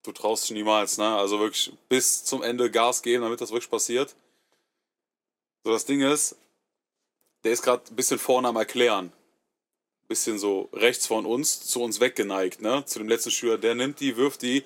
du 0.02 0.12
traust 0.12 0.44
dich 0.44 0.52
niemals, 0.52 0.96
ne? 0.96 1.14
Also 1.16 1.40
wirklich 1.40 1.72
bis 1.90 2.24
zum 2.24 2.42
Ende 2.42 2.70
Gas 2.70 3.02
geben, 3.02 3.22
damit 3.22 3.40
das 3.42 3.50
wirklich 3.50 3.70
passiert. 3.70 4.14
So, 5.64 5.70
das 5.70 5.84
Ding 5.84 6.00
ist, 6.00 6.36
der 7.44 7.52
ist 7.52 7.62
gerade 7.62 7.82
ein 7.88 7.96
bisschen 7.96 8.18
vorne 8.18 8.48
am 8.48 8.56
Erklären. 8.56 9.12
Bisschen 10.08 10.38
so 10.38 10.68
rechts 10.72 11.06
von 11.06 11.24
uns, 11.24 11.60
zu 11.60 11.82
uns 11.82 12.00
weggeneigt, 12.00 12.60
ne? 12.60 12.84
Zu 12.84 12.98
dem 12.98 13.08
letzten 13.08 13.30
Schüler. 13.30 13.58
Der 13.58 13.74
nimmt 13.74 14.00
die, 14.00 14.16
wirft 14.16 14.42
die. 14.42 14.64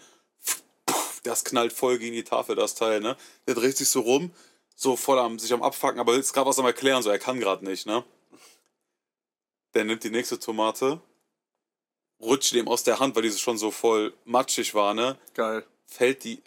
Das 1.23 1.45
knallt 1.45 1.73
voll 1.73 1.99
gegen 1.99 2.15
die 2.15 2.25
Tafel, 2.25 2.57
das 2.57 2.75
Teil, 2.75 3.01
ne? 3.01 3.17
Der 3.47 3.55
dreht 3.55 3.77
sich 3.77 3.89
so 3.89 4.01
rum, 4.01 4.31
so 4.75 4.97
voll 4.97 5.19
am, 5.19 5.39
sich 5.39 5.53
am 5.53 5.63
Abfacken, 5.63 6.01
aber 6.01 6.15
ist 6.15 6.33
gerade 6.33 6.49
was 6.49 6.59
am 6.59 6.67
Erklären, 6.67 7.03
so 7.03 7.11
er 7.11 7.19
kann 7.19 7.41
gerade 7.41 7.65
nicht, 7.65 7.87
ne? 7.87 8.05
Der 9.75 9.85
nimmt 9.85 10.05
die 10.05 10.11
nächste 10.11 10.39
Tomate, 10.39 11.01
rutscht 12.21 12.55
dem 12.55 12.69
aus 12.69 12.85
der 12.85 12.99
Hand, 12.99 13.15
weil 13.17 13.23
diese 13.23 13.39
schon 13.39 13.59
so 13.59 13.71
voll 13.71 14.15
matschig 14.25 14.75
war, 14.75 14.95
ne? 14.95 15.19
Geil. 15.35 15.67
Fällt 15.87 16.25
die, 16.25 16.43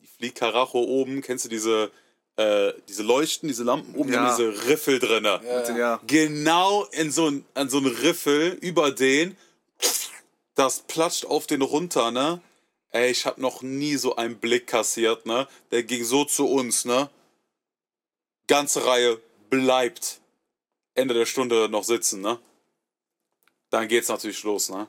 die 0.00 0.06
fliegt 0.06 0.38
Karacho 0.38 0.78
oben, 0.78 1.20
kennst 1.20 1.44
du 1.44 1.48
diese, 1.48 1.90
äh, 2.36 2.72
diese 2.88 3.02
Leuchten, 3.02 3.48
diese 3.48 3.64
Lampen 3.64 3.94
oben, 3.94 4.12
Ja. 4.12 4.20
haben 4.20 4.36
diese 4.36 4.66
Riffel 4.68 4.98
drinne 4.98 5.40
Ja. 5.76 6.00
genau 6.06 6.84
in 6.92 7.10
so 7.10 7.28
ein, 7.30 7.44
an 7.54 7.68
so 7.70 7.78
einen 7.78 7.86
Riffel 7.94 8.58
über 8.60 8.90
den. 8.90 9.36
Das 10.54 10.80
platscht 10.80 11.24
auf 11.26 11.46
den 11.46 11.62
runter, 11.62 12.10
ne? 12.10 12.40
Ey, 12.90 13.10
ich 13.10 13.26
hab 13.26 13.36
noch 13.38 13.60
nie 13.62 13.96
so 13.96 14.16
einen 14.16 14.36
Blick 14.38 14.66
kassiert, 14.66 15.26
ne? 15.26 15.46
Der 15.70 15.82
ging 15.82 16.02
so 16.04 16.24
zu 16.24 16.46
uns, 16.46 16.84
ne? 16.86 17.10
Ganze 18.46 18.86
Reihe 18.86 19.20
bleibt. 19.50 20.20
Ende 20.94 21.12
der 21.12 21.26
Stunde 21.26 21.68
noch 21.68 21.84
sitzen, 21.84 22.20
ne? 22.22 22.38
Dann 23.70 23.88
geht's 23.88 24.08
natürlich 24.08 24.42
los, 24.44 24.70
ne? 24.70 24.86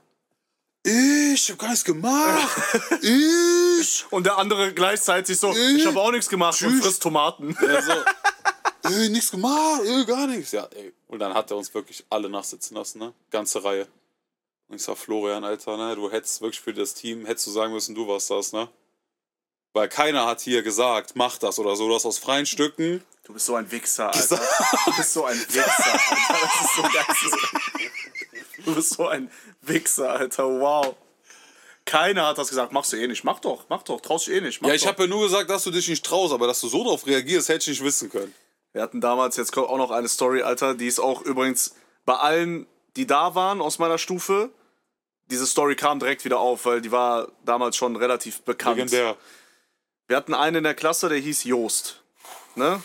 Ich 0.84 1.50
hab 1.52 1.60
gar 1.60 1.70
nichts 1.70 1.84
gemacht. 1.84 2.48
ich. 3.02 3.57
Und 4.10 4.26
der 4.26 4.38
andere 4.38 4.74
gleichzeitig 4.74 5.40
so, 5.40 5.52
ich 5.52 5.86
habe 5.86 6.00
auch 6.00 6.12
nichts 6.12 6.30
gemacht 6.30 6.62
und 6.62 6.70
Tschüss. 6.70 6.84
frisst 6.84 7.04
Tomaten. 7.04 7.58
Ja, 7.62 7.82
so. 7.82 7.92
ey, 8.90 9.10
nichts 9.10 9.32
gemacht, 9.32 9.82
ey, 9.86 10.06
gar 10.06 10.28
nichts. 10.28 10.52
Ja, 10.52 10.68
ey. 10.76 10.94
Und 11.08 11.20
dann 11.20 11.34
hat 11.34 11.52
er 11.52 11.58
uns 11.58 11.74
wirklich 11.74 12.06
alle 12.10 12.30
nachsitzen 12.30 12.76
lassen, 12.78 13.00
ne? 13.00 13.14
Ganze 13.32 13.64
Reihe. 13.64 13.88
Und 14.68 14.76
ich 14.76 14.84
sag, 14.84 14.98
Florian, 14.98 15.44
Alter, 15.44 15.78
ne? 15.78 15.96
Du 15.96 16.12
hättest 16.12 16.42
wirklich 16.42 16.60
für 16.60 16.74
das 16.74 16.94
Team, 16.94 17.26
hättest 17.26 17.48
du 17.48 17.52
sagen 17.52 17.74
müssen, 17.74 17.96
du 17.96 18.08
warst 18.08 18.30
das, 18.30 18.52
ne? 18.54 18.70
Weil 19.74 19.90
keiner 19.90 20.26
hat 20.26 20.42
hier 20.42 20.64
gesagt, 20.64 21.12
mach 21.16 21.38
das 21.38 21.60
oder 21.60 21.76
so. 21.76 21.88
Du 21.88 21.94
hast 21.96 22.06
aus 22.06 22.18
freien 22.18 22.46
Stücken. 22.46 23.04
Du 23.24 23.34
bist 23.34 23.46
so 23.46 23.56
ein 23.56 23.70
Wichser, 23.72 24.12
Alter. 24.14 24.42
Du 24.86 24.96
bist 24.96 25.14
so 25.14 25.26
ein 25.26 25.38
Wichser, 25.38 25.62
Alter. 25.62 26.38
Das 26.42 26.62
ist 26.62 26.76
so 26.76 26.82
geisteskrank. 26.84 27.62
Du 28.66 28.76
bist 28.76 28.90
so 28.96 29.08
ein 29.08 29.32
Wichser, 29.62 30.10
Alter. 30.12 30.46
Wow. 30.46 30.96
Keiner 31.88 32.28
hat 32.28 32.38
das 32.38 32.50
gesagt. 32.50 32.74
Machst 32.74 32.92
du 32.94 32.98
eh 32.98 33.08
nicht. 33.08 33.24
Mach 33.24 33.40
doch, 33.40 33.66
mach 33.70 33.82
doch. 33.82 34.02
Traust 34.02 34.28
dich 34.28 34.36
eh 34.36 34.42
nicht. 34.42 34.62
Mach 34.62 34.70
Ja, 34.70 34.76
ich 34.76 34.86
habe 34.86 35.04
ja 35.04 35.08
nur 35.08 35.24
gesagt, 35.24 35.50
dass 35.50 35.64
du 35.64 35.72
dich 35.72 35.88
nicht 35.88 36.06
traust, 36.06 36.34
aber 36.34 36.46
dass 36.46 36.60
du 36.60 36.68
so 36.68 36.84
drauf 36.84 37.08
reagierst, 37.08 37.50
hätte 37.50 37.72
ich 37.72 37.80
nicht 37.80 37.84
wissen 37.84 38.12
können. 38.12 38.34
Wir 38.74 38.82
hatten 38.82 39.02
damals, 39.02 39.38
jetzt 39.38 39.54
kommt 39.54 39.70
auch 39.70 39.78
noch 39.78 39.90
eine 39.90 40.08
Story, 40.08 40.44
Alter, 40.44 40.76
die 40.76 40.86
ist 40.86 41.00
auch 41.00 41.22
übrigens 41.22 41.74
bei 42.06 42.14
allen, 42.14 42.68
die 42.98 43.08
da 43.08 43.34
waren 43.34 43.62
aus 43.62 43.80
meiner 43.80 43.98
Stufe, 43.98 44.52
diese 45.32 45.48
Story 45.48 45.76
kam 45.76 46.00
direkt 46.00 46.26
wieder 46.26 46.40
auf, 46.40 46.66
weil 46.66 46.82
die 46.82 46.92
war 46.92 47.30
damals 47.46 47.76
schon 47.76 47.96
relativ 47.96 48.42
bekannt. 48.42 48.78
Legendär. 48.78 49.16
Wir 50.08 50.18
hatten 50.18 50.34
einen 50.34 50.58
in 50.58 50.64
der 50.64 50.76
Klasse, 50.76 51.10
der 51.10 51.18
hieß 51.18 51.46
Joost. 51.46 52.02
Ne? 52.56 52.82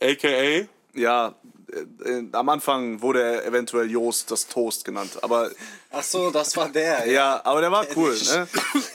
AKA. 0.00 0.66
Ja, 0.94 1.34
äh, 1.72 2.10
äh, 2.10 2.28
am 2.32 2.48
Anfang 2.48 3.00
wurde 3.02 3.22
er 3.22 3.44
eventuell 3.46 3.90
Joost 3.90 4.30
das 4.30 4.46
Toast 4.46 4.84
genannt. 4.84 5.18
Aber 5.22 5.50
Ach 5.90 6.02
so, 6.02 6.30
das 6.30 6.56
war 6.56 6.68
der. 6.68 7.06
ja, 7.10 7.40
aber 7.44 7.60
der 7.60 7.72
war 7.72 7.86
cool, 7.96 8.16
ne? 8.24 8.48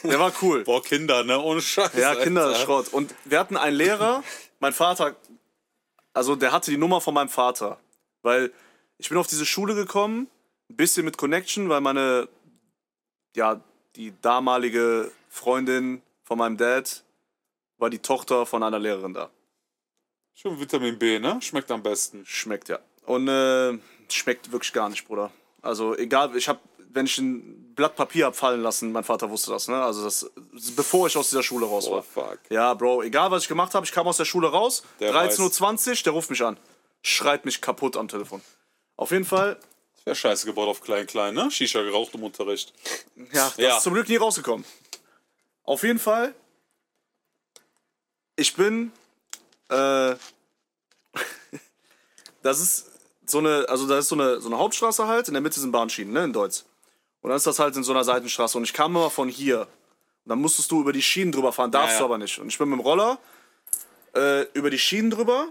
Der 0.03 0.19
war 0.19 0.31
cool. 0.41 0.63
Boah, 0.63 0.83
Kinder, 0.83 1.23
ne? 1.23 1.39
Ohne 1.39 1.61
Scheiß. 1.61 1.93
Ja, 1.95 2.09
Alter. 2.09 2.23
Kinderschrott. 2.23 2.93
Und 2.93 3.13
wir 3.25 3.39
hatten 3.39 3.57
einen 3.57 3.75
Lehrer, 3.75 4.23
mein 4.59 4.73
Vater, 4.73 5.15
also 6.13 6.35
der 6.35 6.51
hatte 6.51 6.71
die 6.71 6.77
Nummer 6.77 7.01
von 7.01 7.13
meinem 7.13 7.29
Vater. 7.29 7.79
Weil 8.21 8.51
ich 8.97 9.09
bin 9.09 9.17
auf 9.17 9.27
diese 9.27 9.45
Schule 9.45 9.75
gekommen, 9.75 10.27
ein 10.69 10.75
bisschen 10.75 11.05
mit 11.05 11.17
Connection, 11.17 11.69
weil 11.69 11.81
meine, 11.81 12.27
ja, 13.35 13.61
die 13.95 14.13
damalige 14.21 15.11
Freundin 15.29 16.01
von 16.23 16.37
meinem 16.37 16.57
Dad 16.57 17.03
war 17.77 17.89
die 17.89 17.99
Tochter 17.99 18.45
von 18.45 18.63
einer 18.63 18.79
Lehrerin 18.79 19.13
da. 19.13 19.29
Schon 20.39 20.60
Vitamin 20.60 21.00
B, 21.00 21.17
ne? 21.19 21.39
Schmeckt 21.41 21.71
am 21.71 21.82
besten. 21.82 22.23
Schmeckt 22.26 22.69
ja. 22.69 22.78
Und 23.06 23.28
äh, 23.28 23.78
schmeckt 24.10 24.52
wirklich 24.52 24.71
gar 24.71 24.88
nicht, 24.88 25.08
Bruder. 25.08 25.32
Also 25.63 25.97
egal, 25.97 26.36
ich 26.38 26.47
habe, 26.47 26.60
wenn 26.89 27.08
ich 27.08 27.17
ein 27.17 27.73
Blatt 27.73 27.95
Papier 27.95 28.28
hab 28.28 28.36
fallen 28.36 28.62
lassen, 28.62 28.91
mein 28.91 29.04
Vater 29.04 29.30
wusste 29.32 29.50
das, 29.52 29.67
ne? 29.67 29.82
Also 29.82 30.04
das, 30.04 30.30
bevor 30.76 31.08
ich 31.08 31.17
aus 31.17 31.30
dieser 31.30 31.41
Schule 31.41 31.65
raus 31.65 31.88
Oh, 31.88 31.93
war. 31.95 32.04
fuck. 32.04 32.39
Ja, 32.50 32.73
Bro, 32.76 33.02
egal 33.04 33.32
was 33.32 33.43
ich 33.43 33.47
gemacht 33.50 33.73
habe, 33.73 33.86
ich 33.86 33.91
kam 33.91 34.08
aus 34.08 34.17
der 34.17 34.26
Schule 34.26 34.50
raus, 34.50 34.84
Der 35.00 35.12
13.20 35.13 35.89
Uhr, 35.89 35.95
der 36.06 36.13
ruft 36.13 36.30
mich 36.30 36.43
an. 36.43 36.60
Schreit 37.02 37.43
mich 37.45 37.60
kaputt 37.60 37.97
am 37.97 38.08
Telefon. 38.08 38.41
Auf 38.95 39.10
jeden 39.12 39.26
Fall, 39.26 39.58
Wäre 40.06 40.15
scheiße 40.15 40.45
gebaut 40.45 40.67
auf 40.69 40.82
klein, 40.82 41.06
klein, 41.08 41.34
ne? 41.34 41.50
Shisha 41.52 41.82
geraucht 41.82 42.13
im 42.13 42.23
Unterricht. 42.23 42.73
ja, 43.15 43.26
das 43.50 43.58
Ja. 43.58 43.78
ist 43.78 43.84
zum 43.84 43.93
Glück 43.93 44.08
nie 44.08 44.15
rausgekommen. 44.17 44.65
Auf 45.63 45.84
jeden 45.84 46.00
Fall, 46.00 46.34
ich 48.36 48.54
bin, 48.56 48.91
äh, 49.69 50.15
das 52.43 52.60
ist 52.62 52.91
so 53.25 53.39
eine, 53.39 53.65
also 53.67 53.88
da 53.88 53.97
ist 53.97 54.08
so 54.10 54.15
eine, 54.15 54.39
so 54.39 54.47
eine 54.47 54.58
Hauptstraße 54.58 55.08
halt, 55.08 55.27
in 55.27 55.34
der 55.34 55.41
Mitte 55.41 55.60
sind 55.60 55.71
Bahnschienen, 55.71 56.13
ne, 56.13 56.23
in 56.23 56.34
Deutsch. 56.34 56.63
Und 57.21 57.30
dann 57.30 57.38
ist 57.38 57.47
das 57.47 57.60
halt 57.60 57.75
in 57.75 57.84
so 57.84 57.91
einer 57.91 58.03
Seitenstraße 58.03 58.58
und 58.58 58.63
ich 58.63 58.73
kam 58.73 58.91
immer 58.95 59.10
von 59.10 59.27
hier. 59.27 59.62
Und 59.62 60.30
dann 60.30 60.39
musstest 60.39 60.71
du 60.71 60.80
über 60.82 60.93
die 60.93 61.01
Schienen 61.01 61.32
drüber 61.32 61.51
fahren, 61.51 61.71
darfst 61.71 61.89
Ja, 61.89 61.93
ja. 61.95 61.99
du 61.99 62.06
aber 62.06 62.17
nicht. 62.17 62.39
Und 62.39 62.47
ich 62.47 62.58
bin 62.58 62.69
mit 62.69 62.80
dem 62.80 62.82
Roller 62.86 63.17
äh, 64.15 64.43
über 64.53 64.69
die 64.69 64.80
Schienen 64.80 65.10
drüber 65.10 65.47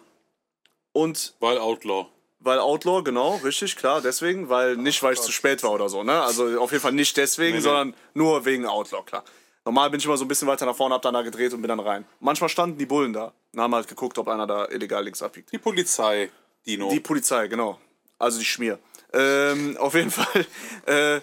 und 0.92 1.34
Weil 1.40 1.58
Outlaw. 1.58 2.06
weil 2.40 2.58
Outlaw, 2.58 3.02
genau, 3.02 3.36
richtig, 3.44 3.76
klar, 3.76 4.00
deswegen, 4.00 4.48
weil 4.48 4.76
nicht, 4.76 5.02
weil 5.02 5.12
ich 5.14 5.20
zu 5.20 5.32
spät 5.32 5.62
war 5.62 5.72
oder 5.72 5.88
so, 5.90 6.02
ne? 6.02 6.22
Also 6.22 6.58
auf 6.60 6.70
jeden 6.70 6.82
Fall 6.82 6.92
nicht 6.92 7.16
deswegen, 7.16 7.52
Nee, 7.52 7.56
nee. 7.58 7.62
sondern 7.62 7.94
nur 8.14 8.44
wegen 8.46 8.64
Outlaw, 8.66 9.02
klar. 9.04 9.24
Normal 9.66 9.90
bin 9.90 9.98
ich 9.98 10.06
immer 10.06 10.16
so 10.16 10.24
ein 10.24 10.28
bisschen 10.28 10.46
weiter 10.48 10.64
nach 10.64 10.76
vorne, 10.76 10.94
hab 10.94 11.02
dann 11.02 11.12
da 11.14 11.22
gedreht 11.22 11.52
und 11.52 11.60
bin 11.60 11.68
dann 11.68 11.80
rein. 11.80 12.06
Manchmal 12.20 12.48
standen 12.48 12.78
die 12.78 12.86
Bullen 12.86 13.12
da 13.12 13.32
und 13.56 13.62
haben 13.62 13.74
halt 13.74 13.88
geguckt, 13.88 14.18
ob 14.18 14.28
einer 14.28 14.46
da 14.46 14.68
illegal 14.68 15.02
links 15.02 15.22
abbiegt. 15.22 15.50
Die 15.50 15.58
Polizei, 15.58 16.30
Dino. 16.66 16.90
Die 16.90 17.00
Polizei, 17.00 17.48
genau. 17.48 17.80
Also 18.18 18.38
die 18.38 18.44
Schmier. 18.44 18.78
Ähm, 19.14 19.78
auf 19.78 19.94
jeden 19.94 20.10
Fall, 20.12 20.46
äh, 20.86 21.20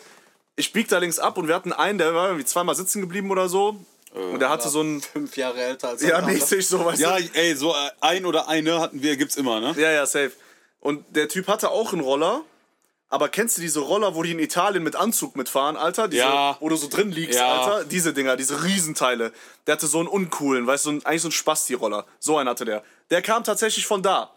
ich 0.55 0.73
bieg 0.73 0.87
da 0.87 0.97
links 0.97 1.19
ab 1.19 1.37
und 1.37 1.47
wir 1.47 1.53
hatten 1.53 1.71
einen, 1.71 1.99
der 1.99 2.15
war 2.15 2.27
irgendwie 2.27 2.45
zweimal 2.45 2.73
sitzen 2.73 3.01
geblieben 3.01 3.29
oder 3.29 3.47
so. 3.49 3.79
Und 4.13 4.39
der 4.39 4.49
hatte 4.49 4.69
so 4.69 4.81
ein, 4.81 5.01
Fünf 5.01 5.37
Jahre 5.37 5.59
älter 5.59 5.89
als 5.89 6.03
ja, 6.03 6.21
mäßig 6.21 6.67
so, 6.67 6.85
weißt 6.85 7.01
ja, 7.01 7.17
du? 7.17 7.23
ey, 7.33 7.55
so 7.55 7.71
äh, 7.71 7.89
ein 8.01 8.25
oder 8.25 8.47
eine 8.47 8.79
hatten 8.79 9.01
wir, 9.01 9.15
gibt's 9.15 9.37
immer, 9.37 9.59
ne? 9.59 9.73
Ja, 9.77 9.91
ja, 9.91 10.05
safe. 10.05 10.31
Und 10.79 11.03
der 11.15 11.29
Typ 11.29 11.47
hatte 11.47 11.69
auch 11.69 11.93
einen 11.93 12.01
Roller. 12.01 12.41
Aber 13.13 13.29
kennst 13.29 13.57
du 13.57 13.61
diese 13.61 13.79
Roller, 13.79 14.15
wo 14.15 14.23
die 14.23 14.31
in 14.31 14.39
Italien 14.39 14.81
mit 14.81 14.95
Anzug 14.95 15.35
mitfahren, 15.35 15.77
Alter? 15.77 16.07
Diese, 16.07 16.23
Ja. 16.23 16.57
Wo 16.59 16.67
du 16.69 16.75
so 16.75 16.87
drin 16.87 17.11
liegst, 17.11 17.37
Ja. 17.37 17.61
Alter? 17.61 17.85
Diese 17.85 18.11
Dinger, 18.11 18.35
diese 18.37 18.63
Riesenteile. 18.63 19.31
Der 19.67 19.73
hatte 19.73 19.85
so 19.85 19.99
einen 19.99 20.07
uncoolen, 20.07 20.65
weißt 20.65 20.85
du, 20.85 20.87
so 20.87 20.89
einen- 20.93 21.05
eigentlich 21.05 21.21
so 21.21 21.27
einen 21.27 21.33
Spasti-Roller. 21.33 22.07
So 22.17 22.37
einen 22.39 22.49
hatte 22.49 22.65
der. 22.65 22.83
Der 23.11 23.21
kam 23.21 23.43
tatsächlich 23.43 23.85
von 23.85 24.01
da. 24.01 24.33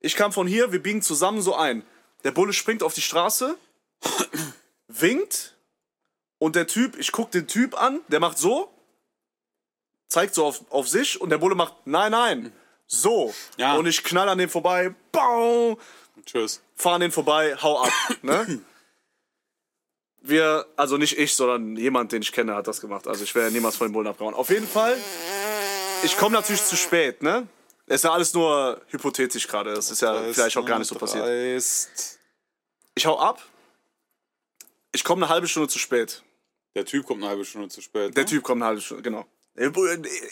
Ich 0.00 0.16
kam 0.16 0.32
von 0.34 0.46
hier, 0.46 0.70
wir 0.70 0.82
biegen 0.82 1.00
zusammen 1.00 1.40
so 1.40 1.54
ein. 1.54 1.82
Der 2.24 2.30
Bulle 2.32 2.52
springt 2.52 2.82
auf 2.82 2.92
die 2.92 3.00
Straße, 3.00 3.56
winkt 4.88 5.54
und 6.38 6.56
der 6.56 6.66
Typ, 6.66 6.98
ich 6.98 7.10
guck 7.10 7.30
den 7.30 7.46
Typ 7.46 7.80
an, 7.80 8.00
der 8.08 8.20
macht 8.20 8.36
so, 8.36 8.68
zeigt 10.08 10.34
so 10.34 10.44
auf, 10.44 10.60
auf 10.70 10.88
sich 10.88 11.18
und 11.20 11.30
der 11.30 11.38
Bulle 11.38 11.54
macht 11.54 11.74
nein, 11.86 12.12
nein, 12.12 12.52
so. 12.86 13.32
Ja. 13.56 13.76
Und 13.76 13.86
ich 13.86 14.04
knall 14.04 14.28
an 14.28 14.36
dem 14.36 14.50
vorbei, 14.50 14.94
bau, 15.10 15.78
Tschüss. 16.24 16.62
fahr 16.74 16.94
an 16.94 17.00
den 17.00 17.12
vorbei, 17.12 17.56
hau 17.60 17.82
ab, 17.82 17.92
ne? 18.22 18.60
Wir, 20.26 20.64
also 20.76 20.96
nicht 20.96 21.18
ich, 21.18 21.34
sondern 21.34 21.76
jemand, 21.76 22.10
den 22.12 22.22
ich 22.22 22.32
kenne, 22.32 22.54
hat 22.54 22.66
das 22.66 22.80
gemacht. 22.80 23.06
Also 23.06 23.24
ich 23.24 23.34
wäre 23.34 23.50
niemals 23.50 23.76
von 23.76 23.88
den 23.88 23.92
Bullen 23.92 24.06
abgehauen. 24.06 24.32
Auf 24.32 24.48
jeden 24.48 24.66
Fall, 24.66 24.96
ich 26.02 26.16
komme 26.16 26.34
natürlich 26.34 26.64
zu 26.64 26.76
spät, 26.76 27.22
ne? 27.22 27.46
Es 27.86 27.96
ist 27.96 28.04
ja 28.04 28.12
alles 28.12 28.32
nur 28.32 28.80
hypothetisch 28.88 29.46
gerade. 29.46 29.74
Das 29.74 29.90
ist 29.90 30.00
ja 30.00 30.22
vielleicht 30.32 30.56
auch 30.56 30.64
gar 30.64 30.78
nicht 30.78 30.88
so 30.88 30.94
passiert. 30.94 31.26
Dreist. 31.26 32.18
Ich 32.94 33.04
hau 33.04 33.18
ab. 33.18 33.42
Ich 34.92 35.04
komme 35.04 35.26
eine 35.26 35.34
halbe 35.34 35.46
Stunde 35.46 35.68
zu 35.68 35.78
spät. 35.78 36.22
Der 36.74 36.84
Typ 36.84 37.04
kommt 37.04 37.22
eine 37.22 37.30
halbe 37.30 37.44
Stunde 37.44 37.68
zu 37.68 37.82
spät. 37.82 38.16
Der 38.16 38.24
ne? 38.24 38.30
Typ 38.30 38.42
kommt 38.42 38.62
eine 38.62 38.68
halbe 38.68 38.80
Stunde, 38.80 39.02
genau. 39.02 39.26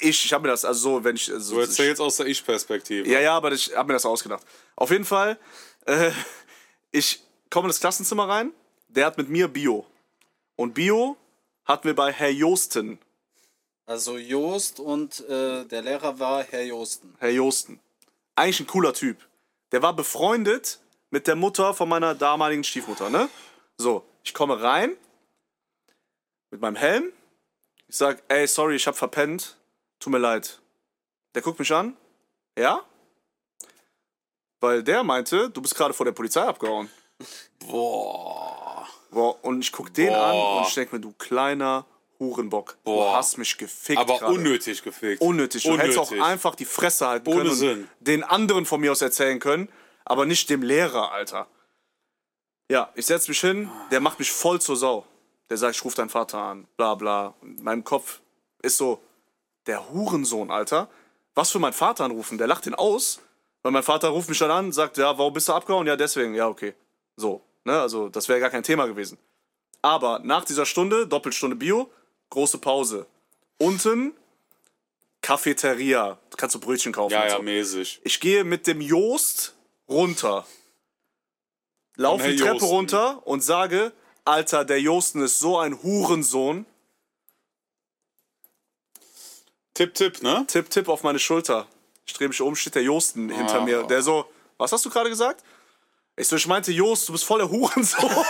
Ich, 0.01 0.25
ich 0.25 0.33
habe 0.33 0.43
mir 0.43 0.49
das, 0.49 0.65
also 0.65 0.81
so, 0.81 1.05
wenn 1.05 1.15
ich. 1.15 1.27
So, 1.27 1.55
Du 1.55 1.61
erzählst 1.61 2.01
aus 2.01 2.17
der 2.17 2.27
Ich-Perspektive. 2.27 3.09
Ja, 3.09 3.21
ja, 3.21 3.37
aber 3.37 3.53
ich 3.53 3.75
habe 3.77 3.89
mir 3.89 3.93
das 3.93 4.05
ausgedacht. 4.05 4.45
Auf 4.75 4.91
jeden 4.91 5.05
Fall, 5.05 5.39
äh, 5.87 6.11
ich 6.91 7.23
komme 7.51 7.67
in 7.67 7.71
das 7.71 7.81
Klassenzimmer 7.81 8.29
rein. 8.29 8.53
Der 8.89 9.07
hat 9.07 9.17
mit 9.17 9.29
mir 9.29 9.49
Bio. 9.49 9.87
Und 10.57 10.75
Bio 10.75 11.17
hatten 11.65 11.85
wir 11.85 11.95
bei 11.95 12.13
Herr 12.13 12.31
Josten. 12.31 12.99
Also 13.87 14.17
Joost 14.17 14.81
und 14.81 15.21
äh, 15.29 15.65
der 15.65 15.83
Lehrer 15.83 16.19
war 16.19 16.45
Herr 16.45 16.65
Joosten. 16.65 17.15
Herr 17.19 17.31
Josten. 17.31 17.81
Eigentlich 18.37 18.61
ein 18.61 18.67
cooler 18.67 18.95
Typ. 18.95 19.19
Der 19.73 19.83
war 19.83 19.95
befreundet 19.95 20.81
mit 21.11 21.27
der 21.27 21.37
Mutter 21.37 21.75
von 21.75 21.89
meiner 21.89 22.15
damaligen 22.15 22.65
Stiefmutter, 22.65 23.11
ne? 23.11 23.29
So, 23.77 24.05
ich 24.23 24.35
komme 24.35 24.63
rein 24.63 24.97
mit 26.51 26.61
meinem 26.61 26.77
Helm. 26.77 27.13
Ich 27.89 27.97
sag, 27.97 28.23
ey, 28.29 28.47
sorry, 28.47 28.77
ich 28.77 28.87
hab 28.87 28.97
verpennt. 28.97 29.57
Tut 29.99 30.13
mir 30.13 30.19
leid. 30.19 30.61
Der 31.35 31.43
guckt 31.43 31.59
mich 31.59 31.73
an. 31.73 31.97
Ja? 32.57 32.83
Weil 34.63 34.85
der 34.85 35.03
meinte, 35.03 35.51
du 35.51 35.61
bist 35.61 35.75
gerade 35.75 35.93
vor 35.93 36.07
der 36.07 36.13
Polizei 36.13 36.41
abgehauen. 36.43 36.89
Boah. 37.59 38.87
Boah, 39.11 39.45
und 39.45 39.61
ich 39.61 39.73
guck 39.73 39.93
den 39.93 40.11
Boah. 40.11 40.25
an 40.25 40.59
und 40.63 40.69
ich 40.69 40.75
denk 40.75 40.93
mir, 40.93 41.01
du 41.01 41.13
kleiner 41.19 41.85
Hurenbock. 42.21 42.77
Du 42.85 42.93
Boah. 42.93 43.17
hast 43.17 43.39
mich 43.39 43.59
gefickt 43.59 43.99
Aber 43.99 44.19
gerade. 44.21 44.33
unnötig 44.33 44.83
gefickt. 44.85 45.21
Unnötig. 45.21 45.65
Du 45.65 45.77
hättest 45.77 45.99
auch 45.99 46.13
einfach 46.13 46.55
die 46.55 46.65
Fresse 46.65 47.09
halten 47.09 47.29
Ohne 47.29 47.39
können 47.39 47.51
und 47.51 47.57
Sinn. 47.57 47.89
den 47.99 48.23
anderen 48.23 48.65
von 48.65 48.81
mir 48.81 48.93
aus 48.93 49.03
erzählen 49.03 49.41
können, 49.41 49.69
aber 50.05 50.27
nicht 50.27 50.49
dem 50.49 50.63
Lehrer, 50.63 51.11
Alter. 51.11 51.49
Ja, 52.71 52.91
ich 52.95 53.07
setz 53.07 53.27
mich 53.27 53.41
hin, 53.41 53.69
der 53.91 53.99
macht 53.99 54.21
mich 54.21 54.31
voll 54.31 54.61
zur 54.61 54.77
Sau. 54.77 55.05
Der 55.51 55.57
sagt, 55.57 55.75
ich 55.75 55.85
ruf 55.85 55.97
deinen 55.97 56.09
Vater 56.09 56.39
an, 56.39 56.69
bla 56.77 56.95
bla. 56.95 57.35
Und 57.41 57.59
in 57.59 57.65
meinem 57.65 57.83
Kopf 57.83 58.21
ist 58.63 58.77
so, 58.77 59.03
der 59.67 59.91
Hurensohn, 59.91 60.53
Alter. 60.53 60.89
Was 61.35 61.51
für 61.51 61.59
meinen 61.59 61.73
Vater 61.73 62.05
anrufen? 62.05 62.39
Der 62.39 62.47
lacht 62.47 62.65
ihn 62.67 62.75
aus, 62.77 63.21
weil 63.63 63.73
mein 63.73 63.83
Vater 63.83 64.09
ruft 64.09 64.29
mich 64.29 64.39
dann 64.39 64.51
an, 64.51 64.73
sagt, 64.73 64.97
ja, 64.99 65.17
warum 65.17 65.33
bist 65.33 65.49
du 65.49 65.53
abgehauen? 65.53 65.87
Ja, 65.87 65.97
deswegen, 65.97 66.35
ja, 66.35 66.49
okay. 66.49 66.75
So, 67.17 67.43
ne, 67.65 67.81
also 67.81 68.09
das 68.09 68.29
wäre 68.29 68.41
gar 68.41 68.51
kein 68.51 68.63
Thema 68.63 68.87
gewesen. 68.87 69.19
Aber 69.83 70.21
nach 70.21 70.45
dieser 70.45 70.67
Stunde, 70.67 71.07
Doppelstunde 71.07 71.57
Bio, 71.57 71.91
große 72.31 72.59
Pause. 72.59 73.07
Unten 73.59 74.15
Cafeteria. 75.21 76.19
Kannst 76.37 76.55
du 76.55 76.61
Brötchen 76.61 76.93
kaufen. 76.93 77.13
Ja, 77.13 77.27
ja, 77.27 77.37
so. 77.37 77.43
mäßig. 77.43 78.01
Ich 78.05 78.21
gehe 78.21 78.45
mit 78.45 78.67
dem 78.67 78.81
Joost 78.81 79.55
runter. 79.89 80.47
laufe 81.97 82.29
die 82.29 82.37
Treppe 82.37 82.55
Josten. 82.55 82.69
runter 82.69 83.27
und 83.27 83.43
sage, 83.43 83.93
Alter, 84.25 84.65
der 84.65 84.81
Josten 84.81 85.23
ist 85.23 85.39
so 85.39 85.59
ein 85.59 85.83
Hurensohn. 85.83 86.67
Tipp, 89.75 89.95
Tipp, 89.95 90.23
ne? 90.23 90.45
Tipp, 90.49 90.71
Tipp 90.71 90.89
auf 90.89 91.03
meine 91.03 91.19
Schulter. 91.19 91.67
Ich 92.07 92.15
drehe 92.15 92.29
mich 92.29 92.41
um, 92.41 92.55
steht 92.57 92.75
der 92.75 92.83
Josten 92.83 93.29
hinter 93.31 93.61
Ah. 93.61 93.65
mir. 93.65 93.83
Der 93.85 94.03
so, 94.03 94.27
was 94.59 94.73
hast 94.73 94.85
du 94.85 94.91
gerade 94.91 95.09
gesagt? 95.11 95.43
Ich 96.17 96.29
so, 96.29 96.37
ich 96.37 96.47
meinte, 96.47 96.73
Jost, 96.73 97.09
du 97.09 97.13
bist 97.13 97.25
voll 97.25 97.39
der 97.39 97.49
Hurensohn. 97.51 98.11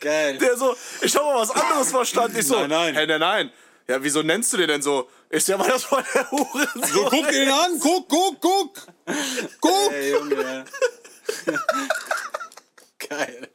Geil. 0.00 0.38
Der 0.38 0.56
so, 0.56 0.76
ich 1.02 1.14
habe 1.16 1.26
mal 1.26 1.40
was 1.40 1.50
anderes 1.50 1.90
verstanden. 1.90 2.38
Ich 2.38 2.46
so, 2.46 2.60
Nein, 2.60 2.68
nein. 2.70 2.94
Hey, 2.94 3.06
nein, 3.06 3.20
nein. 3.20 3.52
Ja, 3.86 4.02
wieso 4.02 4.22
nennst 4.22 4.50
du 4.52 4.56
den 4.56 4.68
denn 4.68 4.82
so? 4.82 5.08
So, 5.30 5.52
ja, 5.52 5.58
weil 5.58 5.68
das 5.70 5.84
voll 5.84 6.02
der 6.14 6.30
Hurensohn. 6.30 6.82
So, 6.84 7.04
guck 7.10 7.32
ihn 7.32 7.48
an, 7.50 7.78
guck, 7.80 8.08
guck, 8.08 8.40
guck. 8.40 8.86
Guck. 9.60 9.92
Ey, 9.92 10.12
Junge. 10.12 10.64
Geil. 13.08 13.48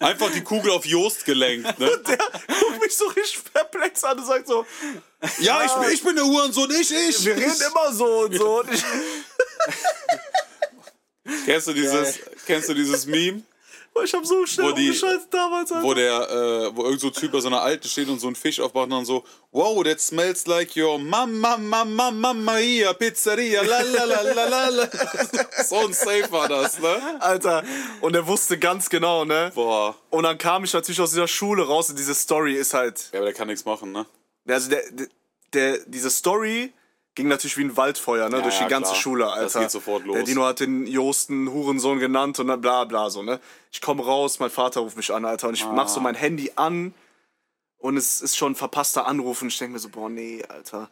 Einfach 0.00 0.30
die 0.32 0.42
Kugel 0.42 0.70
auf 0.72 0.84
Jost 0.86 1.24
gelenkt, 1.24 1.78
ne? 1.78 1.90
Der 2.06 2.16
guckt 2.16 2.82
mich 2.82 2.96
so 2.96 3.06
richtig 3.08 3.40
perplex 3.52 4.02
an 4.04 4.18
und 4.18 4.26
sagt 4.26 4.46
so, 4.48 4.64
Ja, 5.40 5.64
ich, 5.64 5.72
bin- 5.72 5.90
ich 5.92 6.02
bin 6.02 6.14
der 6.16 6.24
Hurensohn, 6.24 6.70
ich, 6.70 6.90
ich. 6.92 7.24
wir 7.24 7.36
reden 7.36 7.56
immer 7.70 7.92
so 7.92 8.20
und 8.20 8.34
so. 8.36 8.60
Und 8.60 8.72
ich, 8.74 8.82
Kennst 11.44 11.66
du 11.66 11.72
dieses, 11.74 12.18
kennst 12.46 12.68
du 12.70 12.74
dieses 12.74 13.04
Meme, 13.06 13.42
ich 14.04 14.12
hab 14.14 14.24
so 14.26 14.44
schnell 14.46 14.68
Wo 14.70 14.72
die- 14.72 14.86
umgeschaltet 14.86 15.28
damals. 15.32 15.72
Alter. 15.72 15.84
wo 15.84 15.94
der, 15.94 16.30
äh, 16.30 16.76
wo 16.76 16.84
irgend 16.84 17.00
so 17.00 17.08
ein 17.08 17.12
Typ 17.12 17.32
bei 17.32 17.40
so 17.40 17.48
einer 17.48 17.60
Alten 17.60 17.88
steht 17.88 18.08
und 18.08 18.18
so 18.20 18.26
einen 18.26 18.36
Fisch 18.36 18.60
aufmacht 18.60 18.84
und 18.84 18.90
dann 18.90 19.04
so, 19.04 19.24
wow, 19.52 19.82
that 19.84 20.00
smells 20.00 20.46
like 20.46 20.76
your 20.76 20.98
mama, 20.98 21.56
mama, 21.56 22.10
mama, 22.10 22.32
mia, 22.34 22.92
Pizzeria, 22.92 23.62
la 23.62 23.80
la 23.82 24.04
la 24.04 24.20
la 24.22 24.44
la 24.46 24.68
la. 24.68 24.88
So 25.64 25.76
ein 25.76 25.92
Safe 25.92 26.30
war 26.30 26.48
das, 26.48 26.78
ne? 26.78 27.20
Alter, 27.20 27.62
und 28.00 28.14
er 28.14 28.26
wusste 28.26 28.58
ganz 28.58 28.88
genau, 28.88 29.24
ne? 29.24 29.52
Boah. 29.54 29.94
Und 30.10 30.22
dann 30.24 30.38
kam 30.38 30.64
ich 30.64 30.72
natürlich 30.72 31.00
aus 31.00 31.10
dieser 31.10 31.28
Schule 31.28 31.66
raus 31.66 31.90
und 31.90 31.98
diese 31.98 32.14
Story 32.14 32.54
ist 32.54 32.74
halt. 32.74 33.08
Ja, 33.12 33.18
aber 33.18 33.26
der 33.26 33.34
kann 33.34 33.48
nichts 33.48 33.64
machen, 33.64 33.92
ne? 33.92 34.06
Also 34.46 34.70
der, 34.70 34.82
der, 34.90 35.06
der 35.52 35.78
diese 35.86 36.10
Story 36.10 36.72
ging 37.18 37.28
natürlich 37.28 37.56
wie 37.58 37.64
ein 37.64 37.76
Waldfeuer, 37.76 38.28
ne? 38.30 38.40
durch 38.40 38.56
die 38.56 38.62
ja, 38.62 38.68
ganze 38.68 38.92
klar. 38.92 39.02
Schule, 39.02 39.24
Das 39.24 39.34
Alter. 39.54 39.60
geht 39.60 39.70
sofort 39.70 40.04
los. 40.06 40.14
Der 40.14 40.24
Dino 40.24 40.44
hat 40.46 40.60
den 40.60 40.86
Josten 40.86 41.52
Hurensohn 41.52 41.98
genannt 41.98 42.38
und 42.38 42.46
dann 42.46 42.60
bla 42.60 42.84
bla 42.84 43.10
so, 43.10 43.22
ne? 43.22 43.40
Ich 43.72 43.80
komme 43.80 44.04
raus, 44.04 44.38
mein 44.38 44.50
Vater 44.50 44.80
ruft 44.80 44.96
mich 44.96 45.12
an, 45.12 45.24
Alter, 45.24 45.48
und 45.48 45.54
ich 45.54 45.64
mach 45.66 45.84
Ah. 45.84 45.88
so 45.88 46.00
mein 46.00 46.14
Handy 46.14 46.52
an 46.56 46.94
und 47.78 47.96
es 47.96 48.22
ist 48.22 48.36
schon 48.36 48.52
ein 48.52 48.54
verpasster 48.56 49.06
Anruf 49.06 49.42
und 49.42 49.48
ich 49.48 49.58
denke 49.58 49.72
mir 49.74 49.78
so, 49.80 49.88
boah, 49.88 50.08
nee, 50.08 50.42
Alter. 50.48 50.88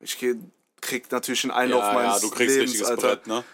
Ich 0.00 0.18
geh, 0.18 0.34
krieg 0.80 1.12
natürlich 1.12 1.44
einen 1.44 1.50
Einlauf 1.52 1.82
Ja, 1.84 1.92
meines 1.92 2.14
ja, 2.14 2.20
du 2.20 2.30
kriegst 2.34 2.56
Lebens, 2.56 2.70
richtiges 2.72 2.88
Alter. 2.90 3.06
Brett, 3.08 3.26
ne? 3.26 3.44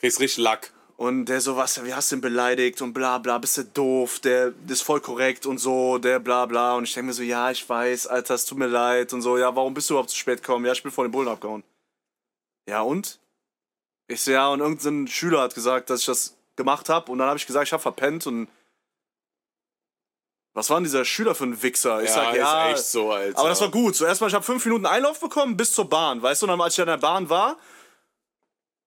Kriegst 0.00 0.20
richtig 0.20 0.44
Lack. 0.44 0.70
Und 0.96 1.24
der 1.26 1.40
so, 1.40 1.56
was, 1.56 1.84
wie 1.84 1.92
hast 1.92 2.12
du 2.12 2.16
ihn 2.16 2.20
beleidigt 2.20 2.80
und 2.80 2.92
bla 2.92 3.18
bla, 3.18 3.38
bist 3.38 3.56
du 3.56 3.64
doof, 3.64 4.20
der 4.20 4.52
ist 4.68 4.82
voll 4.82 5.00
korrekt 5.00 5.44
und 5.44 5.58
so, 5.58 5.98
der 5.98 6.20
bla 6.20 6.46
bla. 6.46 6.76
Und 6.76 6.84
ich 6.84 6.94
denke 6.94 7.08
mir 7.08 7.12
so, 7.12 7.22
ja, 7.22 7.50
ich 7.50 7.68
weiß, 7.68 8.06
Alter, 8.06 8.34
es 8.34 8.46
tut 8.46 8.58
mir 8.58 8.68
leid 8.68 9.12
und 9.12 9.20
so, 9.20 9.36
ja, 9.36 9.54
warum 9.56 9.74
bist 9.74 9.90
du 9.90 9.94
überhaupt 9.94 10.10
zu 10.10 10.16
spät 10.16 10.40
gekommen? 10.40 10.64
Ja, 10.64 10.72
ich 10.72 10.82
bin 10.82 10.92
vor 10.92 11.04
den 11.04 11.10
Bullen 11.10 11.26
abgehauen. 11.28 11.64
Ja, 12.68 12.82
und? 12.82 13.18
Ich 14.06 14.22
so, 14.22 14.30
ja, 14.30 14.48
und 14.48 14.60
irgendein 14.60 15.08
Schüler 15.08 15.40
hat 15.40 15.54
gesagt, 15.54 15.90
dass 15.90 16.00
ich 16.00 16.06
das 16.06 16.36
gemacht 16.56 16.88
habe 16.88 17.10
und 17.10 17.18
dann 17.18 17.26
habe 17.28 17.38
ich 17.38 17.46
gesagt, 17.46 17.66
ich 17.66 17.72
habe 17.72 17.82
verpennt 17.82 18.26
und 18.28 18.48
was 20.56 20.70
war 20.70 20.76
denn 20.76 20.84
dieser 20.84 21.04
Schüler 21.04 21.34
für 21.34 21.44
ein 21.44 21.60
Wichser? 21.60 22.00
Ich 22.04 22.10
Ja, 22.10 22.14
sag, 22.14 22.36
ja, 22.36 22.68
ist 22.70 22.78
echt 22.78 22.86
so, 22.90 23.10
Alter. 23.10 23.36
aber 23.40 23.48
das 23.48 23.60
war 23.60 23.70
gut. 23.72 23.96
So 23.96 24.04
erstmal, 24.04 24.28
ich 24.30 24.34
habe 24.34 24.44
fünf 24.44 24.64
Minuten 24.64 24.86
Einlauf 24.86 25.18
bekommen 25.18 25.56
bis 25.56 25.72
zur 25.72 25.88
Bahn, 25.88 26.22
weißt 26.22 26.42
du? 26.42 26.46
Und 26.46 26.50
dann, 26.50 26.60
als 26.60 26.74
ich 26.74 26.80
an 26.80 26.86
der 26.86 26.98
Bahn 26.98 27.28
war. 27.28 27.56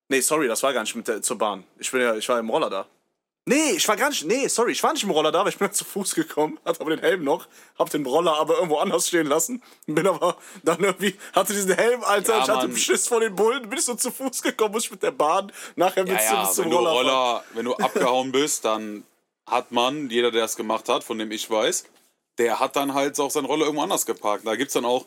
Nee, 0.10 0.22
sorry, 0.22 0.48
das 0.48 0.63
war 0.63 0.74
gar 0.74 0.82
nicht 0.82 0.96
mit 0.96 1.08
der, 1.08 1.22
zur 1.22 1.38
Bahn. 1.38 1.63
Ich 1.80 1.91
bin 1.91 2.02
ja, 2.02 2.15
ich 2.15 2.28
war 2.30 2.39
im 2.39 2.50
Roller 2.50 2.70
da. 2.70 2.86
Nee, 3.50 3.72
ich 3.78 3.88
war 3.88 3.96
gar 3.96 4.10
nicht. 4.10 4.26
Nee, 4.26 4.48
sorry, 4.50 4.74
ich 4.74 4.84
war 4.84 4.91
nicht 4.91 5.04
im 5.04 5.10
Roller 5.10 5.32
da, 5.32 5.41
weil 5.41 5.50
ich 5.50 5.58
bin 5.58 5.72
zu 5.72 5.86
Fuß 5.86 6.15
gekommen, 6.15 6.60
hatte 6.65 6.82
aber 6.82 6.89
den 6.91 7.00
Helm 7.00 7.24
noch, 7.24 7.48
hab 7.80 7.89
den 7.89 8.06
Roller 8.06 8.38
aber 8.38 8.56
irgendwo 8.56 8.78
anders 8.78 9.08
stehen 9.08 9.28
lassen. 9.28 9.62
Bin 9.86 10.06
aber 10.08 10.38
dann 10.63 10.84
irgendwie, 10.84 11.15
hatte 11.34 11.54
diesen 11.54 11.74
Helm, 11.74 12.04
Alter, 12.04 12.38
Ja, 12.38 12.43
ich 12.43 12.50
hatte 12.50 12.67
Mann. 12.67 12.74
Beschiss 12.74 13.08
vor 13.08 13.20
den 13.22 13.36
Bullen, 13.36 13.70
bin 13.70 13.80
ich 13.80 13.86
so 13.86 13.96
zu 13.96 14.12
Fuß 14.12 14.41
gekommen, 14.41 14.74
muss 14.74 14.86
ich 14.86 14.91
mit 14.91 15.02
der 15.04 15.12
Bahn 15.12 15.52
nachher 15.78 16.04
bis, 16.04 16.13
Ja, 16.15 16.34
ja, 16.34 16.43
bis 16.43 16.56
zum 16.56 16.65
wenn 16.65 16.72
du 16.72 16.78
Roller. 16.78 16.89
fahren. 16.91 17.06
Roller, 17.08 17.43
wenn 17.54 17.65
du 17.65 17.76
abgehauen 17.76 18.32
bist, 18.34 18.65
dann 18.65 19.04
hat 19.46 19.72
man, 19.72 20.10
jeder, 20.10 20.32
der 20.32 20.43
es 20.43 20.58
gemacht 20.58 20.89
hat, 20.89 21.06
von 21.06 21.17
dem 21.17 21.32
ich 21.32 21.50
weiß, 21.50 21.86
der 22.38 22.60
hat 22.60 22.76
dann 22.76 22.93
halt 22.93 23.17
auch 23.20 23.32
seine 23.32 23.48
Roller 23.48 23.63
irgendwo 23.65 23.84
anders 23.84 24.06
geparkt. 24.06 24.46
Da 24.46 24.56
gibt's 24.58 24.74
dann 24.74 24.84
auch 24.86 25.06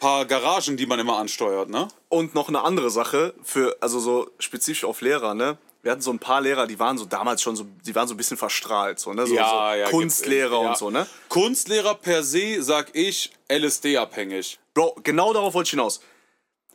paar 0.00 0.24
Garagen, 0.24 0.76
die 0.76 0.86
man 0.86 0.98
immer 0.98 1.16
ansteuert, 1.18 1.68
ne? 1.68 1.86
Und 2.08 2.34
noch 2.34 2.48
eine 2.48 2.62
andere 2.62 2.90
Sache, 2.90 3.34
für, 3.44 3.76
also 3.80 4.00
so 4.00 4.28
spezifisch 4.40 4.84
auf 4.84 5.00
Lehrer, 5.00 5.34
ne? 5.34 5.58
Wir 5.82 5.92
hatten 5.92 6.02
so 6.02 6.10
ein 6.10 6.18
paar 6.18 6.40
Lehrer, 6.42 6.66
die 6.66 6.78
waren 6.78 6.98
so 6.98 7.04
damals 7.06 7.40
schon 7.40 7.54
so, 7.56 7.64
die 7.86 7.94
waren 7.94 8.06
so 8.08 8.14
ein 8.14 8.16
bisschen 8.16 8.36
verstrahlt, 8.36 8.98
so, 8.98 9.12
ne? 9.14 9.26
So, 9.26 9.34
so 9.36 9.90
Kunstlehrer 9.90 10.50
gibt's- 10.50 10.62
ja. 10.64 10.68
und 10.70 10.76
so, 10.78 10.90
ne? 10.90 11.06
Kunstlehrer 11.28 11.94
per 11.94 12.22
se, 12.22 12.62
sag 12.62 12.90
ich, 12.94 13.30
LSD-abhängig. 13.48 14.58
Bro, 14.74 14.96
genau 15.02 15.32
darauf 15.32 15.54
wollte 15.54 15.68
ich 15.68 15.70
hinaus. 15.70 16.00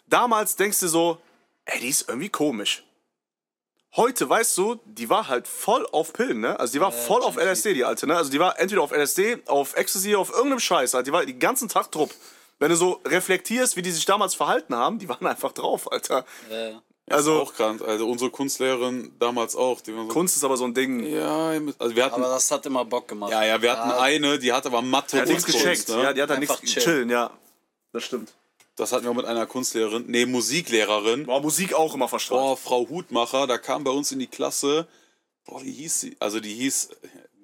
Damals 0.07 0.55
denkst 0.55 0.79
du 0.79 0.87
so, 0.87 1.17
ey, 1.65 1.79
die 1.79 1.89
ist 1.89 2.07
irgendwie 2.07 2.29
komisch. 2.29 2.83
Heute, 3.95 4.27
weißt 4.29 4.57
du, 4.57 4.75
die 4.85 5.09
war 5.09 5.29
halt 5.29 5.47
voll 5.47 5.87
auf 5.91 6.11
Pillen, 6.11 6.41
ne? 6.41 6.59
Also 6.59 6.73
die 6.73 6.81
war 6.81 6.91
voll 6.91 7.21
auf 7.21 7.37
LSD, 7.37 7.73
die 7.73 7.85
alte, 7.85 8.05
ne? 8.07 8.17
Also 8.17 8.29
die 8.29 8.39
war 8.39 8.59
entweder 8.59 8.81
auf 8.81 8.91
LSD, 8.91 9.37
auf 9.45 9.77
Ecstasy, 9.77 10.15
auf 10.15 10.31
irgendeinem 10.31 10.59
Scheiß, 10.59 10.93
halt. 10.95 11.07
Die 11.07 11.13
war 11.13 11.25
den 11.25 11.39
ganzen 11.39 11.69
Tag 11.69 11.91
drupp. 11.91 12.13
Wenn 12.59 12.69
du 12.69 12.75
so 12.77 13.01
reflektierst, 13.05 13.75
wie 13.75 13.81
die 13.81 13.91
sich 13.91 14.05
damals 14.05 14.33
verhalten 14.35 14.75
haben, 14.75 14.97
die 14.99 15.09
waren 15.09 15.25
einfach 15.27 15.51
drauf, 15.51 15.91
Alter. 15.91 16.25
Äh, 16.49 16.73
Also 17.07 17.41
Auch 17.41 17.53
krank. 17.53 17.81
Also 17.81 18.09
unsere 18.09 18.31
Kunstlehrerin 18.31 19.13
damals 19.19 19.55
auch. 19.55 19.79
So, 19.85 19.91
Kunst 20.07 20.35
ist 20.37 20.43
aber 20.43 20.57
so 20.57 20.63
ein 20.65 20.73
Ding. 20.73 21.05
Ja, 21.05 21.49
also 21.77 21.95
wir 21.95 22.03
hatten, 22.05 22.15
aber 22.15 22.29
das 22.33 22.49
hat 22.49 22.65
immer 22.65 22.83
Bock 22.85 23.07
gemacht. 23.07 23.31
ja, 23.31 23.43
ja, 23.43 23.61
wir 23.61 23.71
hatten 23.77 23.91
eine, 23.91 24.39
die 24.39 24.51
hatte 24.53 24.69
aber 24.69 24.81
Mathe 24.81 25.17
Die 25.17 25.21
hat 25.21 25.27
und 25.27 25.33
nichts 25.35 25.45
Kunst, 25.51 25.63
gecheckt. 25.63 25.89
ne? 25.89 26.01
Ja, 26.03 26.13
die 26.13 26.21
hat 26.21 26.29
da 26.29 26.35
Einfach 26.35 26.61
nichts 26.61 26.73
chillen. 26.73 26.85
chillen, 26.85 27.09
ja. 27.09 27.29
Das 27.91 28.03
stimmt. 28.03 28.33
Das 28.77 28.91
hatten 28.91 29.03
wir 29.05 29.11
auch 29.11 29.15
mit 29.15 29.25
einer 29.25 29.45
Kunstlehrerin, 29.45 30.05
nee, 30.07 30.25
Musiklehrerin. 30.25 31.25
Boah, 31.27 31.41
Musik 31.41 31.73
auch 31.73 31.93
immer 31.93 32.07
verstrahlt. 32.09 32.41
Boah, 32.41 32.57
Frau 32.57 32.87
Hutmacher, 32.89 33.47
da 33.47 33.57
kam 33.57 33.83
bei 33.83 33.91
uns 33.91 34.11
in 34.11 34.19
die 34.19 34.27
Klasse, 34.27 34.87
boah, 35.45 35.61
wie 35.63 35.71
hieß 35.71 35.99
sie? 36.01 36.17
Also 36.19 36.39
die 36.39 36.53
hieß, 36.55 36.89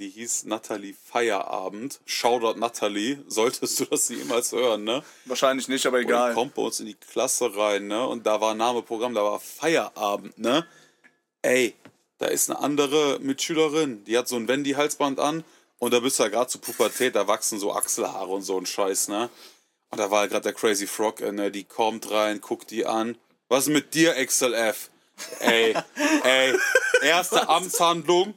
die 0.01 0.09
hieß 0.09 0.45
Natalie 0.45 0.93
Feierabend. 0.93 2.01
Shoutout 2.05 2.59
Natalie, 2.59 3.23
solltest 3.27 3.79
du 3.79 3.85
das 3.85 4.09
jemals 4.09 4.51
hören, 4.51 4.83
ne? 4.83 5.03
Wahrscheinlich 5.25 5.67
nicht, 5.67 5.85
aber 5.85 5.99
egal. 5.99 6.29
die 6.29 6.35
kommt 6.35 6.55
bei 6.55 6.63
uns 6.63 6.79
in 6.79 6.87
die 6.87 6.95
Klasse 6.95 7.55
rein, 7.55 7.87
ne? 7.87 8.05
Und 8.07 8.25
da 8.25 8.41
war 8.41 8.55
Name 8.55 8.81
Programm, 8.81 9.13
da 9.13 9.23
war 9.23 9.39
Feierabend, 9.39 10.37
ne? 10.39 10.65
Ey, 11.43 11.75
da 12.17 12.27
ist 12.27 12.49
eine 12.49 12.59
andere 12.59 13.19
Mitschülerin, 13.19 14.03
die 14.05 14.17
hat 14.17 14.27
so 14.27 14.35
ein 14.35 14.47
Wendy-Halsband 14.47 15.19
an 15.19 15.43
und 15.77 15.93
da 15.93 15.99
bist 15.99 16.19
du 16.19 16.23
ja 16.23 16.29
gerade 16.29 16.49
zur 16.49 16.61
Pubertät, 16.61 17.15
da 17.15 17.27
wachsen 17.27 17.59
so 17.59 17.73
Achselhaare 17.73 18.29
und 18.31 18.41
so 18.41 18.57
ein 18.57 18.65
Scheiß, 18.65 19.07
ne? 19.07 19.29
Und 19.91 19.99
da 19.99 20.09
war 20.09 20.27
gerade 20.27 20.43
der 20.43 20.53
Crazy 20.53 20.87
Frog, 20.87 21.21
äh, 21.21 21.31
ne? 21.31 21.51
Die 21.51 21.63
kommt 21.63 22.09
rein, 22.09 22.41
guckt 22.41 22.71
die 22.71 22.85
an. 22.85 23.17
Was 23.49 23.67
ist 23.67 23.73
mit 23.73 23.93
dir, 23.93 24.13
XLF? 24.25 24.89
Ey, 25.39 25.75
ey, 26.23 26.57
erste 27.03 27.47
Amtshandlung, 27.47 28.33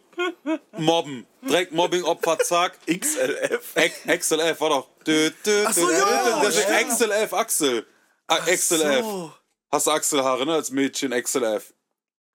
mobben. 0.78 1.26
Direkt 1.42 1.72
Mobbing-Opfer, 1.72 2.38
zack. 2.40 2.78
XLF. 2.86 3.72
Ex- 3.74 4.00
XLF 4.06 4.60
war 4.60 4.68
doch. 4.70 4.88
Dö, 5.06 5.30
dö, 5.44 5.66
so, 5.72 5.86
dö, 5.86 5.92
ja, 5.92 6.40
dö, 6.40 6.50
ja. 6.60 6.82
XLF, 6.84 7.32
Axel. 7.32 7.86
Ah, 8.26 8.38
XLF. 8.38 9.00
So. 9.02 9.32
Hast 9.70 9.86
du 9.86 9.90
Achselhaare, 9.90 10.46
ne? 10.46 10.54
Als 10.54 10.70
Mädchen 10.70 11.10
XLF. 11.12 11.72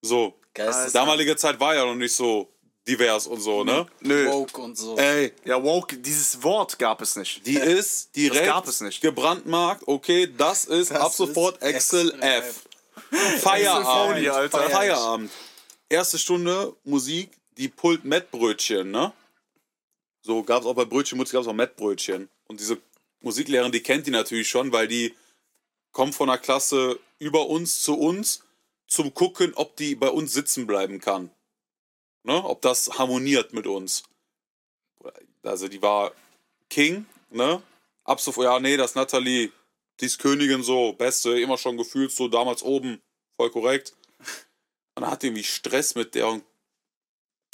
So. 0.01 0.33
Geistes 0.53 0.93
Damalige 0.93 1.35
Zeit 1.35 1.59
war 1.59 1.75
ja 1.75 1.85
noch 1.85 1.95
nicht 1.95 2.13
so 2.15 2.51
divers 2.87 3.27
und 3.27 3.39
so, 3.41 3.63
ne? 3.63 3.85
Nö. 4.01 4.27
Woke 4.31 4.59
und 4.61 4.77
so. 4.77 4.97
Ey, 4.97 5.33
Ja, 5.45 5.61
woke, 5.63 5.97
dieses 5.97 6.41
Wort 6.43 6.77
gab 6.79 7.01
es 7.01 7.15
nicht. 7.15 7.45
die 7.45 7.55
ist 7.57 8.15
direkt 8.15 8.45
gab 8.45 8.67
es 8.67 8.81
nicht. 8.81 9.01
gebrandmarkt. 9.01 9.87
Okay, 9.87 10.27
das 10.37 10.65
ist 10.65 10.91
ab 10.91 11.09
ist 11.09 11.17
sofort 11.17 11.59
XLF. 11.61 12.63
Feierabend. 13.41 14.51
Feierabend. 14.51 15.31
Erste 15.87 16.17
Stunde 16.19 16.75
Musik, 16.83 17.31
die 17.59 17.67
Pult 17.67 18.05
Mettbrötchen, 18.05 18.89
ne? 18.89 19.13
So 20.21 20.43
gab 20.43 20.61
es 20.61 20.67
auch 20.67 20.73
bei 20.73 20.85
Brötchenmutz 20.85 21.31
gab 21.31 21.41
es 21.41 21.47
auch 21.47 21.53
Mettbrötchen. 21.53 22.29
Und 22.47 22.59
diese 22.59 22.81
Musiklehrerin, 23.21 23.71
die 23.71 23.83
kennt 23.83 24.07
die 24.07 24.11
natürlich 24.11 24.49
schon, 24.49 24.71
weil 24.71 24.87
die 24.87 25.13
kommt 25.91 26.15
von 26.15 26.27
der 26.27 26.37
Klasse 26.37 26.99
über 27.19 27.47
uns 27.47 27.81
zu 27.81 27.97
uns 27.97 28.43
zum 28.87 29.13
gucken, 29.13 29.53
ob 29.55 29.75
die 29.75 29.95
bei 29.95 30.09
uns 30.09 30.33
sitzen 30.33 30.67
bleiben 30.67 30.99
kann. 30.99 31.29
Ne? 32.23 32.43
Ob 32.43 32.61
das 32.61 32.97
harmoniert 32.97 33.53
mit 33.53 33.67
uns. 33.67 34.03
Also 35.43 35.67
die 35.67 35.81
war 35.81 36.11
King, 36.69 37.05
ne? 37.29 37.61
Ab 38.03 38.19
sofort, 38.19 38.45
ja, 38.45 38.59
nee, 38.59 38.75
das 38.75 38.91
ist 38.91 38.95
Natalie, 38.95 39.51
die 39.99 40.05
ist 40.05 40.19
Königin 40.19 40.63
so, 40.63 40.93
beste, 40.93 41.39
immer 41.39 41.57
schon 41.57 41.77
gefühlt 41.77 42.11
so, 42.11 42.27
damals 42.27 42.63
oben, 42.63 43.01
voll 43.35 43.51
korrekt. 43.51 43.95
Und 44.95 45.03
dann 45.03 45.11
hat 45.11 45.23
irgendwie 45.23 45.43
Stress 45.43 45.95
mit 45.95 46.15
der 46.15 46.27
und 46.27 46.43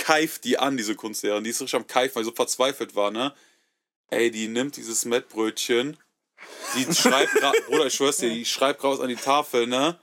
keift 0.06 0.44
die 0.44 0.60
an, 0.60 0.78
diese 0.78 0.96
Kunstlehrerin. 0.96 1.44
Die 1.44 1.50
ist 1.50 1.62
richtig 1.62 1.76
am 1.76 1.88
Keifen, 1.88 2.16
weil 2.16 2.24
sie 2.24 2.30
so 2.30 2.36
verzweifelt 2.36 2.96
war, 2.96 3.10
ne? 3.10 3.34
Ey, 4.10 4.30
die 4.30 4.48
nimmt 4.48 4.78
dieses 4.78 5.04
Mettbrötchen, 5.06 5.98
die 6.76 6.94
schreibt 6.94 7.34
gerade, 7.34 7.60
Bruder, 7.66 7.88
ich 7.88 7.96
schwör's 7.96 8.18
dir, 8.18 8.30
die 8.30 8.46
schreibt 8.46 8.84
raus 8.84 9.00
an 9.00 9.10
die 9.10 9.16
Tafel, 9.16 9.66
ne? 9.66 9.98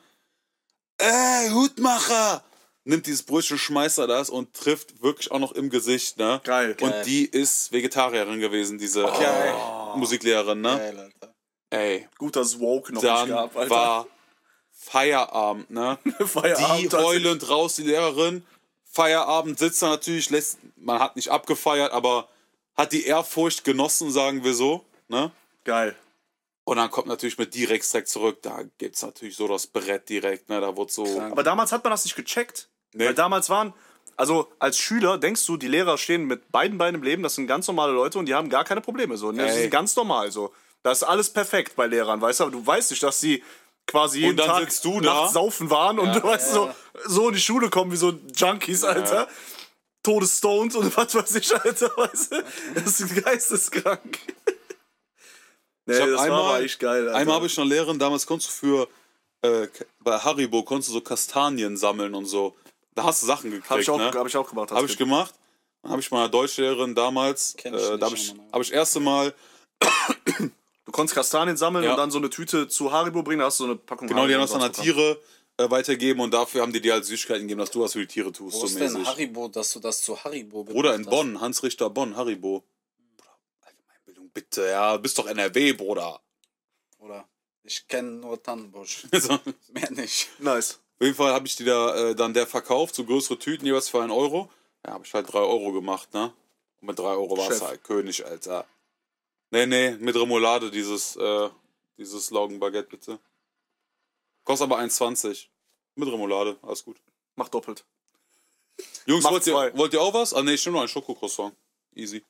ey, 0.99 1.51
Hutmacher! 1.51 2.43
Nimmt 2.85 3.07
dieses 3.07 3.23
Brötchen, 3.23 3.59
schmeißt 3.59 3.99
er 3.99 4.09
das 4.09 4.29
und 4.29 4.55
trifft 4.55 5.03
wirklich 5.03 5.31
auch 5.31 5.39
noch 5.39 5.53
im 5.53 5.71
Gesicht, 5.71 6.19
ne? 6.19 6.41
Geil. 6.43 6.71
Und 6.81 6.91
Geil. 6.91 7.05
die 7.05 7.25
ist 7.25 7.71
Vegetarierin 7.71 8.41
gewesen, 8.41 8.79
diese 8.79 9.05
äh, 9.05 9.97
Musiklehrerin, 9.97 10.61
ne? 10.61 10.79
Geil, 10.79 10.99
Alter. 10.99 11.35
Ey, 11.71 12.09
Gut, 12.19 12.35
dass 12.35 12.49
es 12.49 12.59
Woke 12.59 12.93
noch 12.93 13.03
dann 13.03 13.29
nicht 13.29 13.37
gab, 13.37 13.57
Alter. 13.57 13.71
war 13.71 14.07
Feierabend, 14.73 15.71
ne? 15.71 15.97
Feierabend. 16.27 16.93
Die 16.93 16.97
heulend 16.97 17.49
raus, 17.49 17.77
die 17.77 17.85
Lehrerin. 17.85 18.45
Feierabend 18.93 19.59
sitzt 19.59 19.83
da 19.83 19.89
natürlich, 19.89 20.29
lässt, 20.29 20.59
man 20.77 21.01
hat 21.01 21.17
nicht 21.17 21.31
abgefeiert, 21.31 21.93
aber 21.93 22.29
hat 22.77 22.93
die 22.93 23.07
Ehrfurcht 23.07 23.65
genossen, 23.65 24.11
sagen 24.11 24.45
wir 24.45 24.55
so, 24.55 24.85
ne? 25.09 25.31
Geil. 25.65 25.97
Und 26.65 26.77
dann 26.77 26.91
kommt 26.91 27.09
natürlich 27.09 27.39
mit 27.39 27.55
direkt 27.55 27.91
direkt 27.91 28.09
zurück, 28.09 28.39
da 28.43 28.61
gibt's 28.79 29.03
natürlich 29.03 29.37
so 29.37 29.49
das 29.49 29.67
Brett 29.67 30.09
direkt, 30.11 30.51
ne? 30.51 30.61
Da 30.61 30.77
wird 30.77 30.91
so. 30.91 31.05
Krank. 31.05 31.33
Aber 31.33 31.43
damals 31.43 31.73
hat 31.73 31.83
man 31.83 31.91
das 31.91 32.05
nicht 32.05 32.17
gecheckt. 32.17 32.69
Nee. 32.93 33.07
Weil 33.07 33.15
damals 33.15 33.49
waren, 33.49 33.73
also 34.17 34.53
als 34.59 34.77
Schüler 34.79 35.17
denkst 35.17 35.47
du, 35.47 35.57
die 35.57 35.69
Lehrer 35.69 35.97
stehen 35.97 36.27
mit 36.27 36.53
beiden 36.53 36.77
Beinen 36.77 36.97
im 36.97 37.03
Leben, 37.03 37.23
das 37.23 37.35
sind 37.35 37.47
ganz 37.47 37.67
normale 37.67 37.93
Leute 37.93 38.19
und 38.19 38.27
die 38.27 38.35
haben 38.35 38.51
gar 38.51 38.65
keine 38.65 38.83
Probleme. 38.83 39.17
So. 39.17 39.33
ne? 39.33 39.47
Das 39.47 39.57
ist 39.57 39.71
ganz 39.71 39.97
normal 39.97 40.31
so. 40.31 40.53
Da 40.83 40.91
ist 40.91 41.03
alles 41.03 41.31
perfekt 41.31 41.77
bei 41.77 41.87
Lehrern, 41.87 42.21
weißt 42.21 42.41
du, 42.41 42.45
aber 42.45 42.53
du 42.53 42.67
weißt 42.67 42.91
nicht, 42.91 43.03
dass 43.03 43.21
sie 43.21 43.43
quasi 43.87 44.21
jeden 44.21 44.37
dann 44.37 44.47
Tag 44.47 44.61
sitzt 44.71 44.85
du 44.85 45.01
da. 45.01 45.15
nachts 45.15 45.35
saufen 45.35 45.71
waren 45.71 45.99
und 45.99 46.15
du 46.15 46.23
weißt 46.23 46.53
so, 46.53 46.71
so 47.07 47.29
in 47.29 47.35
die 47.35 47.41
Schule 47.41 47.69
kommen 47.71 47.93
wie 47.93 47.97
so 47.97 48.13
Junkies, 48.35 48.85
Alter. 48.85 49.29
Todesstoned 50.03 50.75
und 50.75 50.97
was 50.97 51.15
weiß 51.15 51.35
ich, 51.37 51.55
Alter, 51.55 51.91
weißt 51.97 52.33
du? 52.33 52.45
Das 52.75 53.01
ist 53.01 53.25
geisteskrank. 53.25 54.19
Nee, 55.87 55.99
das 55.99 56.11
war 56.17 56.21
einmal, 56.25 56.41
aber 56.41 56.61
echt 56.63 56.79
geil, 56.79 57.07
Alter. 57.09 57.19
einmal 57.19 57.37
habe 57.37 57.47
ich 57.47 57.59
eine 57.59 57.69
Lehrerin, 57.69 57.99
damals 57.99 58.27
konntest 58.27 58.51
du 58.51 58.55
für, 58.67 58.89
äh, 59.43 59.69
bei 60.01 60.19
Haribo 60.19 60.63
konntest 60.63 60.91
du 60.91 60.95
so 60.95 61.01
Kastanien 61.01 61.77
sammeln 61.77 62.15
und 62.15 62.27
so. 62.27 62.55
Da 62.95 63.05
hast 63.05 63.23
du 63.23 63.27
Sachen 63.27 63.51
gekriegt, 63.51 63.71
Hab 63.71 63.79
ich 63.79 63.91
auch, 63.91 63.99
ne? 63.99 64.11
hab 64.13 64.27
ich 64.27 64.37
auch 64.37 64.49
gemacht. 64.49 64.71
Habe 64.71 64.87
ich 64.87 64.97
gemacht. 64.99 65.35
Dann 65.83 65.93
habe 65.93 66.01
ich 66.01 66.11
meiner 66.11 66.29
Deutschlehrerin 66.29 66.95
damals, 66.95 67.55
äh, 67.65 67.99
da 67.99 68.07
habe 68.07 68.15
ich, 68.15 68.35
hab 68.53 68.61
ich 68.61 68.69
das 68.69 68.77
erste 68.77 69.01
Mal, 69.01 69.35
Du 70.85 70.93
konntest 70.93 71.15
Kastanien 71.15 71.57
sammeln 71.57 71.85
Ja. 71.85 71.93
und 71.93 71.97
dann 71.97 72.11
so 72.11 72.19
eine 72.19 72.29
Tüte 72.31 72.67
zu 72.69 72.91
Haribo 72.93 73.23
bringen, 73.23 73.39
da 73.41 73.47
hast 73.47 73.61
du 73.61 73.65
so 73.65 73.71
eine 73.71 73.79
Packung 73.79 74.09
genau, 74.09 74.27
die 74.27 74.35
haben 74.35 74.41
Haribo 74.41 74.53
das 74.55 74.55
an 74.55 74.61
der 74.61 74.69
bekommen. 74.69 74.85
Tiere 74.85 75.23
äh, 75.59 75.71
weitergeben 75.71 76.21
und 76.21 76.33
dafür 76.35 76.63
haben 76.63 76.73
die 76.73 76.81
dir 76.81 76.95
halt 76.95 77.05
Süßigkeiten 77.05 77.43
gegeben, 77.43 77.61
dass 77.61 77.71
du 77.71 77.83
was 77.83 77.93
für 77.93 78.01
die 78.01 78.07
Tiere 78.09 78.33
tust, 78.33 78.57
Wo 78.57 78.61
so 78.61 78.67
ist 78.67 78.81
denn 78.81 78.93
mäßig. 78.93 79.07
Haribo, 79.07 79.49
dass 79.49 79.73
du 79.73 79.81
das 79.81 80.03
zu 80.03 80.23
Haribo 80.25 80.65
gebracht 80.65 80.75
Bruder, 80.75 80.95
in? 80.97 81.05
Bonn, 81.05 81.41
Hans 81.41 81.63
Richter 81.63 81.89
Bonn, 81.91 82.17
Haribo. 82.17 82.65
Bruder, 83.17 83.31
Allgemeinbildung, 83.61 84.31
bitte, 84.31 84.67
ja, 84.67 84.97
bist 84.97 85.17
doch 85.19 85.27
NRW, 85.27 85.73
Bruder. 85.75 86.21
Oder? 86.99 87.29
Ich 87.65 87.87
kenne 87.87 88.11
nur 88.13 88.43
Tannenbusch. 88.43 89.05
Auf 89.29 89.41
Mehr 89.73 89.91
nicht. 89.93 90.31
Nice. 90.41 90.81
jeden 91.01 91.15
Fall 91.15 91.33
habe 91.33 91.47
ich 91.47 91.55
die 91.55 91.65
da 91.65 92.11
äh, 92.11 92.15
dann 92.17 92.35
der 92.35 92.47
verkauft, 92.49 92.97
so 92.97 93.05
größere 93.05 93.39
Tüten, 93.39 93.67
jeweils 93.67 93.89
für 93.89 94.03
einen 94.03 94.11
Euro. 94.11 94.51
Ja, 94.85 94.95
habe 94.95 95.05
ich 95.07 95.15
halt 95.15 95.33
drei 95.33 95.39
Euro 95.39 95.71
gemacht, 95.73 96.13
ne? 96.13 96.33
Und 96.81 96.89
mit 96.89 96.99
drei 96.99 97.11
Euro 97.13 97.37
war 97.39 97.49
es 97.49 97.63
halt 97.63 97.85
König, 97.85 98.27
Alter. 98.27 98.67
Nee, 99.53 99.67
nee, 99.67 99.91
mit 99.93 100.17
Remoulade, 100.17 100.71
dieses, 100.71 101.15
äh, 101.17 101.51
dieses 101.99 102.31
Laugenbaguette, 102.31 102.89
bitte. 102.89 103.19
Kostet 104.45 104.65
aber 104.65 104.79
1,20. 104.79 105.47
Mit 105.95 106.09
Remoulade, 106.09 106.57
alles 106.63 106.83
gut. 106.85 106.97
Mach 107.37 107.49
doppelt. 107.51 107.85
Jungs, 109.05 109.23
Mach 109.25 109.33
wollt 109.33 109.47
ihr, 109.47 109.53
zwei. 109.53 109.77
wollt 109.77 109.93
ihr 109.93 110.01
auch 110.01 110.15
was? 110.15 110.33
Ah, 110.33 110.43
nee, 110.43 110.55
ich 110.55 110.65
nehme 110.65 110.77
noch 110.77 110.83
ein 110.83 110.89
Schokocroissant. 110.89 111.55
Easy. 111.95 112.25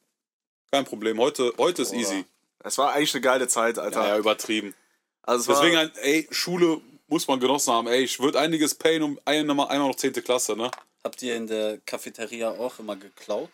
Kein 0.73 0.85
Problem. 0.85 1.21
Heute, 1.21 1.55
heute 1.59 1.83
ist 1.83 1.93
easy. 1.93 2.25
Es 2.59 2.77
war 2.79 2.93
eigentlich 2.93 3.15
eine 3.15 3.21
geile 3.21 3.47
Zeit, 3.47 3.79
Alter. 3.79 4.03
Ja, 4.03 4.09
ja, 4.09 4.19
übertrieben. 4.19 4.75
Also 5.23 5.53
es 5.53 5.59
Deswegen, 5.59 5.77
war, 5.77 5.91
ey, 6.03 6.27
Schule 6.33 6.81
muss 7.07 7.29
man 7.29 7.39
genossen 7.39 7.73
haben. 7.73 7.87
Ey, 7.87 8.03
ich 8.03 8.19
würde 8.19 8.41
einiges 8.41 8.75
payen 8.75 9.03
um 9.05 9.21
einmal, 9.25 9.69
einmal 9.69 9.89
noch 9.89 9.97
10. 9.97 10.13
Klasse, 10.25 10.57
ne? 10.57 10.71
Habt 11.05 11.23
ihr 11.23 11.37
in 11.37 11.47
der 11.47 11.79
Cafeteria 11.87 12.51
auch 12.51 12.81
immer 12.81 12.97
geklaut? 12.97 13.51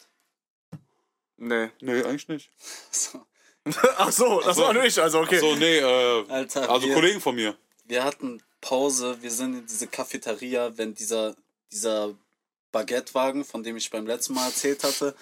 nee. 1.36 1.68
Nee, 1.80 2.02
eigentlich 2.02 2.28
nicht. 2.28 2.50
So. 2.90 3.20
Ach 3.96 4.12
so, 4.12 4.40
das 4.40 4.56
so. 4.56 4.62
war 4.62 4.72
nicht, 4.72 4.98
also 4.98 5.20
okay. 5.20 5.38
So, 5.38 5.54
nee, 5.56 5.78
äh, 5.78 6.24
Alter, 6.28 6.68
also 6.70 6.86
wir, 6.86 6.94
Kollegen 6.94 7.20
von 7.20 7.34
mir. 7.34 7.56
wir 7.84 8.04
hatten 8.04 8.42
Pause, 8.60 9.16
wir 9.20 9.30
sind 9.30 9.54
in 9.54 9.66
diese 9.66 9.86
Cafeteria, 9.86 10.76
wenn 10.76 10.94
dieser, 10.94 11.34
dieser 11.72 12.14
Baguettewagen, 12.72 13.44
von 13.44 13.62
dem 13.62 13.76
ich 13.76 13.90
beim 13.90 14.06
letzten 14.06 14.34
Mal 14.34 14.46
erzählt 14.46 14.82
hatte, 14.84 15.14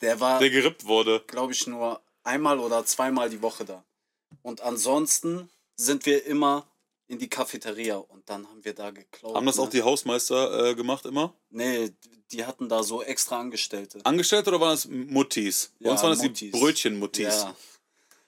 der 0.00 0.18
war, 0.20 0.38
Der 0.40 0.50
gerippt 0.50 0.84
wurde. 0.86 1.22
glaube 1.26 1.52
ich, 1.52 1.66
nur 1.66 2.00
einmal 2.24 2.58
oder 2.58 2.84
zweimal 2.84 3.30
die 3.30 3.40
Woche 3.42 3.64
da. 3.64 3.84
Und 4.42 4.60
ansonsten 4.60 5.48
sind 5.76 6.04
wir 6.06 6.24
immer 6.26 6.66
in 7.08 7.18
die 7.18 7.28
Cafeteria 7.28 7.96
und 7.96 8.28
dann 8.28 8.46
haben 8.48 8.64
wir 8.64 8.74
da 8.74 8.90
geklaut. 8.90 9.34
Haben 9.36 9.46
das 9.46 9.56
ne? 9.56 9.62
auch 9.62 9.68
die 9.68 9.82
Hausmeister 9.82 10.70
äh, 10.70 10.74
gemacht 10.74 11.04
immer? 11.06 11.34
Nee, 11.50 11.92
die 12.30 12.44
hatten 12.46 12.68
da 12.68 12.82
so 12.82 13.02
extra 13.02 13.38
Angestellte. 13.40 14.00
Angestellt 14.04 14.48
oder 14.48 14.60
waren 14.60 14.70
das 14.70 14.86
Muttis? 14.88 15.72
Bei 15.78 15.86
Ja, 15.86 15.92
uns 15.92 16.02
waren 16.02 16.10
das 16.10 16.20
die 16.20 16.28
Muttis. 16.28 16.52
Brötchenmuttis. 16.52 17.24
Ja, 17.42 17.54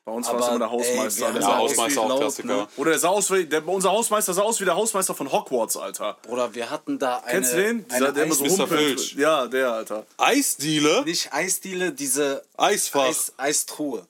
Bei 0.07 0.13
uns 0.13 0.29
war 0.29 0.39
es 0.39 0.49
immer 0.49 0.59
der 0.59 0.71
Hausmeister. 0.71 1.27
ey, 1.29 1.33
der 1.33 1.43
sah 1.43 1.57
Hausmeister 1.57 2.01
auch 2.03 2.09
laut, 2.11 2.21
Klassiker. 2.21 2.49
ne? 2.49 2.69
oder 2.77 2.91
der 2.91 2.99
sah 2.99 3.09
aus 3.09 3.31
wie, 3.31 3.47
der, 3.47 3.67
unser 3.67 3.91
Hausmeister 3.91 4.35
sah 4.35 4.43
aus 4.43 4.61
wie 4.61 4.67
der 4.67 4.77
Hausmeister 4.77 5.15
von 5.15 5.33
Hogwarts, 5.33 5.79
Alter. 5.79 6.19
Bruder, 6.23 6.55
wir 6.55 6.69
hatten 6.69 6.99
da 6.99 7.19
eine, 7.19 7.31
Kennst 7.33 7.53
du 7.55 7.57
den? 7.57 7.89
Dieser, 7.89 8.13
der 8.13 8.25
immer 8.25 8.35
so. 8.35 8.67
Filch. 8.67 9.15
Ja, 9.15 9.47
der, 9.47 9.73
Alter. 9.73 10.05
Eisdiele? 10.19 11.05
nicht 11.07 11.33
Eisdiele, 11.33 11.93
diese 11.93 12.43
Eisfach. 12.59 13.09
Eis, 13.09 13.33
Eistruhe. 13.39 14.07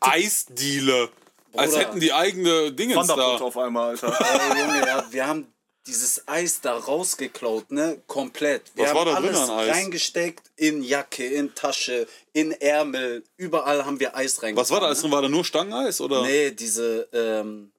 Eisdiele. 0.00 1.08
Als 1.56 1.72
Bruder. 1.72 1.84
hätten 1.84 2.00
die 2.00 2.12
eigene 2.12 2.78
Wanderput 2.78 3.18
da. 3.18 3.44
auf 3.44 3.58
einmal, 3.58 3.90
Alter. 3.90 4.16
Ey, 4.20 4.60
Junge, 4.60 4.86
ja, 4.86 5.04
wir 5.10 5.26
haben 5.26 5.52
dieses 5.90 6.26
Eis 6.28 6.60
da 6.60 6.76
rausgeklaut, 6.76 7.72
ne? 7.72 8.00
Komplett. 8.06 8.62
Wir 8.74 8.84
Was 8.84 8.90
haben 8.90 8.96
war 8.98 9.04
da 9.06 9.20
drin 9.20 9.34
alles 9.34 9.50
an 9.50 9.58
Eis? 9.58 9.74
reingesteckt 9.74 10.50
in 10.56 10.82
Jacke, 10.82 11.26
in 11.26 11.52
Tasche, 11.54 12.06
in 12.32 12.52
Ärmel. 12.52 13.24
Überall 13.36 13.84
haben 13.84 13.98
wir 13.98 14.16
Eis 14.16 14.40
reingetan. 14.42 14.62
Was 14.62 14.70
war 14.70 14.80
da 14.80 14.86
alles 14.86 14.98
ne? 14.98 15.02
drin? 15.02 15.12
War 15.12 15.22
da 15.22 15.28
nur 15.28 15.44
Stangeneis 15.44 16.00
oder? 16.00 16.22
Nee, 16.22 16.52
diese, 16.52 17.08
ähm, 17.12 17.72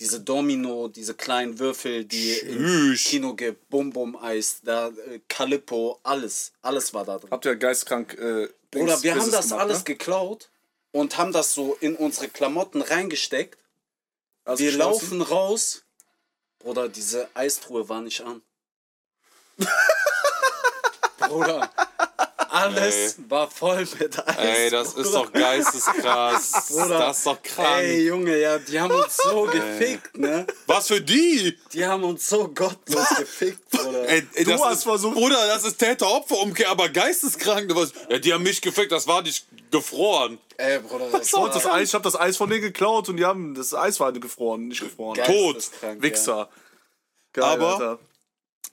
diese 0.00 0.20
Domino, 0.20 0.88
diese 0.88 1.14
kleinen 1.14 1.58
Würfel, 1.60 2.04
die 2.04 2.32
im 2.32 2.58
Tschüss. 2.58 3.04
Kino 3.04 3.34
gibt, 3.34 3.68
Bum 3.70 3.92
Bum 3.92 4.16
Eis, 4.16 4.58
da 4.64 4.88
äh, 4.88 5.20
Calippo, 5.28 6.00
alles, 6.02 6.52
alles 6.62 6.92
war 6.94 7.04
da 7.04 7.18
drin. 7.18 7.30
Habt 7.30 7.44
ihr 7.44 7.54
geistkrank, 7.54 8.14
äh, 8.14 8.48
Oder 8.74 9.00
wir 9.02 9.12
haben 9.12 9.18
Business 9.18 9.30
das 9.30 9.48
gemacht, 9.50 9.60
alles 9.62 9.78
ne? 9.78 9.84
geklaut 9.84 10.50
und 10.90 11.16
haben 11.16 11.32
das 11.32 11.54
so 11.54 11.76
in 11.80 11.94
unsere 11.94 12.28
Klamotten 12.28 12.82
reingesteckt. 12.82 13.58
Alles 14.44 14.58
wir 14.60 14.66
geschlossen? 14.72 15.18
laufen 15.18 15.22
raus. 15.22 15.82
Bruder, 16.66 16.88
diese 16.88 17.28
Eistruhe 17.32 17.88
war 17.88 18.00
nicht 18.00 18.22
an. 18.22 18.42
Bruder, 21.18 21.70
alles 22.62 23.16
war 23.28 23.50
voll 23.50 23.86
mit 23.98 24.28
Eis. 24.28 24.36
Ey, 24.38 24.70
das 24.70 24.94
ist 24.94 25.12
doch 25.14 25.32
geisteskrass. 25.32 26.52
Bruder, 26.68 26.98
das 26.98 27.18
ist 27.18 27.26
doch 27.26 27.42
krank. 27.42 27.80
Ey, 27.82 28.06
Junge, 28.06 28.38
ja, 28.38 28.58
die 28.58 28.80
haben 28.80 28.92
uns 28.94 29.16
so 29.16 29.42
gefickt, 29.44 30.16
ne? 30.18 30.46
Was 30.66 30.88
für 30.88 31.00
die? 31.00 31.56
Die 31.72 31.84
haben 31.86 32.04
uns 32.04 32.28
so 32.28 32.48
gottlos 32.48 33.08
gefickt, 33.18 33.68
Bruder. 33.70 34.08
Ey, 34.08 34.26
ey, 34.34 34.44
Du 34.44 34.50
das 34.50 34.62
hast 34.62 34.72
ist, 34.78 34.82
versucht- 34.84 35.14
Bruder, 35.14 35.46
das 35.46 35.64
ist 35.64 35.78
Täter-Opfer-Umkehr, 35.78 36.70
aber 36.70 36.88
geisteskrank. 36.88 37.68
Du 37.68 37.76
weißt, 37.76 37.94
Ja, 38.08 38.18
die 38.18 38.32
haben 38.32 38.42
mich 38.42 38.60
gefickt, 38.60 38.92
das 38.92 39.06
war 39.06 39.22
nicht 39.22 39.46
gefroren. 39.70 40.38
Ey, 40.56 40.78
Bruder, 40.80 41.10
das 41.10 41.28
So, 41.28 41.42
war 41.42 41.50
das 41.50 41.66
Eis, 41.66 41.88
ich 41.88 41.94
hab 41.94 42.02
das 42.02 42.18
Eis 42.18 42.36
von 42.36 42.48
denen 42.48 42.62
geklaut 42.62 43.08
und 43.08 43.16
die 43.18 43.24
haben 43.24 43.54
das 43.54 43.74
Eis 43.74 44.00
war 44.00 44.12
gefroren, 44.12 44.68
nicht 44.68 44.80
gefroren. 44.80 45.16
geisteskrank, 45.16 46.02
Wichser. 46.02 46.48
Geil, 47.32 47.44
Aber- 47.44 47.72
Alter. 47.72 47.98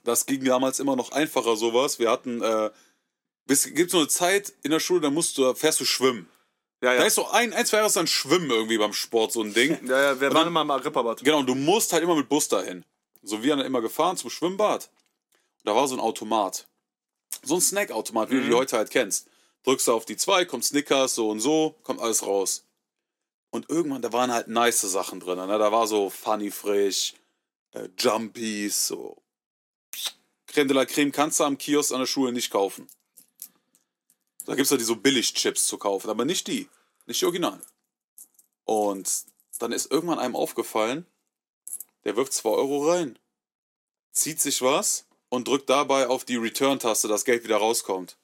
Das 0.06 0.26
ging 0.26 0.44
damals 0.44 0.80
immer 0.82 0.98
noch 0.98 1.14
einfacher, 1.14 1.56
sowas. 1.56 1.98
Wir 1.98 2.12
hatten, 2.12 2.42
äh, 2.42 2.70
gibt 3.48 3.92
so 3.92 4.00
eine 4.00 4.08
Zeit 4.08 4.54
in 4.64 4.72
der 4.72 4.80
Schule, 4.80 5.02
da 5.02 5.10
musst 5.10 5.38
du, 5.38 5.54
fährst 5.54 5.80
du 5.80 5.86
schwimmen. 5.86 6.30
Ja, 6.82 6.94
Da 6.96 7.02
ja. 7.02 7.06
ist 7.06 7.16
so 7.16 7.28
ein, 7.30 7.54
ein, 7.54 7.66
zwei 7.66 7.78
Jahre 7.78 7.88
ist 7.88 7.96
dann 7.96 8.08
Schwimmen 8.08 8.50
irgendwie 8.50 8.78
beim 8.78 8.94
Sport, 8.94 9.32
so 9.32 9.42
ein 9.42 9.54
Ding. 9.54 9.80
Ja, 9.88 10.02
ja, 10.02 10.22
wir 10.22 10.34
waren 10.34 10.48
immer 10.48 10.62
im 10.62 10.72
Agrippa-Bad. 10.72 11.24
Genau, 11.24 11.40
und 11.40 11.48
du 11.48 11.56
musst 11.56 11.94
halt 11.94 12.04
immer 12.04 12.16
mit 12.16 12.28
Bus 12.28 12.48
dahin. 12.50 12.84
So, 13.22 13.42
wir 13.42 13.54
haben 13.54 13.60
dann 13.60 13.68
immer 13.68 13.82
gefahren 13.82 14.18
zum 14.18 14.30
Schwimmbad. 14.30 14.90
Und 15.64 15.70
da 15.70 15.76
war 15.76 15.88
so 15.88 15.96
ein 15.96 16.02
Automat. 16.02 16.68
So 17.42 17.56
ein 17.56 17.62
Snackautomat, 17.62 18.30
wie 18.30 18.36
du 18.36 18.44
die 18.44 18.54
heute 18.54 18.78
halt 18.78 18.92
kennst. 18.92 19.30
Drückst 19.64 19.88
du 19.88 19.94
auf 19.94 20.06
die 20.06 20.18
zwei, 20.18 20.44
kommt 20.44 20.66
Snickers, 20.66 21.16
so 21.16 21.30
und 21.30 21.40
so, 21.40 21.76
kommt 21.84 22.02
alles 22.02 22.26
raus. 22.26 22.66
Und 23.50 23.70
irgendwann, 23.70 24.02
da 24.02 24.12
waren 24.12 24.32
halt 24.32 24.50
nice 24.50 24.82
Sachen 24.82 25.22
drin. 25.22 25.38
Ne? 25.38 25.48
Da 25.48 25.72
war 25.72 25.88
so 25.88 26.10
Funny 26.10 26.52
Frisch, 26.52 27.14
äh, 27.72 27.88
Jumpies, 27.98 28.88
so. 28.88 29.18
Creme 30.48 30.68
de 30.68 30.76
la 30.76 30.86
Creme 30.86 31.12
kannst 31.12 31.40
du 31.40 31.46
am 31.46 31.58
Kiosk 31.58 31.94
an 31.94 32.00
der 32.00 32.08
Schule 32.08 32.34
nicht 32.34 32.52
kaufen. 32.52 32.88
Da 34.46 34.56
gibt 34.56 34.66
es 34.66 34.72
ja 34.72 34.78
die 34.78 34.84
so 34.84 34.96
Billig-Chips 34.96 35.68
zu 35.68 35.78
kaufen, 35.78 36.10
aber 36.10 36.26
nicht 36.26 36.48
die. 36.48 36.70
Nicht 37.06 37.22
die 37.22 37.26
Original. 37.26 37.60
Und 38.66 39.10
dann 39.60 39.72
ist 39.72 39.92
irgendwann 39.92 40.20
einem 40.20 40.36
aufgefallen, 40.36 41.06
der 42.04 42.16
wirft 42.16 42.34
2 42.34 42.50
Euro 42.50 42.92
rein, 42.92 43.20
zieht 44.12 44.42
sich 44.42 44.62
was 44.62 45.06
und 45.30 45.48
drückt 45.48 45.70
dabei 45.70 46.08
auf 46.08 46.26
die 46.26 46.36
Return-Taste, 46.36 47.08
dass 47.08 47.26
Geld 47.26 47.44
wieder 47.44 47.58
rauskommt. 47.58 48.18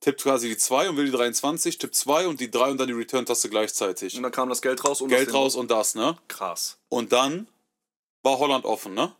Tippt 0.00 0.22
quasi 0.22 0.48
die 0.48 0.56
2 0.56 0.90
und 0.90 0.96
will 0.96 1.06
die 1.06 1.12
23, 1.12 1.78
tippt 1.78 1.94
2 1.94 2.28
und 2.28 2.40
die 2.40 2.50
3 2.50 2.72
und 2.72 2.78
dann 2.78 2.88
die 2.88 2.92
Return-Taste 2.92 3.48
gleichzeitig. 3.48 4.16
Und 4.16 4.22
dann 4.22 4.32
kam 4.32 4.48
das 4.48 4.62
Geld 4.62 4.84
raus 4.84 5.00
und 5.00 5.08
Geld 5.08 5.28
das 5.28 5.34
raus 5.34 5.56
und 5.56 5.70
das, 5.70 5.94
ne? 5.94 6.18
Krass. 6.28 6.78
Und 6.88 7.12
dann 7.12 7.48
war 8.22 8.38
Holland 8.38 8.64
offen, 8.64 8.94
ne? 8.94 9.14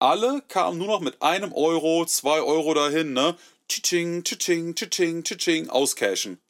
alle 0.00 0.42
kamen 0.48 0.78
nur 0.78 0.88
noch 0.88 1.00
mit 1.00 1.22
einem 1.22 1.52
Euro, 1.52 2.04
zwei 2.06 2.40
Euro 2.40 2.74
dahin, 2.74 3.12
ne? 3.12 3.36
Tsching, 3.70 4.24
tsching, 4.24 4.74
tsching, 4.74 5.22
tsching, 5.24 5.68
auscashen. 5.70 6.40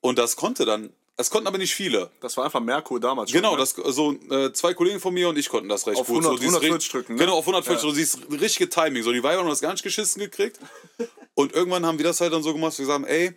Und 0.00 0.18
das 0.18 0.34
konnte 0.36 0.64
dann, 0.64 0.92
es 1.16 1.30
konnten 1.30 1.46
aber 1.46 1.58
nicht 1.58 1.74
viele. 1.74 2.10
Das 2.20 2.36
war 2.36 2.44
einfach 2.44 2.60
Merkur 2.60 2.98
damals 3.00 3.30
schon. 3.30 3.38
Genau, 3.40 3.52
ne? 3.52 3.58
das, 3.58 3.70
so 3.94 4.12
äh, 4.30 4.52
zwei 4.52 4.74
Kollegen 4.74 4.98
von 5.00 5.14
mir 5.14 5.28
und 5.28 5.38
ich 5.38 5.48
konnten 5.48 5.68
das 5.68 5.86
recht 5.86 5.98
Auf 6.00 6.08
gut. 6.08 6.24
100 6.24 6.32
so 6.32 6.38
dieses 6.38 6.54
140 6.56 6.88
ri- 6.88 6.92
drücken, 6.92 7.12
ne? 7.14 7.18
Genau, 7.20 7.38
auf 7.38 7.44
140, 7.46 7.82
Ja. 7.84 7.88
so 7.90 7.94
dieses 7.96 8.40
richtige 8.40 8.68
Timing. 8.68 9.02
So, 9.04 9.12
die 9.12 9.22
Weiber 9.22 9.40
haben 9.40 9.48
das 9.48 9.60
gar 9.60 9.72
nicht 9.72 9.82
geschissen 9.84 10.20
gekriegt. 10.20 10.58
Und 11.34 11.52
irgendwann 11.52 11.86
haben 11.86 11.98
wir 11.98 12.04
das 12.04 12.20
halt 12.20 12.32
dann 12.32 12.42
so 12.42 12.52
gemacht, 12.52 12.72
dass 12.72 12.78
wir 12.80 12.86
sagen, 12.86 13.04
ey, 13.04 13.32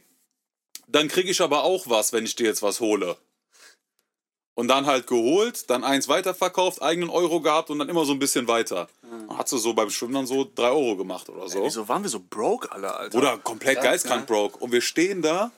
dann 0.88 1.08
kriege 1.08 1.30
ich 1.30 1.42
aber 1.42 1.64
auch 1.64 1.88
was, 1.88 2.12
wenn 2.14 2.26
ich 2.26 2.36
dir 2.36 2.48
jetzt 2.48 2.62
was 2.64 2.80
hole. 2.80 3.18
Und 4.60 4.68
dann 4.68 4.86
halt 4.88 5.08
geholt, 5.08 5.70
dann 5.70 5.86
eins 5.86 6.10
weiterverkauft, 6.10 6.82
eigenen 6.82 7.10
Euro 7.10 7.40
gehabt 7.40 7.70
und 7.70 7.80
dann 7.80 7.88
immer 7.88 8.04
so 8.04 8.12
ein 8.12 8.20
bisschen 8.20 8.50
weiter. 8.50 8.90
Und 9.30 9.38
Hat 9.38 9.48
sie 9.48 9.58
so 9.58 9.74
beim 9.74 9.90
Schwimmen 9.90 10.16
dann 10.16 10.28
so 10.28 10.46
drei 10.54 10.68
Euro 10.68 10.98
gemacht 10.98 11.30
oder 11.30 11.48
so. 11.48 11.64
Wieso 11.64 11.88
waren 11.88 12.04
wir 12.04 12.10
so 12.10 12.20
broke 12.30 12.70
alle, 12.70 12.94
Alter? 12.94 13.18
Oder 13.18 13.38
komplett 13.38 13.76
Krass, 13.76 13.86
geistkrank 13.86 14.22
ne? 14.22 14.26
broke. 14.26 14.58
Und 14.58 14.74
wir 14.74 14.82
stehen 14.82 15.22
da 15.22 15.52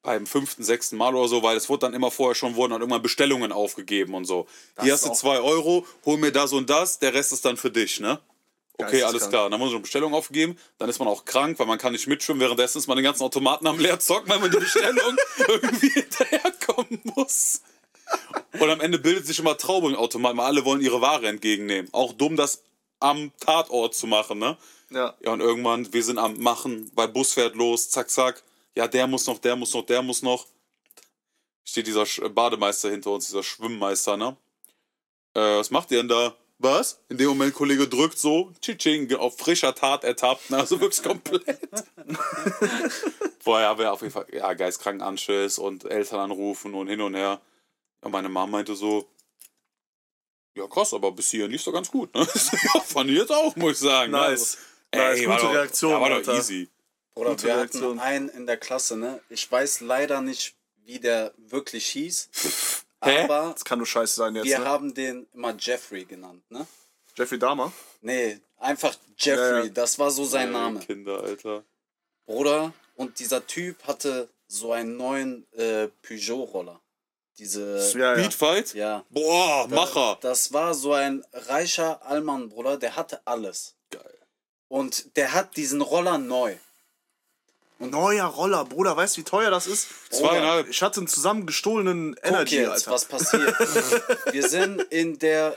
beim 0.00 0.26
fünften, 0.26 0.64
sechsten 0.64 0.96
Mal 0.96 1.14
oder 1.14 1.28
so, 1.28 1.42
weil 1.42 1.58
es 1.58 1.68
wurde 1.68 1.80
dann 1.80 1.92
immer 1.92 2.10
vorher 2.10 2.34
schon, 2.34 2.56
wurden 2.56 2.72
dann 2.72 2.80
irgendwann 2.80 3.02
Bestellungen 3.02 3.52
aufgegeben 3.52 4.14
und 4.14 4.24
so. 4.24 4.46
Hier 4.80 4.94
ist 4.94 5.04
hast 5.04 5.10
du 5.10 5.12
zwei 5.12 5.40
Euro, 5.40 5.86
hol 6.06 6.16
mir 6.16 6.32
das 6.32 6.54
und 6.54 6.70
das, 6.70 6.98
der 6.98 7.12
Rest 7.12 7.34
ist 7.34 7.44
dann 7.44 7.58
für 7.58 7.70
dich, 7.70 8.00
ne? 8.00 8.20
Okay, 8.78 9.02
alles 9.02 9.28
klar. 9.28 9.50
Dann 9.50 9.60
muss 9.60 9.68
man 9.68 9.76
eine 9.76 9.82
Bestellung 9.82 10.14
aufgeben, 10.14 10.58
dann 10.78 10.88
ist 10.88 10.98
man 10.98 11.08
auch 11.08 11.26
krank, 11.26 11.58
weil 11.58 11.66
man 11.66 11.78
kann 11.78 11.92
nicht 11.92 12.06
mitschwimmen, 12.06 12.40
währenddessen 12.40 12.78
ist 12.78 12.86
man 12.86 12.96
den 12.96 13.04
ganzen 13.04 13.22
Automaten 13.22 13.66
am 13.66 13.78
leer 13.78 14.00
zocken, 14.00 14.30
weil 14.30 14.38
man 14.38 14.50
die 14.50 14.56
Bestellung 14.56 15.16
irgendwie 15.46 15.90
hinterherkommen 15.90 17.00
muss. 17.16 17.60
Und 18.60 18.70
am 18.70 18.80
Ende 18.80 18.98
bildet 18.98 19.26
sich 19.26 19.38
immer 19.38 19.56
Traube 19.56 19.88
im 19.88 19.96
Automaten, 19.96 20.38
weil 20.38 20.46
alle 20.46 20.64
wollen 20.64 20.80
ihre 20.80 21.00
Ware 21.00 21.26
entgegennehmen. 21.26 21.92
Auch 21.92 22.12
dumm, 22.12 22.36
das 22.36 22.62
am 23.00 23.32
Tatort 23.40 23.94
zu 23.94 24.06
machen, 24.06 24.38
ne? 24.38 24.56
Ja. 24.90 25.14
Ja, 25.20 25.32
und 25.32 25.40
irgendwann, 25.40 25.92
wir 25.92 26.02
sind 26.04 26.18
am 26.18 26.38
Machen, 26.38 26.90
weil 26.94 27.08
Bus 27.08 27.34
fährt 27.34 27.56
los, 27.56 27.90
zack, 27.90 28.10
zack. 28.10 28.42
Ja, 28.76 28.88
der 28.88 29.06
muss 29.06 29.26
noch, 29.26 29.38
der 29.38 29.56
muss 29.56 29.74
noch, 29.74 29.84
der 29.84 30.02
muss 30.02 30.22
noch. 30.22 30.46
Steht 31.64 31.86
dieser 31.86 32.06
Bademeister 32.28 32.90
hinter 32.90 33.10
uns, 33.10 33.26
dieser 33.26 33.42
Schwimmmeister, 33.42 34.16
ne? 34.16 34.36
Äh, 35.34 35.58
was 35.58 35.70
macht 35.70 35.90
ihr 35.90 35.98
denn 35.98 36.08
da? 36.08 36.34
Was? 36.58 37.00
In 37.08 37.18
dem 37.18 37.28
Moment, 37.28 37.54
Kollege 37.54 37.88
drückt 37.88 38.18
so, 38.18 38.52
tsching, 38.60 39.12
auf 39.16 39.36
frischer 39.36 39.74
Tat 39.74 40.04
ertappt, 40.04 40.50
ne? 40.50 40.58
Also 40.58 40.80
wirklich 40.80 41.02
komplett. 41.02 41.44
Vorher 43.40 43.68
haben 43.68 43.80
wir 43.80 43.92
auf 43.92 44.02
jeden 44.02 44.12
Fall, 44.12 44.26
ja, 44.32 44.54
geistkranken 44.54 45.02
Anschiss 45.02 45.58
und 45.58 45.84
Eltern 45.84 46.20
anrufen 46.20 46.74
und 46.74 46.88
hin 46.88 47.00
und 47.00 47.14
her. 47.14 47.40
Ja, 48.04 48.10
meine 48.10 48.28
Mama 48.28 48.46
meinte 48.58 48.74
so, 48.76 49.08
ja 50.56 50.66
krass, 50.68 50.92
aber 50.94 51.10
bis 51.12 51.30
hierhin 51.30 51.50
lief's 51.50 51.64
doch 51.64 51.72
ganz 51.72 51.90
gut, 51.90 52.14
ne? 52.14 52.20
ja, 52.74 52.80
fand 52.80 53.10
ich 53.10 53.16
jetzt 53.18 53.32
auch, 53.32 53.56
muss 53.56 53.72
ich 53.72 53.78
sagen. 53.78 54.12
ne? 54.12 54.18
Nice. 54.18 54.58
Also, 54.92 55.04
Nice, 55.08 55.18
ey, 55.18 55.24
gute 55.24 55.28
war 55.28 55.38
doch- 55.40 55.54
Reaktion, 55.54 55.90
Ja, 55.90 56.00
war 56.00 56.20
doch 56.22 56.34
easy. 56.38 56.68
Oder 57.16 57.30
Gute 57.30 57.46
wir 57.46 57.56
Reaktion. 57.56 58.00
hatten 58.00 58.00
einen 58.00 58.28
in 58.28 58.46
der 58.46 58.56
Klasse, 58.56 58.96
ne? 58.96 59.20
Ich 59.28 59.50
weiß 59.50 59.80
leider 59.80 60.20
nicht, 60.20 60.54
wie 60.84 60.98
der 60.98 61.32
wirklich 61.36 61.86
hieß. 61.86 62.28
Hä? 63.04 63.22
Aber 63.24 63.52
Das 63.52 63.64
kann 63.64 63.78
nur 63.78 63.86
scheiße 63.86 64.14
sein 64.16 64.34
jetzt, 64.34 64.46
wir 64.46 64.58
ne? 64.58 64.64
haben 64.64 64.94
den 64.94 65.26
immer 65.32 65.54
Jeffrey 65.58 66.04
genannt, 66.04 66.42
ne? 66.50 66.66
Jeffrey 67.16 67.38
Dahmer? 67.38 67.72
Nee, 68.00 68.40
einfach 68.58 68.96
Jeffrey, 69.16 69.58
Ja, 69.58 69.62
ja. 69.64 69.68
das 69.70 69.98
war 69.98 70.10
so 70.10 70.24
sein 70.24 70.50
Name. 70.52 70.80
Kinder, 70.80 71.20
Alter. 71.22 71.64
Bruder, 72.26 72.72
und 72.96 73.18
dieser 73.20 73.46
Typ 73.46 73.84
hatte 73.86 74.28
so 74.48 74.72
einen 74.72 74.96
neuen 74.96 75.46
äh, 75.52 75.88
Peugeot-Roller. 76.02 76.80
Diese. 77.38 77.78
Ja, 77.94 78.10
ja. 78.10 78.14
Beatfight? 78.14 78.74
Ja. 78.74 79.04
Boah, 79.10 79.66
Macher. 79.68 80.18
Das 80.20 80.52
war 80.52 80.74
so 80.74 80.92
ein 80.92 81.24
reicher 81.32 82.04
Allmann, 82.06 82.48
Bruder, 82.48 82.76
der 82.76 82.96
hatte 82.96 83.20
alles. 83.26 83.74
Geil. 83.90 84.18
Und 84.68 85.16
der 85.16 85.32
hat 85.32 85.56
diesen 85.56 85.80
Roller 85.80 86.18
neu. 86.18 86.56
Neuer 87.80 88.26
Roller, 88.26 88.64
Bruder, 88.64 88.96
weißt 88.96 89.16
du, 89.16 89.20
wie 89.20 89.24
teuer 89.24 89.50
das 89.50 89.66
ist? 89.66 89.88
Zweieinhalb. 90.10 90.68
Ich 90.68 90.80
hatte 90.80 91.00
einen 91.00 91.08
zusammen 91.08 91.44
gestohlenen 91.44 92.14
Guck 92.14 92.24
Energy, 92.24 92.56
jetzt, 92.56 92.70
Alter. 92.70 92.90
was 92.92 93.04
passiert. 93.06 93.52
wir 94.32 94.48
sind 94.48 94.80
in 94.90 95.18
der, 95.18 95.56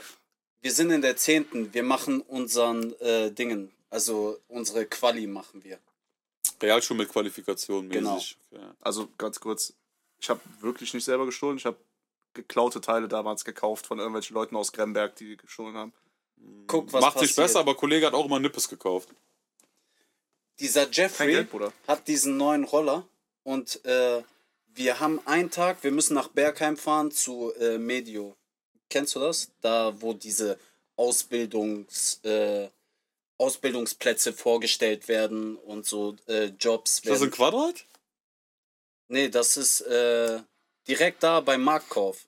wir 0.60 0.72
sind 0.72 0.90
in 0.90 1.00
der 1.00 1.16
zehnten. 1.16 1.72
Wir 1.72 1.84
machen 1.84 2.20
unseren 2.20 2.92
äh, 3.00 3.30
Dingen, 3.30 3.72
also 3.88 4.36
unsere 4.48 4.84
Quali 4.84 5.26
machen 5.28 5.62
wir. 5.64 5.78
Realschule 6.60 6.98
mit 6.98 7.08
Qualifikation 7.08 7.88
Genau. 7.88 8.16
mäßig. 8.16 8.36
Okay. 8.50 8.62
Also 8.80 9.08
ganz 9.16 9.38
kurz, 9.38 9.72
ich 10.20 10.30
habe 10.30 10.40
wirklich 10.60 10.94
nicht 10.94 11.04
selber 11.04 11.26
gestohlen. 11.26 11.56
Ich 11.56 11.66
habe 11.66 11.78
geklaute 12.34 12.80
Teile 12.80 13.08
damals 13.08 13.44
gekauft 13.44 13.86
von 13.86 13.98
irgendwelchen 13.98 14.34
Leuten 14.34 14.56
aus 14.56 14.72
Gremberg, 14.72 15.16
die 15.16 15.36
gestohlen 15.36 15.76
haben. 15.76 15.92
Guck, 16.66 16.92
was 16.92 17.00
Macht 17.00 17.14
passiert. 17.14 17.28
sich 17.28 17.36
besser, 17.36 17.60
aber 17.60 17.74
Kollege 17.74 18.06
hat 18.06 18.14
auch 18.14 18.26
immer 18.26 18.38
Nippes 18.38 18.68
gekauft. 18.68 19.08
Dieser 20.60 20.88
Jeffrey 20.90 21.32
Geld, 21.32 21.48
hat 21.86 22.08
diesen 22.08 22.36
neuen 22.36 22.64
Roller 22.64 23.06
und 23.44 23.84
äh, 23.84 24.22
wir 24.66 25.00
haben 25.00 25.20
einen 25.26 25.50
Tag, 25.50 25.82
wir 25.82 25.92
müssen 25.92 26.14
nach 26.14 26.28
Bergheim 26.28 26.76
fahren 26.76 27.10
zu 27.10 27.52
äh, 27.54 27.78
Medio. 27.78 28.36
Kennst 28.88 29.14
du 29.14 29.20
das? 29.20 29.50
Da, 29.60 30.00
wo 30.00 30.14
diese 30.14 30.58
Ausbildungs, 30.96 32.20
äh, 32.24 32.68
Ausbildungsplätze 33.38 34.32
vorgestellt 34.32 35.08
werden 35.08 35.56
und 35.56 35.86
so 35.86 36.16
äh, 36.26 36.46
Jobs 36.58 36.98
Ist 36.98 37.08
das 37.08 37.22
ein. 37.22 37.30
Quadrat? 37.30 37.84
Nee, 39.08 39.28
das 39.28 39.56
ist 39.56 39.80
äh, 39.82 40.40
direkt 40.86 41.22
da 41.22 41.40
beim 41.40 41.62
Marktkauf. 41.62 42.26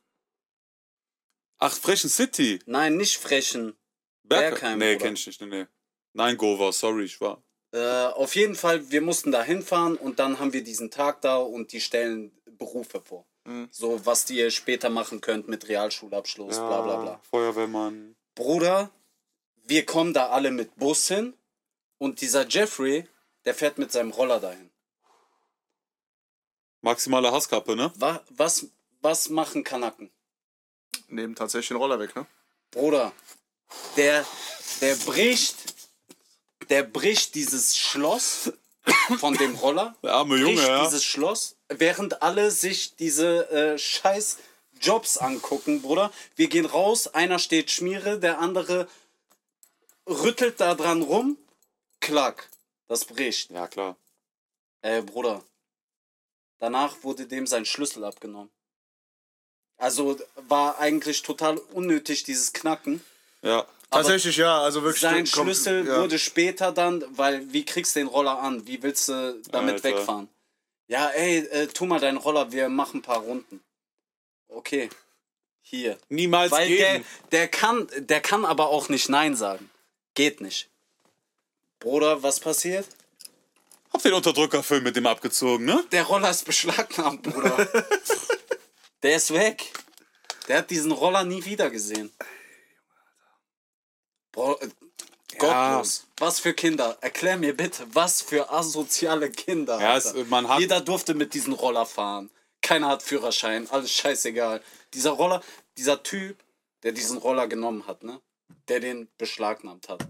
Ach, 1.59 1.75
Frechen 1.75 2.09
City. 2.11 2.59
Nein, 2.67 2.97
nicht 2.97 3.19
Frechen. 3.19 3.77
Berg 4.23 4.53
Bergheim, 4.61 4.79
Nee, 4.79 4.95
Bruder. 4.95 5.05
kenn 5.07 5.15
ich 5.15 5.27
nicht. 5.27 5.41
Nee, 5.41 5.47
nee. 5.47 5.67
Nein, 6.15 6.37
Gova, 6.37 6.73
sorry, 6.73 7.05
ich 7.05 7.21
war. 7.21 7.43
Äh, 7.73 8.07
auf 8.07 8.35
jeden 8.35 8.55
Fall, 8.57 8.91
wir 8.91 9.01
mussten 9.01 9.31
da 9.31 9.43
hinfahren 9.43 9.97
und 9.97 10.19
dann 10.19 10.39
haben 10.41 10.53
wir 10.53 10.65
diesen 10.65 10.91
Tag 10.91 11.21
da 11.21 11.37
und 11.37 11.73
die 11.73 11.81
stellen 11.81 12.33
Berufe 12.47 13.01
vor. 13.01 13.27
So, 13.71 14.05
was 14.07 14.29
ihr 14.31 14.51
später 14.51 14.91
machen 14.91 15.21
könnt 15.21 15.49
mit 15.49 15.67
Realschulabschluss, 15.69 16.57
bla 16.57 16.83
bla 16.83 16.97
bla. 17.03 17.21
Feuerwehrmann. 17.31 18.15
Bruder, 18.35 18.91
wir 19.65 19.85
kommen 19.87 20.13
da 20.15 20.29
alle 20.29 20.51
mit 20.53 20.77
Bus 20.77 21.09
hin 21.09 21.35
und 21.99 22.21
dieser 22.21 22.47
Jeffrey, 22.47 23.09
der 23.45 23.55
fährt 23.55 23.79
mit 23.79 23.91
seinem 23.91 24.11
Roller 24.11 24.39
dahin. 24.41 24.70
Maximale 26.83 27.31
Hasskappe, 27.31 27.77
ne? 27.77 27.93
Wa 27.97 28.21
was, 28.31 28.67
was 29.01 29.29
machen 29.29 29.65
Kanaken? 29.65 30.11
Nehmen 31.09 31.35
tatsächlich 31.35 31.69
den 31.69 31.77
Roller 31.77 31.99
weg, 31.99 32.15
ne? 32.17 32.27
Bruder, 32.71 33.13
der, 33.97 34.25
der 34.81 34.95
bricht, 34.97 35.57
der 36.69 36.85
bricht 36.85 37.35
dieses 37.35 37.77
Schloss 37.77 38.53
von 39.19 39.35
dem 39.35 39.55
Roller. 39.57 39.95
Der 40.03 40.15
arme 40.15 40.37
Junge, 40.37 40.55
bricht 40.55 40.69
ja. 40.69 40.85
dieses 40.85 41.05
Schloss, 41.05 41.57
während 41.69 42.23
alle 42.23 42.51
sich 42.51 42.97
diese 42.97 43.51
äh, 43.51 43.79
scheiß 43.79 44.39
Jobs 44.81 45.19
angucken, 45.19 45.83
Bruder. 45.83 46.11
Wir 46.37 46.49
gehen 46.49 46.65
raus, 46.65 47.09
einer 47.09 47.39
steht 47.39 47.71
Schmiere, 47.71 48.19
der 48.19 48.39
andere 48.39 48.89
rüttelt 50.09 50.61
da 50.61 50.75
dran 50.75 51.03
rum, 51.03 51.37
klack, 52.01 52.49
das 52.89 53.05
bricht. 53.05 53.51
Ja, 53.51 53.69
klar. 53.69 53.97
Ey, 54.83 55.03
Bruder, 55.03 55.45
danach 56.61 57.03
wurde 57.03 57.27
dem 57.27 57.47
sein 57.47 57.65
Schlüssel 57.65 58.05
abgenommen. 58.05 58.51
Also 59.77 60.17
war 60.37 60.79
eigentlich 60.79 61.23
total 61.23 61.59
unnötig, 61.73 62.23
dieses 62.23 62.53
Knacken. 62.53 63.03
Ja. 63.43 63.67
Tatsächlich, 63.91 64.37
ja, 64.37 64.61
also 64.61 64.85
wirklich. 64.85 65.01
Sein 65.01 65.27
Schlüssel 65.27 65.85
ja. 65.85 66.01
wurde 66.01 66.19
später 66.19 66.71
dann, 66.71 67.05
weil 67.11 67.53
wie 67.53 67.65
kriegst 67.65 67.97
du 67.97 68.01
den 68.01 68.07
Roller 68.07 68.39
an? 68.39 68.65
Wie 68.67 68.81
willst 68.83 69.09
du 69.09 69.43
damit 69.51 69.75
Alter. 69.75 69.89
wegfahren? 69.89 70.29
Ja, 70.87 71.09
ey, 71.09 71.39
äh, 71.39 71.67
tu 71.67 71.87
mal 71.87 71.99
deinen 71.99 72.19
Roller, 72.19 72.53
wir 72.53 72.69
machen 72.69 72.99
ein 72.99 73.03
paar 73.03 73.19
Runden. 73.19 73.61
Okay. 74.49 74.91
Hier. 75.63 75.99
Niemals 76.09 76.53
Weil 76.53 76.69
der, 76.69 76.93
geben. 76.95 77.05
der 77.33 77.49
kann, 77.49 77.89
der 77.97 78.21
kann 78.21 78.45
aber 78.45 78.69
auch 78.69 78.89
nicht 78.89 79.09
Nein 79.09 79.35
sagen. 79.35 79.71
Geht 80.15 80.41
nicht. 80.41 80.69
Bruder, 81.79 82.23
was 82.23 82.41
passiert? 82.41 82.87
Hab 83.93 84.03
den 84.03 84.13
Unterdrückerfilm 84.15 84.85
mit 84.85 84.97
dem 84.97 85.07
abgezogen, 85.07 85.65
ne? 85.65 85.85
Der 85.93 86.05
Roller 86.05 86.31
ist 86.31 86.45
beschlagnahmt, 86.45 87.23
Bruder. 87.23 87.69
der 89.03 89.17
ist 89.17 89.33
weg. 89.33 89.73
Der 90.49 90.59
hat 90.59 90.71
diesen 90.71 90.93
Roller 90.93 91.25
nie 91.25 91.45
wieder 91.45 91.71
gesehen. 91.71 92.13
Bro, 94.33 94.59
äh, 94.61 94.69
gottlos. 95.39 96.07
Was 96.19 96.39
für 96.41 96.55
Kinder? 96.55 96.97
Erklär 97.01 97.37
mir 97.37 97.57
bitte, 97.57 97.87
was 97.93 98.23
für 98.23 98.51
asoziale 98.51 99.31
Kinder. 99.31 99.81
Ja, 99.81 99.97
es- 99.97 100.15
man 100.29 100.49
hat- 100.49 100.61
Jeder 100.61 100.81
durfte 100.81 101.15
mit 101.15 101.35
diesem 101.35 101.53
Roller 101.53 101.87
fahren. 101.87 102.31
Keiner 102.63 102.89
hat 102.89 103.03
Führerschein, 103.03 103.69
alles 103.71 103.91
scheißegal. 103.93 104.63
Dieser 104.95 105.11
Roller, 105.13 105.43
dieser 105.79 106.03
Typ, 106.03 106.43
der 106.83 106.93
diesen 106.93 107.19
Roller 107.19 107.49
genommen 107.49 107.87
hat, 107.87 108.03
ne? 108.05 108.21
Der 108.69 108.81
den 108.81 109.09
beschlagnahmt 109.19 109.89
hat. 109.89 110.07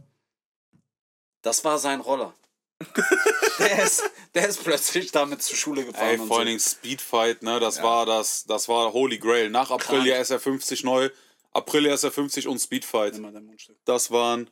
Das 1.43 1.65
war 1.65 1.79
sein 1.79 2.01
Roller. 2.01 2.35
der, 3.59 3.83
ist, 3.85 4.03
der 4.35 4.49
ist 4.49 4.65
plötzlich 4.65 5.13
damit 5.13 5.43
zur 5.43 5.57
Schule 5.57 5.85
gefahren. 5.85 6.09
Ey, 6.09 6.19
vor 6.19 6.39
allen 6.39 6.47
Dingen 6.47 6.61
Speedfight, 6.61 7.43
ne? 7.43 7.61
Das 7.61 7.83
war 7.83 8.07
das, 8.07 8.45
das 8.45 8.69
war 8.69 8.93
Holy 8.93 9.19
Grail. 9.19 9.51
Nach 9.51 9.71
April 9.71 9.99
Krank. 9.99 10.07
ja 10.07 10.17
SR50 10.17 10.85
neu. 10.85 11.11
April 11.53 11.87
ja 11.87 11.95
SR50 11.95 12.49
und 12.49 12.59
Speedfight. 12.59 13.15
Nimm 13.15 13.23
mal 13.23 13.33
dein 13.33 13.45
Mundstück. 13.45 13.77
Das 13.85 14.11
waren 14.11 14.49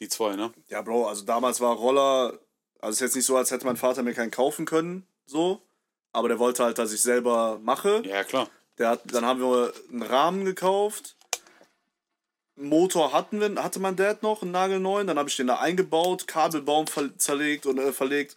Die 0.00 0.08
zwei, 0.08 0.36
ne? 0.36 0.52
Ja, 0.68 0.82
Bro, 0.82 1.08
also 1.08 1.24
damals 1.24 1.60
war 1.60 1.74
Roller, 1.74 2.38
also 2.80 2.94
ist 2.94 3.00
jetzt 3.00 3.16
nicht 3.16 3.24
so, 3.26 3.36
als 3.36 3.50
hätte 3.50 3.66
mein 3.66 3.76
Vater 3.76 4.02
mir 4.02 4.14
keinen 4.14 4.30
kaufen 4.30 4.66
können, 4.66 5.06
so. 5.26 5.62
Aber 6.12 6.28
der 6.28 6.38
wollte 6.38 6.64
halt, 6.64 6.78
dass 6.78 6.92
ich 6.92 7.00
selber 7.00 7.58
mache. 7.62 8.02
Ja, 8.04 8.22
klar. 8.24 8.48
Der 8.78 8.90
hat, 8.90 9.02
dann 9.06 9.24
haben 9.24 9.40
wir 9.40 9.72
einen 9.90 10.02
Rahmen 10.02 10.44
gekauft. 10.44 11.16
Motor 12.60 13.12
hatten 13.12 13.40
wir, 13.40 13.62
hatte 13.62 13.80
mein 13.80 13.96
Dad 13.96 14.22
noch, 14.22 14.42
einen 14.42 14.50
nagelneuen. 14.50 15.06
Dann 15.06 15.18
habe 15.18 15.28
ich 15.28 15.36
den 15.36 15.46
da 15.46 15.56
eingebaut, 15.56 16.26
Kabelbaum 16.26 16.86
zerlegt 17.16 17.66
und 17.66 17.78
äh, 17.78 17.92
verlegt. 17.92 18.36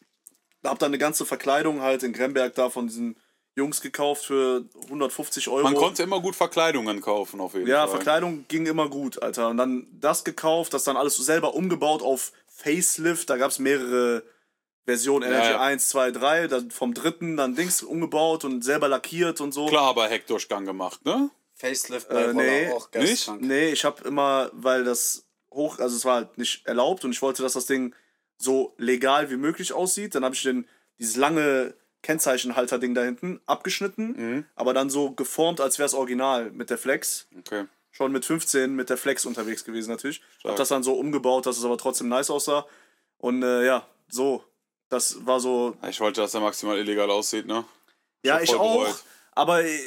Hab 0.64 0.80
dann 0.80 0.90
eine 0.92 0.98
ganze 1.00 1.26
Verkleidung 1.26 1.82
halt 1.82 2.04
in 2.04 2.14
Gremberg 2.14 2.54
da 2.56 2.70
von 2.70 2.88
diesen 2.88 3.18
Jungs 3.56 3.82
gekauft 3.82 4.26
für 4.26 4.64
150 4.84 5.50
Euro. 5.50 5.64
Man 5.64 5.76
konnte 5.76 6.04
immer 6.04 6.22
gut 6.22 6.36
Verkleidungen 6.36 7.02
kaufen, 7.02 7.42
auf 7.42 7.54
jeden 7.54 7.68
Ja, 7.68 7.82
Fall. 7.82 7.98
Verkleidung 7.98 8.46
ging 8.48 8.66
immer 8.66 8.88
gut, 8.88 9.22
Alter. 9.22 9.50
Und 9.50 9.58
dann 9.58 9.88
das 10.00 10.24
gekauft, 10.24 10.74
das 10.74 10.84
dann 10.84 10.98
alles 10.98 11.18
selber 11.18 11.54
umgebaut 11.54 12.02
auf 12.02 12.32
Facelift. 12.48 13.30
Da 13.30 13.38
gab 13.38 13.52
es 13.52 13.60
mehrere 13.60 14.24
Versionen, 14.86 15.28
Energy 15.28 15.48
Ja, 15.50 15.56
ja. 15.56 15.62
1, 15.62 15.90
2, 15.90 16.12
3. 16.12 16.48
Dann 16.48 16.72
vom 16.72 16.94
dritten 16.94 17.36
dann 17.38 17.56
Dings 17.56 17.84
umgebaut 17.84 18.46
und 18.46 18.64
selber 18.64 18.88
lackiert 18.88 19.42
und 19.42 19.52
so. 19.54 19.66
Klar, 19.66 19.90
aber 19.90 20.08
Heckdurchgang 20.08 20.66
gemacht, 20.66 21.04
ne? 21.06 21.30
Facelift 21.62 22.10
bei 22.10 22.24
Äh, 22.24 22.34
nee, 22.34 22.68
auch 22.72 22.80
nicht? 22.80 22.92
geisteskrank. 22.92 23.42
Nee, 23.42 23.70
ich 23.72 23.86
habe 23.86 24.04
immer, 24.08 24.50
weil 24.54 24.84
das 24.84 25.26
hoch, 25.54 25.80
also 25.80 25.96
es 25.96 26.06
war 26.06 26.16
halt 26.16 26.38
nicht 26.38 26.66
erlaubt 26.68 27.06
und 27.06 27.12
ich 27.12 27.22
wollte, 27.22 27.42
dass 27.44 27.54
das 27.54 27.66
Ding 27.68 27.94
so 28.38 28.74
legal 28.78 29.30
wie 29.30 29.38
möglich 29.38 29.74
aussieht. 29.74 30.16
Dann 30.16 30.24
habe 30.26 30.34
ich 30.36 30.44
den, 30.44 30.68
dieses 31.00 31.16
lange 31.16 31.76
Kennzeichenhalter-Ding 32.02 32.94
da 32.96 33.04
hinten 33.04 33.40
abgeschnitten, 33.46 34.48
aber 34.56 34.74
dann 34.74 34.90
so 34.90 35.12
geformt, 35.12 35.62
als 35.62 35.78
wäre 35.78 35.86
es 35.86 35.94
original 35.94 36.50
mit 36.52 36.70
der 36.70 36.78
Flex. 36.78 37.28
Okay. 37.40 37.66
Schon 37.92 38.12
mit 38.12 38.26
15 38.26 38.74
mit 38.74 38.90
der 38.90 38.98
Flex 38.98 39.26
unterwegs 39.26 39.64
gewesen 39.66 39.92
natürlich. 39.92 40.22
Stark. 40.40 40.52
Hab 40.52 40.56
das 40.58 40.70
dann 40.70 40.82
so 40.82 40.94
umgebaut, 40.94 41.46
dass 41.46 41.58
es 41.58 41.66
aber 41.66 41.78
trotzdem 41.78 42.08
nice 42.08 42.30
aussah. 42.30 42.66
Und 43.18 43.44
äh, 43.44 43.66
ja, 43.66 43.86
so. 44.08 44.44
Das 44.90 45.26
war 45.26 45.40
so. 45.40 45.76
Ich 45.90 46.00
wollte, 46.00 46.22
dass 46.22 46.34
er 46.34 46.40
maximal 46.42 46.78
illegal 46.78 47.10
aussieht, 47.12 47.46
ne? 47.46 47.64
Ja, 48.26 48.36
Schon 48.38 48.44
ich 48.44 48.54
auch. 48.56 48.80
bereut. 48.84 49.04
Aber 49.34 49.64
äh, 49.64 49.78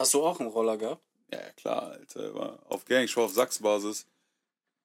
Hast 0.00 0.14
du 0.14 0.24
auch 0.24 0.40
einen 0.40 0.48
Roller 0.48 0.78
gehabt? 0.78 1.02
Ja, 1.30 1.40
ja, 1.40 1.52
klar, 1.52 1.82
Alter. 1.90 2.34
War 2.34 2.58
auf 2.70 2.86
Gang, 2.86 3.04
ich 3.04 3.14
war 3.18 3.24
auf 3.24 3.34
Sachsbasis. 3.34 4.06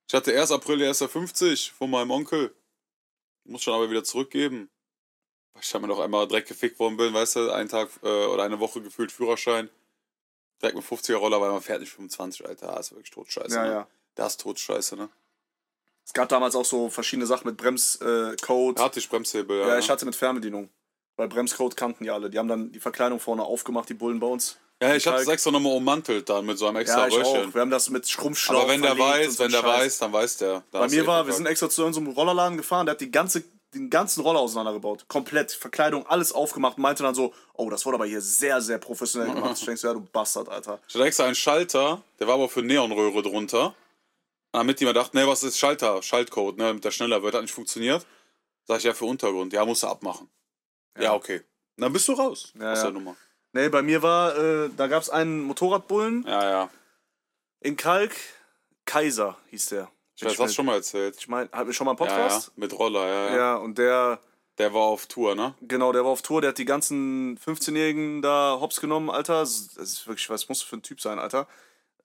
Ich 0.09 0.13
hatte 0.13 0.37
1. 0.37 0.51
April 0.51 0.81
1.50 0.81 1.71
von 1.71 1.89
meinem 1.89 2.11
Onkel. 2.11 2.53
Muss 3.45 3.63
schon 3.63 3.73
aber 3.73 3.89
wieder 3.89 4.03
zurückgeben. 4.03 4.69
Weil 5.53 5.63
ich 5.63 5.73
habe 5.73 5.83
mir 5.83 5.87
noch 5.87 6.01
einmal 6.01 6.27
direkt 6.27 6.49
gefickt 6.49 6.77
worden 6.79 6.97
bin, 6.97 7.13
weißt 7.13 7.37
du, 7.37 7.49
einen 7.49 7.69
Tag 7.69 7.91
äh, 8.03 8.25
oder 8.25 8.43
eine 8.43 8.59
Woche 8.59 8.81
gefühlt 8.81 9.09
Führerschein. 9.09 9.69
Direkt 10.61 10.75
mit 10.75 10.85
50er 10.85 11.15
Roller, 11.15 11.39
weil 11.39 11.51
man 11.51 11.61
fährt 11.61 11.79
nicht 11.79 11.93
25, 11.93 12.45
Alter. 12.45 12.75
Das 12.75 12.87
ist 12.87 12.91
wirklich 12.91 13.11
totscheiße. 13.11 13.55
ja, 13.55 13.63
ne? 13.63 13.71
ja. 13.71 13.87
Das 14.15 14.33
ist 14.33 14.41
totscheiße, 14.41 14.97
ne? 14.97 15.07
Es 16.03 16.11
gab 16.11 16.27
damals 16.27 16.57
auch 16.57 16.65
so 16.65 16.89
verschiedene 16.89 17.25
Sachen 17.25 17.47
mit 17.47 17.55
Bremscode. 17.55 18.79
Äh. 18.79 18.81
Hatte 18.81 18.99
ich 18.99 19.09
Bremshebel, 19.09 19.59
ja. 19.61 19.67
Ja, 19.69 19.79
ich 19.79 19.89
hatte 19.89 20.05
mit 20.05 20.15
Fernbedienung. 20.15 20.69
Weil 21.15 21.29
Bremscode 21.29 21.77
kannten 21.77 22.03
ja 22.03 22.15
alle. 22.15 22.29
Die 22.29 22.37
haben 22.37 22.49
dann 22.49 22.73
die 22.73 22.81
Verkleidung 22.81 23.21
vorne 23.21 23.43
aufgemacht, 23.43 23.87
die 23.87 23.93
Bullen 23.93 24.19
bei 24.19 24.27
uns. 24.27 24.59
Ja, 24.81 24.95
ich 24.95 25.07
habe 25.07 25.17
das 25.17 25.27
extra 25.27 25.51
nochmal 25.51 25.73
ummantelt 25.73 26.27
dann 26.29 26.45
mit 26.45 26.57
so 26.57 26.67
einem 26.67 26.77
extra 26.77 27.01
Ja, 27.01 27.07
ich 27.07 27.15
Röhrchen. 27.15 27.49
auch. 27.49 27.53
Wir 27.53 27.61
haben 27.61 27.71
das 27.71 27.89
mit 27.89 28.07
Schrumpfschlauch 28.07 28.61
Aber 28.63 28.69
wenn 28.71 28.81
der 28.81 28.97
weiß, 28.97 29.37
so 29.37 29.43
wenn 29.43 29.51
der 29.51 29.59
Scheiß. 29.61 29.79
weiß, 29.85 29.97
dann 29.99 30.13
weiß 30.13 30.37
der. 30.37 30.63
Da 30.71 30.79
Bei 30.79 30.87
mir 30.87 31.07
war, 31.07 31.25
wir 31.25 31.33
sind 31.33 31.45
extra 31.45 31.69
zu 31.69 31.85
unserem 31.85 32.07
Rollerladen 32.07 32.57
gefahren, 32.57 32.85
der 32.85 32.93
hat 32.93 33.01
die 33.01 33.11
ganze, 33.11 33.43
den 33.73 33.89
ganzen 33.89 34.21
Roller 34.21 34.39
auseinandergebaut. 34.39 35.05
Komplett, 35.07 35.51
Verkleidung, 35.51 36.05
alles 36.07 36.31
aufgemacht 36.31 36.77
meinte 36.77 37.03
dann 37.03 37.15
so, 37.15 37.33
oh, 37.53 37.69
das 37.69 37.85
wurde 37.85 37.95
aber 37.95 38.05
hier 38.05 38.21
sehr, 38.21 38.61
sehr 38.61 38.77
professionell 38.77 39.33
gemacht. 39.33 39.57
Ich 39.59 39.65
denke 39.65 39.79
so, 39.79 39.87
ja, 39.87 39.93
du 39.93 40.01
Bastard, 40.01 40.49
Alter. 40.49 40.79
Ich 40.87 40.95
hatte 40.95 41.05
extra 41.05 41.25
einen 41.25 41.35
Schalter, 41.35 42.01
der 42.19 42.27
war 42.27 42.35
aber 42.35 42.49
für 42.49 42.61
Neonröhre 42.61 43.21
drunter. 43.21 43.73
Damit 44.51 44.79
die 44.79 44.85
mir 44.85 44.93
dachten, 44.93 45.17
ne, 45.17 45.27
was 45.27 45.43
ist 45.43 45.57
Schalter, 45.59 46.01
Schaltcode, 46.01 46.57
ne, 46.57 46.65
damit 46.67 46.85
der 46.85 46.91
schneller 46.91 47.21
wird, 47.21 47.35
hat 47.35 47.41
nicht 47.41 47.53
funktioniert. 47.53 48.05
Sag 48.67 48.77
ich 48.77 48.83
ja 48.85 48.93
für 48.93 49.05
Untergrund, 49.05 49.51
ja, 49.51 49.65
musst 49.65 49.83
du 49.83 49.87
abmachen. 49.87 50.29
Ja, 50.97 51.13
okay. 51.13 51.41
Dann 51.77 51.91
bist 51.91 52.07
du 52.07 52.13
raus 52.13 52.53
Ja, 52.57 52.71
aus 52.71 52.77
ja. 52.77 52.83
der 52.85 52.93
Nummer. 52.93 53.17
Nee, 53.55 53.69
bei 53.69 53.81
mir 53.81 54.01
war, 54.01 54.37
äh, 54.37 54.69
da 54.75 54.87
gab 54.87 55.01
es 55.01 55.09
einen 55.09 55.41
Motorradbullen 55.43 56.25
Ja, 56.27 56.49
ja. 56.49 56.69
in 57.61 57.77
Kalk, 57.77 58.13
Kaiser 58.83 59.37
hieß 59.49 59.67
der. 59.67 59.89
Ich 60.17 60.25
weiß, 60.25 60.37
hast 60.37 60.49
du 60.49 60.55
schon 60.55 60.65
mal 60.65 60.75
erzählt. 60.75 61.15
Ich 61.17 61.29
meine, 61.29 61.49
hatten 61.53 61.67
wir 61.67 61.73
schon 61.73 61.85
mal 61.85 61.91
einen 61.91 61.99
Ja, 62.01 62.17
ja, 62.17 62.23
Podcast? 62.23 62.57
mit 62.57 62.77
Roller, 62.77 63.07
ja, 63.07 63.29
ja, 63.29 63.35
Ja, 63.37 63.55
und 63.55 63.77
der, 63.77 64.19
Der 64.57 64.73
war 64.73 64.81
auf 64.81 65.05
Tour, 65.07 65.35
ne? 65.35 65.55
genau, 65.61 65.93
der 65.93 66.03
war 66.03 66.11
auf 66.11 66.21
Tour, 66.21 66.41
der 66.41 66.49
hat 66.49 66.57
die 66.57 66.65
ganzen 66.65 67.37
15-Jährigen 67.39 68.21
da 68.21 68.57
hops 68.59 68.81
genommen, 68.81 69.09
Alter. 69.09 69.39
Das 69.39 69.77
ist 69.77 70.05
wirklich, 70.05 70.29
was 70.29 70.49
muss 70.49 70.61
für 70.61 70.75
ein 70.75 70.83
Typ 70.83 70.99
sein, 70.99 71.17
Alter. 71.17 71.47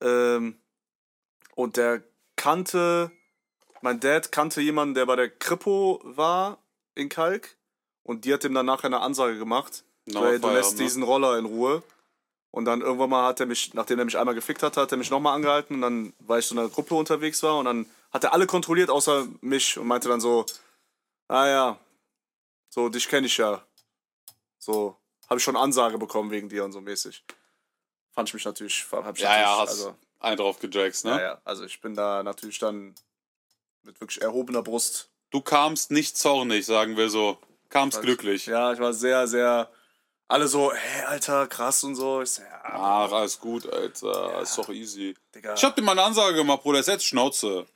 Ähm, 0.00 0.56
und 1.56 1.76
der 1.76 2.04
kannte, 2.36 3.10
mein 3.80 3.98
Dad 3.98 4.30
kannte 4.30 4.60
jemanden, 4.60 4.94
der 4.94 5.06
bei 5.06 5.16
der 5.16 5.28
Kripo 5.30 6.00
war 6.04 6.58
in 6.94 7.08
Kalk. 7.08 7.56
Und 8.04 8.24
die 8.24 8.32
hat 8.32 8.44
ihm 8.44 8.54
dann 8.54 8.66
nachher 8.66 8.86
eine 8.86 9.00
Ansage 9.00 9.36
gemacht. 9.36 9.82
Na, 10.06 10.20
weil 10.20 10.40
du 10.40 10.48
lässt 10.48 10.76
ne? 10.78 10.84
diesen 10.84 11.02
Roller 11.02 11.38
in 11.38 11.44
Ruhe. 11.44 11.82
Und 12.52 12.64
dann 12.64 12.80
irgendwann 12.80 13.10
mal 13.10 13.28
hat 13.28 13.38
er 13.38 13.46
mich, 13.46 13.74
nachdem 13.74 14.00
er 14.00 14.04
mich 14.04 14.18
einmal 14.18 14.34
gefickt 14.34 14.62
hatte, 14.62 14.80
hat 14.80 14.90
er 14.90 14.98
mich 14.98 15.10
nochmal 15.10 15.36
angehalten. 15.36 15.76
Und 15.76 15.82
dann, 15.82 16.12
weil 16.18 16.40
ich 16.40 16.46
so 16.46 16.54
in 16.54 16.58
einer 16.58 16.68
Gruppe 16.68 16.94
unterwegs 16.94 17.42
war. 17.42 17.58
Und 17.58 17.66
dann 17.66 17.86
hat 18.10 18.24
er 18.24 18.32
alle 18.32 18.46
kontrolliert, 18.46 18.90
außer 18.90 19.28
mich. 19.40 19.78
Und 19.78 19.86
meinte 19.86 20.08
dann 20.08 20.20
so, 20.20 20.46
ah 21.28 21.46
ja, 21.46 21.78
so, 22.68 22.88
dich 22.88 23.08
kenne 23.08 23.26
ich 23.26 23.36
ja. 23.36 23.62
So, 24.58 24.96
habe 25.28 25.38
ich 25.38 25.44
schon 25.44 25.56
Ansage 25.56 25.98
bekommen 25.98 26.30
wegen 26.30 26.48
dir 26.48 26.64
und 26.64 26.72
so 26.72 26.80
mäßig. 26.80 27.24
Fand 28.12 28.28
ich 28.28 28.34
mich 28.34 28.44
natürlich, 28.44 28.84
hab 28.90 29.16
ich 29.16 29.22
Ja, 29.22 29.30
ja, 29.30 29.40
natürlich, 29.40 29.60
hast 29.60 29.70
also, 29.70 29.96
einen 30.18 30.36
drauf 30.36 30.58
gejackst, 30.58 31.04
ne? 31.04 31.10
ja, 31.12 31.20
ja, 31.20 31.40
also 31.44 31.64
ich 31.64 31.80
bin 31.80 31.94
da 31.94 32.22
natürlich 32.22 32.58
dann 32.58 32.94
mit 33.82 34.00
wirklich 34.00 34.20
erhobener 34.20 34.62
Brust. 34.62 35.10
Du 35.30 35.40
kamst 35.40 35.90
nicht 35.90 36.18
zornig, 36.18 36.66
sagen 36.66 36.96
wir 36.96 37.08
so. 37.08 37.38
Kamst 37.68 38.02
glücklich. 38.02 38.46
Ja, 38.46 38.72
ich 38.72 38.80
war 38.80 38.92
sehr, 38.92 39.28
sehr, 39.28 39.70
alle 40.30 40.46
so, 40.48 40.72
hey, 40.72 41.04
Alter, 41.06 41.46
krass 41.48 41.82
und 41.84 41.96
so. 41.96 42.22
Ich 42.22 42.30
so, 42.30 42.42
ja, 42.42 42.60
Ach, 42.62 43.12
alles 43.12 43.38
gut, 43.40 43.66
Alter. 43.70 44.40
Ist 44.42 44.56
doch 44.56 44.68
easy. 44.68 45.14
Digga. 45.34 45.54
Ich 45.54 45.64
hab 45.64 45.74
dir 45.74 45.82
mal 45.82 45.92
eine 45.92 46.02
Ansage 46.04 46.36
gemacht, 46.36 46.62
Bruder. 46.62 46.82
Setz 46.82 47.02
Schnauze. 47.04 47.66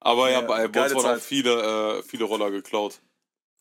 Aber 0.00 0.30
ja, 0.30 0.40
Ja, 0.40 0.46
bei 0.46 0.66
auch 0.66 1.02
Zeit. 1.02 1.20
viele, 1.20 1.98
äh, 1.98 2.02
viele 2.02 2.24
Roller 2.24 2.50
geklaut. 2.50 3.00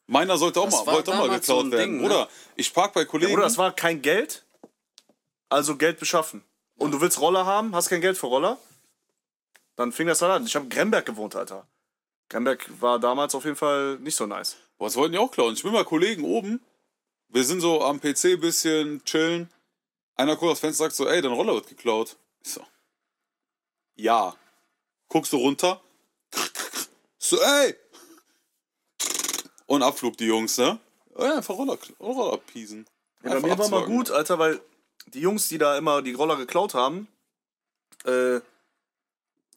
Meiner 0.07 0.38
sollte 0.38 0.59
auch 0.62 0.66
Das 0.66 0.86
mal, 0.86 0.93
wollte 0.93 1.12
auch 1.12 1.18
mal 1.18 1.28
so 1.28 1.34
geklaut 1.34 1.66
ein 1.66 1.72
werden. 1.72 1.82
Ding, 1.84 1.95
ne? 1.97 2.07
Bruder, 2.07 2.30
ich 2.55 2.74
park 2.74 2.93
bei 2.93 3.05
Kollegen. 3.05 3.34
Bruder, 3.34 3.43
das 3.43 3.57
war 3.57 3.74
kein 3.74 4.01
Geld, 4.01 4.43
also 5.49 5.76
Geld 5.76 5.99
beschaffen. 5.99 6.43
Und 6.78 6.91
du 6.91 7.01
willst 7.01 7.20
Roller 7.22 7.45
haben, 7.45 7.76
hast 7.76 7.89
kein 7.89 8.01
Geld 8.01 8.18
für 8.18 8.28
Roller? 8.28 8.57
Dann 9.76 9.91
fing 9.91 10.07
das 10.07 10.22
halt 10.22 10.32
an. 10.32 10.45
Ich 10.45 10.55
habe 10.55 10.66
in 10.66 10.70
Gremberg 10.70 11.05
gewohnt, 11.05 11.36
Alter. 11.36 11.68
Gremberg 12.30 12.70
war 12.80 12.99
damals 12.99 13.36
auf 13.36 13.43
jeden 13.45 13.55
Fall 13.57 13.97
nicht 13.97 14.16
so 14.16 14.26
nice. 14.26 14.55
Das 14.80 14.95
wollten 14.95 15.12
die 15.14 15.20
auch 15.20 15.32
klauen. 15.32 15.53
Ich 15.53 15.64
bin 15.64 15.74
bei 15.74 15.84
Kollegen 15.84 16.24
oben. 16.24 16.62
Wir 17.32 17.46
sind 17.46 17.62
so 17.62 17.82
am 17.82 18.00
PC 18.00 18.26
ein 18.26 18.42
bisschen 18.42 19.04
chillen. 19.06 19.50
Einer 20.16 20.36
guckt 20.36 20.52
aufs 20.52 20.60
Fenster 20.60 20.84
und 20.84 20.90
sagt 20.90 20.96
so, 20.96 21.08
ey, 21.08 21.22
dein 21.22 21.32
Roller 21.32 21.54
wird 21.54 21.68
geklaut. 21.68 22.18
Ich 22.44 22.52
so, 22.52 22.66
ja. 23.96 24.36
Guckst 25.08 25.34
du 25.34 25.38
runter? 25.38 25.82
So, 27.18 27.40
ey! 27.40 27.76
Und 29.66 29.84
Abflug 29.84 30.18
die 30.18 30.26
Jungs, 30.26 30.58
ne? 30.58 30.80
Ja, 31.18 31.38
einfach 31.38 31.56
Roller, 31.56 31.78
Roller 32.00 32.38
piesen. 32.38 32.88
Ja, 33.24 33.40
bei 33.40 33.42
mir 33.42 33.58
war 33.58 33.70
mal 33.70 33.86
gut, 33.86 34.12
Alter, 34.12 34.40
weil 34.40 34.60
die 35.08 35.22
Jungs, 35.22 35.48
die 35.48 35.58
da 35.58 35.78
immer 35.78 36.02
die 36.02 36.14
Roller 36.14 36.36
geklaut 36.36 36.74
haben, 36.74 37.08
äh, 38.06 38.42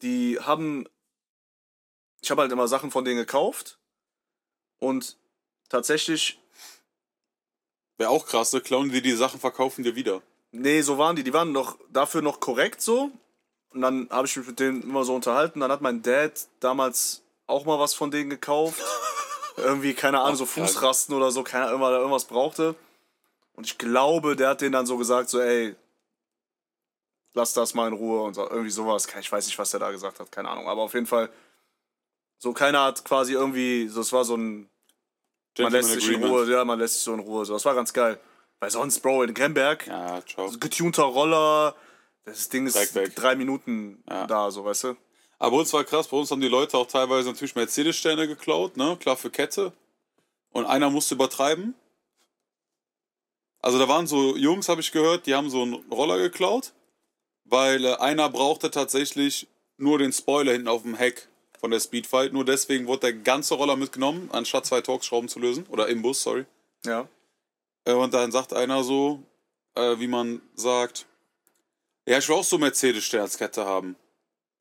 die 0.01 0.39
haben. 0.39 0.87
Ich 2.21 2.31
habe 2.31 2.41
halt 2.41 2.51
immer 2.51 2.67
Sachen 2.67 2.91
von 2.91 3.03
denen 3.03 3.17
gekauft. 3.17 3.79
Und 4.77 5.17
tatsächlich, 5.69 6.39
Wäre 7.97 8.09
auch 8.09 8.25
krass, 8.25 8.53
ne? 8.53 8.61
Klauen 8.61 8.91
die 8.91 9.01
die 9.01 9.13
Sachen, 9.13 9.39
verkaufen 9.39 9.83
dir 9.83 9.95
wieder. 9.95 10.21
nee, 10.51 10.81
so 10.81 10.97
waren 10.97 11.15
die. 11.15 11.23
Die 11.23 11.33
waren 11.33 11.51
noch 11.51 11.77
dafür 11.89 12.21
noch 12.21 12.39
korrekt 12.39 12.81
so. 12.81 13.11
Und 13.69 13.81
dann 13.81 14.09
habe 14.09 14.27
ich 14.27 14.35
mich 14.37 14.47
mit 14.47 14.59
denen 14.59 14.83
immer 14.83 15.03
so 15.03 15.13
unterhalten. 15.15 15.59
Dann 15.59 15.71
hat 15.71 15.81
mein 15.81 16.01
Dad 16.01 16.47
damals 16.59 17.23
auch 17.47 17.65
mal 17.65 17.79
was 17.79 17.93
von 17.93 18.11
denen 18.11 18.29
gekauft. 18.29 18.81
Irgendwie, 19.57 19.93
keine 19.93 20.21
Ahnung, 20.21 20.35
so. 20.35 20.45
Fußrasten 20.45 21.15
oder 21.15 21.31
so, 21.31 21.43
keine 21.43 21.67
Ahnung, 21.67 21.81
weil 21.81 21.93
er 21.93 21.99
irgendwas 21.99 22.25
brauchte. 22.25 22.75
Und 23.53 23.65
ich 23.65 23.77
glaube, 23.77 24.35
der 24.35 24.49
hat 24.49 24.61
denen 24.61 24.73
dann 24.73 24.85
so 24.85 24.97
gesagt, 24.97 25.29
so, 25.29 25.39
ey, 25.39 25.75
lass 27.33 27.53
das 27.53 27.73
mal 27.73 27.87
in 27.87 27.93
Ruhe 27.93 28.21
und 28.21 28.33
so, 28.33 28.49
irgendwie 28.49 28.69
sowas. 28.69 29.07
Ich 29.19 29.31
weiß 29.31 29.45
nicht, 29.45 29.57
was 29.57 29.71
der 29.71 29.79
da 29.79 29.91
gesagt 29.91 30.19
hat, 30.19 30.29
keine 30.31 30.49
Ahnung. 30.49 30.67
Aber 30.67 30.81
auf 30.81 30.93
jeden 30.93 31.05
Fall, 31.05 31.29
so 32.37 32.51
keiner 32.51 32.83
hat 32.83 33.05
quasi 33.05 33.31
irgendwie, 33.33 33.87
so, 33.87 34.01
es 34.01 34.11
war 34.11 34.25
so 34.25 34.35
ein, 34.35 34.69
man 35.59 35.71
lässt 35.71 35.89
sich 35.89 36.09
in 36.09 36.23
Ruhe, 36.23 36.49
ja, 36.51 36.65
man 36.65 36.79
lässt 36.79 36.95
sich 36.95 37.03
so 37.03 37.13
in 37.13 37.19
Ruhe. 37.19 37.45
So, 37.45 37.53
das 37.53 37.65
war 37.65 37.75
ganz 37.75 37.93
geil. 37.93 38.19
Weil 38.59 38.69
sonst, 38.71 38.99
Bro, 38.99 39.23
in 39.23 39.33
Gremberg, 39.33 39.85
Ja, 39.87 40.21
getunter 40.59 41.03
Roller, 41.03 41.75
das 42.23 42.49
Ding 42.49 42.65
ist 42.67 42.95
drei 43.15 43.35
Minuten 43.35 44.03
Ja. 44.09 44.25
da, 44.27 44.49
so, 44.51 44.65
weißt 44.65 44.85
du? 44.85 44.97
Aber 45.37 45.57
uns 45.57 45.73
war 45.73 45.83
krass, 45.83 46.07
bei 46.07 46.17
uns 46.17 46.31
haben 46.31 46.41
die 46.41 46.47
Leute 46.47 46.77
auch 46.77 46.87
teilweise 46.87 47.29
natürlich 47.29 47.55
Mercedes-Sterne 47.55 48.27
geklaut, 48.27 48.77
ne? 48.77 48.97
Klar 48.99 49.17
für 49.17 49.29
Kette. 49.29 49.73
Und 50.51 50.65
einer 50.65 50.89
musste 50.89 51.15
übertreiben. 51.15 51.75
Also 53.59 53.79
da 53.79 53.87
waren 53.89 54.07
so 54.07 54.37
Jungs, 54.37 54.69
habe 54.69 54.81
ich 54.81 54.91
gehört, 54.91 55.25
die 55.25 55.35
haben 55.35 55.49
so 55.49 55.63
einen 55.63 55.73
Roller 55.91 56.17
geklaut, 56.17 56.71
weil 57.43 57.83
äh, 57.83 57.95
einer 57.95 58.29
brauchte 58.29 58.71
tatsächlich 58.71 59.47
nur 59.77 59.97
den 59.97 60.13
Spoiler 60.13 60.53
hinten 60.53 60.67
auf 60.67 60.83
dem 60.83 60.95
Heck 60.95 61.27
von 61.65 61.71
der 61.71 61.79
Speedfight. 61.79 62.31
Nur 62.31 62.45
deswegen 62.45 62.85
wurde 62.85 62.99
der 62.99 63.13
ganze 63.13 63.55
Roller 63.55 63.75
mitgenommen, 63.75 64.29
anstatt 64.31 64.67
zwei 64.67 64.81
Torx-Schrauben 64.81 65.27
zu 65.27 65.39
lösen. 65.39 65.65
Oder 65.69 65.87
im 65.87 66.03
Bus, 66.03 66.21
sorry. 66.21 66.45
Ja. 66.85 67.09
Äh, 67.85 67.93
Und 67.93 68.13
dann 68.13 68.31
sagt 68.31 68.53
einer 68.53 68.83
so, 68.83 69.23
äh, 69.73 69.97
wie 69.97 70.05
man 70.05 70.43
sagt, 70.53 71.07
ja, 72.05 72.19
ich 72.19 72.29
will 72.29 72.35
auch 72.35 72.43
so 72.43 72.59
Mercedes-Sternskette 72.59 73.65
haben. 73.65 73.95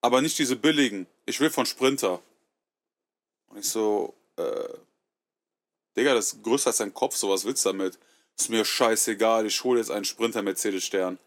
Aber 0.01 0.23
nicht 0.23 0.39
diese 0.39 0.57
billigen. 0.57 1.07
Ich 1.27 1.41
will 1.41 1.51
von 1.51 1.67
Sprinter. 1.67 2.23
Und 3.49 3.59
ich 3.59 3.69
so, 3.69 4.15
äh, 4.37 4.69
Digga, 5.99 6.15
das 6.15 6.33
ist 6.33 6.43
größer 6.43 6.69
als 6.69 6.79
dein 6.79 6.95
Kopf, 6.95 7.17
so 7.17 7.29
was 7.29 7.45
willst 7.45 7.67
du 7.67 7.73
damit? 7.73 7.99
Ist 8.39 8.49
mir 8.49 8.65
scheißegal, 8.65 9.45
ich 9.45 9.63
hole 9.63 9.79
jetzt 9.79 9.91
einen 9.91 10.07
Sprinter 10.07 10.41
Mercedes-Stern. 10.41 11.19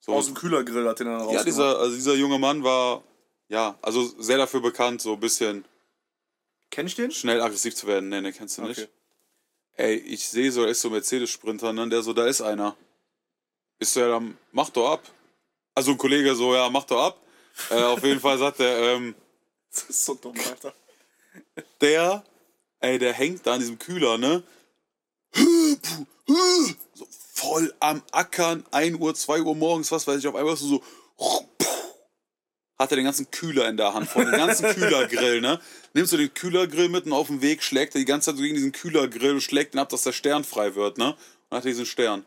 So, 0.00 0.14
Aus 0.14 0.26
dem 0.26 0.34
Kühlergrill 0.34 0.88
hat 0.88 0.98
den 1.00 1.08
dann 1.08 1.28
ja, 1.28 1.44
dieser, 1.44 1.78
also 1.78 1.94
dieser 1.94 2.14
junge 2.14 2.38
Mann 2.38 2.64
war, 2.64 3.02
ja, 3.48 3.78
also 3.82 4.04
sehr 4.20 4.38
dafür 4.38 4.60
bekannt, 4.60 5.00
so 5.02 5.14
ein 5.14 5.20
bisschen 5.20 5.64
Kenn 6.70 6.86
ich 6.86 6.94
den? 6.94 7.10
schnell 7.12 7.40
aggressiv 7.40 7.74
zu 7.74 7.86
werden. 7.86 8.08
Nee, 8.08 8.20
nee, 8.20 8.32
kennst 8.32 8.58
du 8.58 8.62
nicht. 8.62 8.80
Okay. 8.80 8.88
Ey, 9.76 9.94
ich 9.96 10.28
sehe 10.28 10.50
so, 10.52 10.62
er 10.62 10.68
ist 10.68 10.80
so 10.80 10.90
Mercedes-Sprinter, 10.90 11.72
ne? 11.72 11.88
Der 11.88 12.02
so, 12.02 12.12
da 12.12 12.26
ist 12.26 12.40
einer. 12.40 12.76
Ist 13.78 13.96
der 13.96 14.08
dann, 14.08 14.38
mach 14.52 14.70
doch 14.70 14.90
ab. 14.92 15.02
Also 15.74 15.92
ein 15.92 15.98
Kollege 15.98 16.34
so, 16.36 16.54
ja, 16.54 16.68
mach 16.70 16.84
doch 16.84 17.02
ab. 17.02 17.20
Äh, 17.70 17.82
auf 17.82 18.02
jeden 18.04 18.20
Fall 18.20 18.38
sagt 18.38 18.60
er, 18.60 18.94
ähm, 18.94 19.14
Das 19.72 19.82
ist 19.90 20.04
so 20.04 20.14
dumm, 20.14 20.34
Alter. 20.48 20.72
der, 21.80 22.24
ey, 22.80 22.98
der 22.98 23.12
hängt 23.12 23.44
da 23.46 23.54
an 23.54 23.60
diesem 23.60 23.78
Kühler, 23.78 24.18
ne? 24.18 24.44
So 26.94 27.06
voll 27.32 27.74
am 27.80 28.02
Ackern, 28.12 28.64
1 28.70 28.98
Uhr, 29.00 29.14
2 29.14 29.42
Uhr 29.42 29.54
morgens, 29.56 29.90
was 29.90 30.06
weiß 30.06 30.18
ich, 30.20 30.28
auf 30.28 30.36
einmal 30.36 30.56
so, 30.56 30.66
so 30.68 30.82
hat 32.84 32.92
er 32.92 32.96
den 32.96 33.04
ganzen 33.04 33.30
Kühler 33.30 33.68
in 33.68 33.76
der 33.76 33.94
Hand, 33.94 34.08
von 34.08 34.24
den 34.24 34.36
ganzen 34.36 34.66
Kühlergrill, 34.74 35.40
ne? 35.40 35.60
Nimmst 35.92 36.12
du 36.12 36.16
den 36.16 36.32
Kühlergrill 36.32 36.88
mitten 36.88 37.12
auf 37.12 37.26
dem 37.26 37.42
Weg, 37.42 37.62
schlägt 37.62 37.94
er 37.94 37.98
die 37.98 38.04
ganze 38.04 38.30
Zeit 38.30 38.38
gegen 38.40 38.54
diesen 38.54 38.72
Kühlergrill 38.72 39.32
und 39.32 39.40
schlägt 39.40 39.74
ihn 39.74 39.78
ab, 39.78 39.88
dass 39.88 40.02
der 40.02 40.12
Stern 40.12 40.44
frei 40.44 40.74
wird, 40.74 40.98
ne? 40.98 41.16
Und 41.50 41.56
hat 41.56 41.64
diesen 41.64 41.86
Stern. 41.86 42.24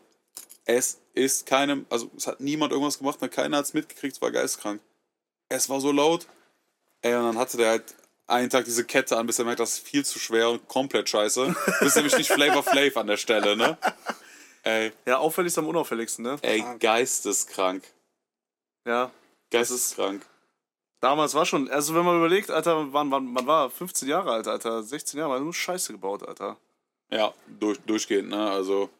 Es 0.64 0.98
ist 1.14 1.46
keinem, 1.46 1.86
also 1.88 2.10
es 2.16 2.26
hat 2.26 2.40
niemand 2.40 2.72
irgendwas 2.72 2.98
gemacht, 2.98 3.20
ne? 3.22 3.28
keiner 3.28 3.56
hat 3.56 3.64
es 3.64 3.74
mitgekriegt, 3.74 4.16
es 4.16 4.22
war 4.22 4.30
geistkrank. 4.30 4.80
Es 5.48 5.68
war 5.70 5.80
so 5.80 5.92
laut. 5.92 6.26
Ey, 7.00 7.14
und 7.14 7.22
dann 7.24 7.38
hatte 7.38 7.56
der 7.56 7.70
halt 7.70 7.94
einen 8.26 8.50
Tag 8.50 8.66
diese 8.66 8.84
Kette 8.84 9.16
an, 9.16 9.26
bis 9.26 9.38
er 9.38 9.46
merkt, 9.46 9.60
das 9.60 9.74
ist 9.74 9.88
viel 9.88 10.04
zu 10.04 10.18
schwer 10.18 10.50
und 10.50 10.68
komplett 10.68 11.08
scheiße. 11.08 11.54
Das 11.66 11.82
ist 11.88 11.96
nämlich 11.96 12.16
nicht 12.18 12.30
Flavor 12.30 12.62
Flav 12.62 12.96
an 12.98 13.06
der 13.06 13.16
Stelle, 13.16 13.56
ne? 13.56 13.78
Ey, 14.62 14.92
Ja, 15.06 15.18
auffällig 15.18 15.48
ist 15.52 15.58
am 15.58 15.66
unauffälligsten, 15.66 16.24
ne? 16.24 16.36
ey, 16.42 16.62
geisteskrank. 16.78 17.82
Ja. 18.86 19.10
Geisteskrank. 19.50 20.26
Damals 21.00 21.34
war 21.34 21.46
schon, 21.46 21.70
also 21.70 21.94
wenn 21.94 22.04
man 22.04 22.16
überlegt, 22.16 22.50
Alter, 22.50 22.92
wann, 22.92 23.10
wann, 23.10 23.32
man 23.32 23.46
war 23.46 23.70
15 23.70 24.08
Jahre 24.08 24.32
alt, 24.32 24.48
Alter, 24.48 24.82
16 24.82 25.18
Jahre, 25.18 25.30
man 25.30 25.38
hat 25.38 25.44
nur 25.44 25.54
Scheiße 25.54 25.92
gebaut, 25.92 26.26
Alter. 26.26 26.56
Ja, 27.10 27.32
durch, 27.46 27.78
durchgehend, 27.80 28.28
ne? 28.30 28.50
Also. 28.50 28.90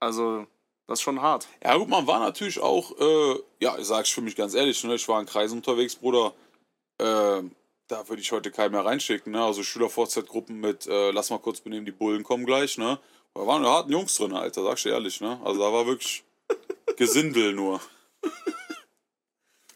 Also, 0.00 0.46
das 0.86 0.98
ist 0.98 1.02
schon 1.02 1.20
hart. 1.20 1.46
Ja, 1.62 1.76
gut, 1.76 1.88
man 1.88 2.06
war 2.06 2.18
natürlich 2.18 2.60
auch, 2.60 2.98
äh, 2.98 3.38
ja, 3.60 3.76
ich 3.78 3.86
sag's 3.86 4.08
für 4.08 4.22
mich 4.22 4.36
ganz 4.36 4.54
ehrlich, 4.54 4.82
ne? 4.84 4.94
Ich 4.94 5.06
war 5.06 5.20
in 5.20 5.26
Kreisen 5.26 5.58
unterwegs, 5.58 5.94
Bruder. 5.96 6.34
Äh, 6.98 7.42
da 7.88 8.08
würde 8.08 8.22
ich 8.22 8.32
heute 8.32 8.50
keinen 8.50 8.72
mehr 8.72 8.84
reinschicken, 8.84 9.32
ne? 9.32 9.44
Also 9.44 9.62
Schüler-VZ-Gruppen 9.62 10.58
mit, 10.58 10.86
äh, 10.86 11.10
lass 11.10 11.30
mal 11.30 11.38
kurz 11.38 11.60
benehmen, 11.60 11.84
die 11.84 11.92
Bullen 11.92 12.24
kommen 12.24 12.46
gleich, 12.46 12.78
ne? 12.78 12.98
Da 13.34 13.46
waren 13.46 13.64
harten 13.66 13.92
Jungs 13.92 14.16
drin, 14.16 14.32
Alter, 14.32 14.62
sagst 14.62 14.86
du 14.86 14.88
ehrlich, 14.88 15.20
ne? 15.20 15.38
Also 15.44 15.60
da 15.60 15.72
war 15.72 15.86
wirklich 15.86 16.24
Gesindel 16.96 17.52
nur. 17.52 17.80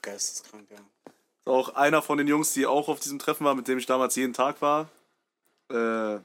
Geisteskrank, 0.01 0.70
ja. 0.70 0.78
Auch 1.47 1.70
einer 1.70 2.03
von 2.03 2.18
den 2.18 2.26
Jungs, 2.26 2.53
die 2.53 2.66
auch 2.66 2.88
auf 2.88 3.01
diesem 3.01 3.18
Treffen 3.18 3.44
war, 3.44 3.55
mit 3.55 3.68
dem 3.68 3.78
ich 3.78 3.86
damals 3.86 4.16
jeden 4.16 4.32
Tag 4.32 4.61
war. 4.61 4.88
Äh, 5.70 6.18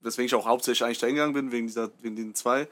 weswegen 0.00 0.26
ich 0.26 0.34
auch 0.34 0.44
hauptsächlich 0.44 0.84
eigentlich 0.84 0.98
dahin 0.98 1.14
gegangen 1.14 1.32
bin, 1.34 1.52
wegen, 1.52 1.66
dieser, 1.66 1.90
wegen 2.02 2.16
den 2.16 2.34
zwei. 2.34 2.68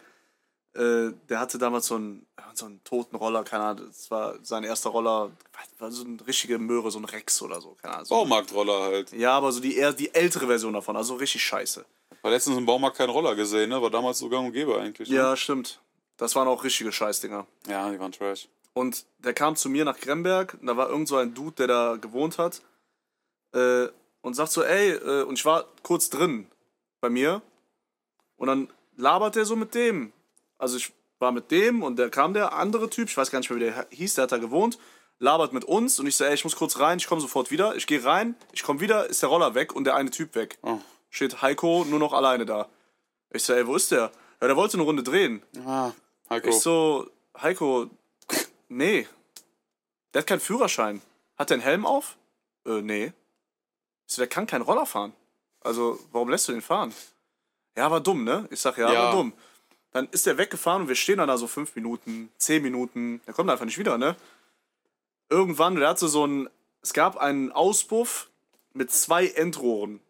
Äh, 0.75 1.13
der 1.29 1.41
hatte 1.41 1.57
damals 1.59 1.87
so 1.87 1.95
einen, 1.95 2.27
so 2.55 2.67
einen 2.67 2.83
toten 2.85 3.17
Roller, 3.17 3.45
keine 3.45 3.65
Ahnung, 3.65 3.87
das 3.87 4.11
war 4.11 4.35
sein 4.43 4.65
erster 4.65 4.91
Roller, 4.91 5.31
war 5.79 5.91
so 5.91 6.05
eine 6.05 6.19
richtige 6.27 6.59
Möhre, 6.59 6.91
so 6.91 6.99
ein 6.99 7.05
Rex 7.05 7.41
oder 7.41 7.61
so, 7.61 7.77
keine 7.81 7.95
Ahnung. 7.95 8.07
So, 8.07 8.15
Baumarktroller 8.17 8.83
halt. 8.83 9.13
ja, 9.13 9.33
aber 9.33 9.53
so 9.53 9.61
die, 9.61 9.77
eher 9.77 9.93
die 9.93 10.15
ältere 10.15 10.47
Version 10.47 10.75
davon, 10.75 10.97
also 10.97 11.15
richtig 11.15 11.43
scheiße. 11.45 11.85
War 12.23 12.31
letztens 12.31 12.59
im 12.59 12.67
Baumarkt 12.67 12.99
keinen 12.99 13.11
Roller 13.11 13.35
gesehen, 13.35 13.71
ne? 13.71 13.81
War 13.81 13.91
damals 13.91 14.19
so 14.19 14.29
gang 14.29 14.47
und 14.47 14.53
gäbe 14.53 14.79
eigentlich. 14.79 15.09
Ne? 15.09 15.17
Ja, 15.17 15.37
stimmt. 15.37 15.81
Das 16.17 16.35
waren 16.35 16.49
auch 16.49 16.65
richtige 16.65 16.93
Scheißdinger. 16.93 17.47
Ja, 17.69 17.91
die 17.91 18.01
waren 18.01 18.13
trash. 18.13 18.49
Und 18.77 19.07
der 19.21 19.33
kam 19.33 19.57
zu 19.57 19.71
mir 19.71 19.87
nach 19.87 19.99
Gremberg, 19.99 20.59
und 20.61 20.67
da 20.67 20.77
war 20.77 20.91
irgend 20.91 21.09
so 21.09 21.17
ein 21.17 21.33
Dude, 21.33 21.57
der 21.57 21.67
da 21.67 21.97
gewohnt 21.97 22.37
hat. 22.37 22.61
Äh, 23.55 23.87
und 24.21 24.35
sagt 24.35 24.53
so, 24.53 24.63
ey, 24.63 24.91
äh, 24.91 25.23
und 25.23 25.39
ich 25.39 25.47
war 25.47 25.65
kurz 25.83 26.11
drin 26.11 26.47
bei 27.01 27.09
mir. 27.09 27.41
Und 28.37 28.49
dann 28.49 28.69
labert 28.97 29.35
er 29.37 29.47
so 29.47 29.57
mit 29.57 29.75
dem. 29.75 30.13
Also 30.59 30.77
ich 30.77 30.93
war 31.19 31.33
mit 31.33 31.51
dem 31.51 31.83
und 31.83 31.99
da 31.99 32.11
kam 32.11 32.35
der 32.35 32.53
andere 32.53 32.91
Typ, 32.91 33.09
ich 33.09 33.17
weiß 33.17 33.31
gar 33.31 33.39
nicht 33.39 33.49
mehr, 33.49 33.59
wie 33.59 33.65
der 33.65 33.87
hieß, 33.89 34.17
der 34.17 34.25
hat 34.25 34.33
da 34.33 34.37
gewohnt, 34.37 34.79
labert 35.21 35.55
mit 35.55 35.65
uns 35.65 35.99
und 35.99 36.07
ich 36.07 36.17
so, 36.17 36.25
ey, 36.25 36.35
ich 36.35 36.45
muss 36.45 36.57
kurz 36.57 36.79
rein, 36.79 36.99
ich 36.99 37.07
komme 37.07 37.23
sofort 37.23 37.51
wieder. 37.51 37.77
Ich 37.77 37.87
gehe 37.87 38.05
rein, 38.05 38.37
ich 38.53 38.63
komme 38.63 38.81
wieder, 38.81 39.07
ist 39.07 39.23
der 39.23 39.31
Roller 39.31 39.55
weg 39.55 39.75
und 39.75 39.85
der 39.85 39.95
eine 39.95 40.11
Typ 40.11 40.35
weg. 40.35 40.59
Oh. 40.61 40.81
Steht 41.09 41.41
Heiko 41.41 41.87
nur 41.89 41.99
noch 41.99 42.13
alleine 42.13 42.45
da. 42.45 42.69
Ich 43.33 43.43
so, 43.43 43.55
ey, 43.55 43.67
wo 43.67 43.75
ist 43.75 43.91
der? 43.91 44.13
Ja, 44.43 44.49
der 44.49 44.57
wollte 44.57 44.75
eine 44.75 44.83
Runde 44.83 45.03
drehen. 45.03 45.43
Ah, 45.65 45.93
Heiko. 46.29 46.49
Ich 46.49 46.61
so, 46.61 47.09
Heiko, 47.41 47.89
nee. 48.69 49.07
Der 50.13 50.21
hat 50.23 50.27
keinen 50.27 50.41
Führerschein. 50.41 51.01
Hat 51.37 51.51
der 51.51 51.57
einen 51.57 51.63
Helm 51.63 51.87
auf? 51.87 52.17
Äh, 52.67 52.81
nee. 52.83 53.13
Ich 54.07 54.15
so, 54.15 54.21
der 54.23 54.29
kann 54.29 54.47
keinen 54.47 54.63
Roller 54.63 54.87
fahren. 54.87 55.13
Also, 55.61 55.99
warum 56.13 56.29
lässt 56.29 56.49
du 56.49 56.53
den 56.53 56.63
fahren? 56.63 56.95
Ja, 57.77 57.91
war 57.91 58.01
dumm, 58.01 58.25
ne? 58.25 58.47
Ich 58.51 58.61
sag, 58.61 58.79
ja, 58.79 58.93
Ja. 58.93 59.03
war 59.05 59.13
dumm. 59.13 59.33
Dann 59.91 60.09
ist 60.11 60.27
der 60.27 60.39
weggefahren 60.39 60.83
und 60.83 60.89
wir 60.89 60.95
stehen 60.95 61.19
dann 61.19 61.29
da 61.29 61.37
so 61.39 61.47
fünf 61.47 61.75
Minuten, 61.75 62.31
zehn 62.39 62.63
Minuten. 62.63 63.21
Der 63.27 63.35
kommt 63.35 63.51
einfach 63.51 63.65
nicht 63.65 63.79
wieder, 63.79 63.99
ne? 63.99 64.17
Irgendwann, 65.29 65.75
der 65.77 65.89
hatte 65.89 66.09
so 66.09 66.27
ein, 66.27 66.49
es 66.83 66.93
gab 66.93 67.17
einen 67.17 67.51
Auspuff 67.53 68.31
mit 68.73 68.91
zwei 68.93 69.27
Endrohren. 69.27 70.01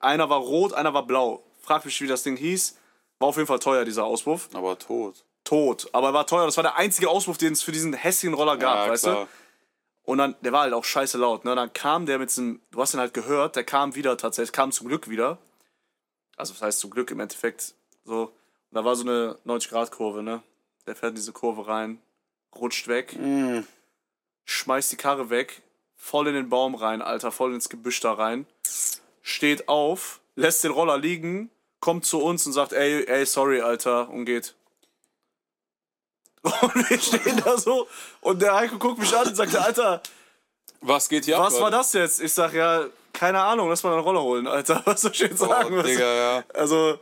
Einer 0.00 0.30
war 0.30 0.38
rot, 0.38 0.72
einer 0.72 0.94
war 0.94 1.06
blau. 1.06 1.42
Frag 1.60 1.84
mich, 1.84 2.00
wie 2.00 2.06
das 2.06 2.22
Ding 2.22 2.36
hieß. 2.36 2.76
War 3.18 3.28
auf 3.28 3.36
jeden 3.36 3.46
Fall 3.48 3.58
teuer, 3.58 3.84
dieser 3.84 4.04
Auspuff 4.04 4.48
Aber 4.52 4.78
tot. 4.78 5.24
Tot. 5.46 5.88
Aber 5.92 6.08
er 6.08 6.14
war 6.14 6.26
teuer. 6.26 6.44
Das 6.44 6.56
war 6.58 6.64
der 6.64 6.76
einzige 6.76 7.08
Auspuff, 7.08 7.38
den 7.38 7.54
es 7.54 7.62
für 7.62 7.72
diesen 7.72 7.94
hässlichen 7.94 8.34
Roller 8.34 8.58
gab, 8.58 8.86
ja, 8.86 8.92
weißt 8.92 9.04
klar. 9.04 9.24
du? 9.24 9.28
Und 10.12 10.18
dann, 10.18 10.36
der 10.42 10.52
war 10.52 10.60
halt 10.62 10.74
auch 10.74 10.84
scheiße 10.84 11.16
laut. 11.18 11.44
Ne? 11.44 11.54
Dann 11.56 11.72
kam 11.72 12.06
der 12.06 12.18
mit 12.18 12.28
diesem, 12.30 12.60
du 12.70 12.80
hast 12.80 12.94
ihn 12.94 13.00
halt 13.00 13.14
gehört, 13.14 13.56
der 13.56 13.64
kam 13.64 13.94
wieder 13.94 14.16
tatsächlich, 14.18 14.52
kam 14.52 14.70
zum 14.72 14.86
Glück 14.88 15.08
wieder. 15.08 15.38
Also, 16.36 16.52
das 16.52 16.62
heißt 16.62 16.80
zum 16.80 16.90
Glück 16.90 17.10
im 17.10 17.20
Endeffekt 17.20 17.74
so. 18.04 18.24
Und 18.24 18.30
da 18.72 18.84
war 18.84 18.94
so 18.94 19.02
eine 19.04 19.38
90-Grad-Kurve, 19.46 20.22
ne? 20.22 20.42
Der 20.86 20.94
fährt 20.94 21.10
in 21.10 21.16
diese 21.16 21.32
Kurve 21.32 21.66
rein, 21.66 21.98
rutscht 22.54 22.86
weg, 22.88 23.16
Mm. 23.18 23.60
schmeißt 24.44 24.92
die 24.92 24.96
Karre 24.96 25.30
weg, 25.30 25.62
voll 25.96 26.28
in 26.28 26.34
den 26.34 26.48
Baum 26.50 26.74
rein, 26.74 27.00
Alter, 27.02 27.32
voll 27.32 27.54
ins 27.54 27.68
Gebüsch 27.68 28.00
da 28.00 28.12
rein. 28.12 28.46
Steht 29.22 29.68
auf, 29.68 30.20
lässt 30.36 30.62
den 30.62 30.70
Roller 30.72 30.98
liegen, 30.98 31.50
kommt 31.80 32.04
zu 32.04 32.20
uns 32.22 32.46
und 32.46 32.52
sagt, 32.52 32.72
ey, 32.72 33.04
ey, 33.06 33.24
sorry, 33.26 33.60
Alter, 33.60 34.08
und 34.10 34.24
geht. 34.24 34.54
Und 36.62 36.90
wir 36.90 36.98
stehen 37.00 37.40
da 37.44 37.58
so 37.58 37.86
und 38.20 38.40
der 38.42 38.54
Heiko 38.54 38.78
guckt 38.78 38.98
mich 38.98 39.14
an 39.16 39.26
und 39.28 39.34
sagt, 39.36 39.54
Alter, 39.56 40.02
Was 40.80 41.08
geht 41.08 41.24
hier 41.24 41.38
ab? 41.38 41.46
was 41.46 41.60
war 41.60 41.70
das 41.70 41.92
jetzt? 41.92 42.20
Ich 42.20 42.32
sag, 42.32 42.52
ja, 42.52 42.86
keine 43.12 43.40
Ahnung, 43.42 43.68
lass 43.68 43.82
mal 43.82 43.92
einen 43.94 44.02
Roller 44.02 44.22
holen, 44.22 44.46
Alter. 44.46 44.82
Was 44.86 45.00
soll 45.00 45.10
ich 45.12 45.20
jetzt 45.20 45.38
sagen? 45.38 45.72
Oh, 45.74 45.78
Was- 45.78 45.86
Digga, 45.86 46.14
ja. 46.14 46.44
Also, 46.54 46.98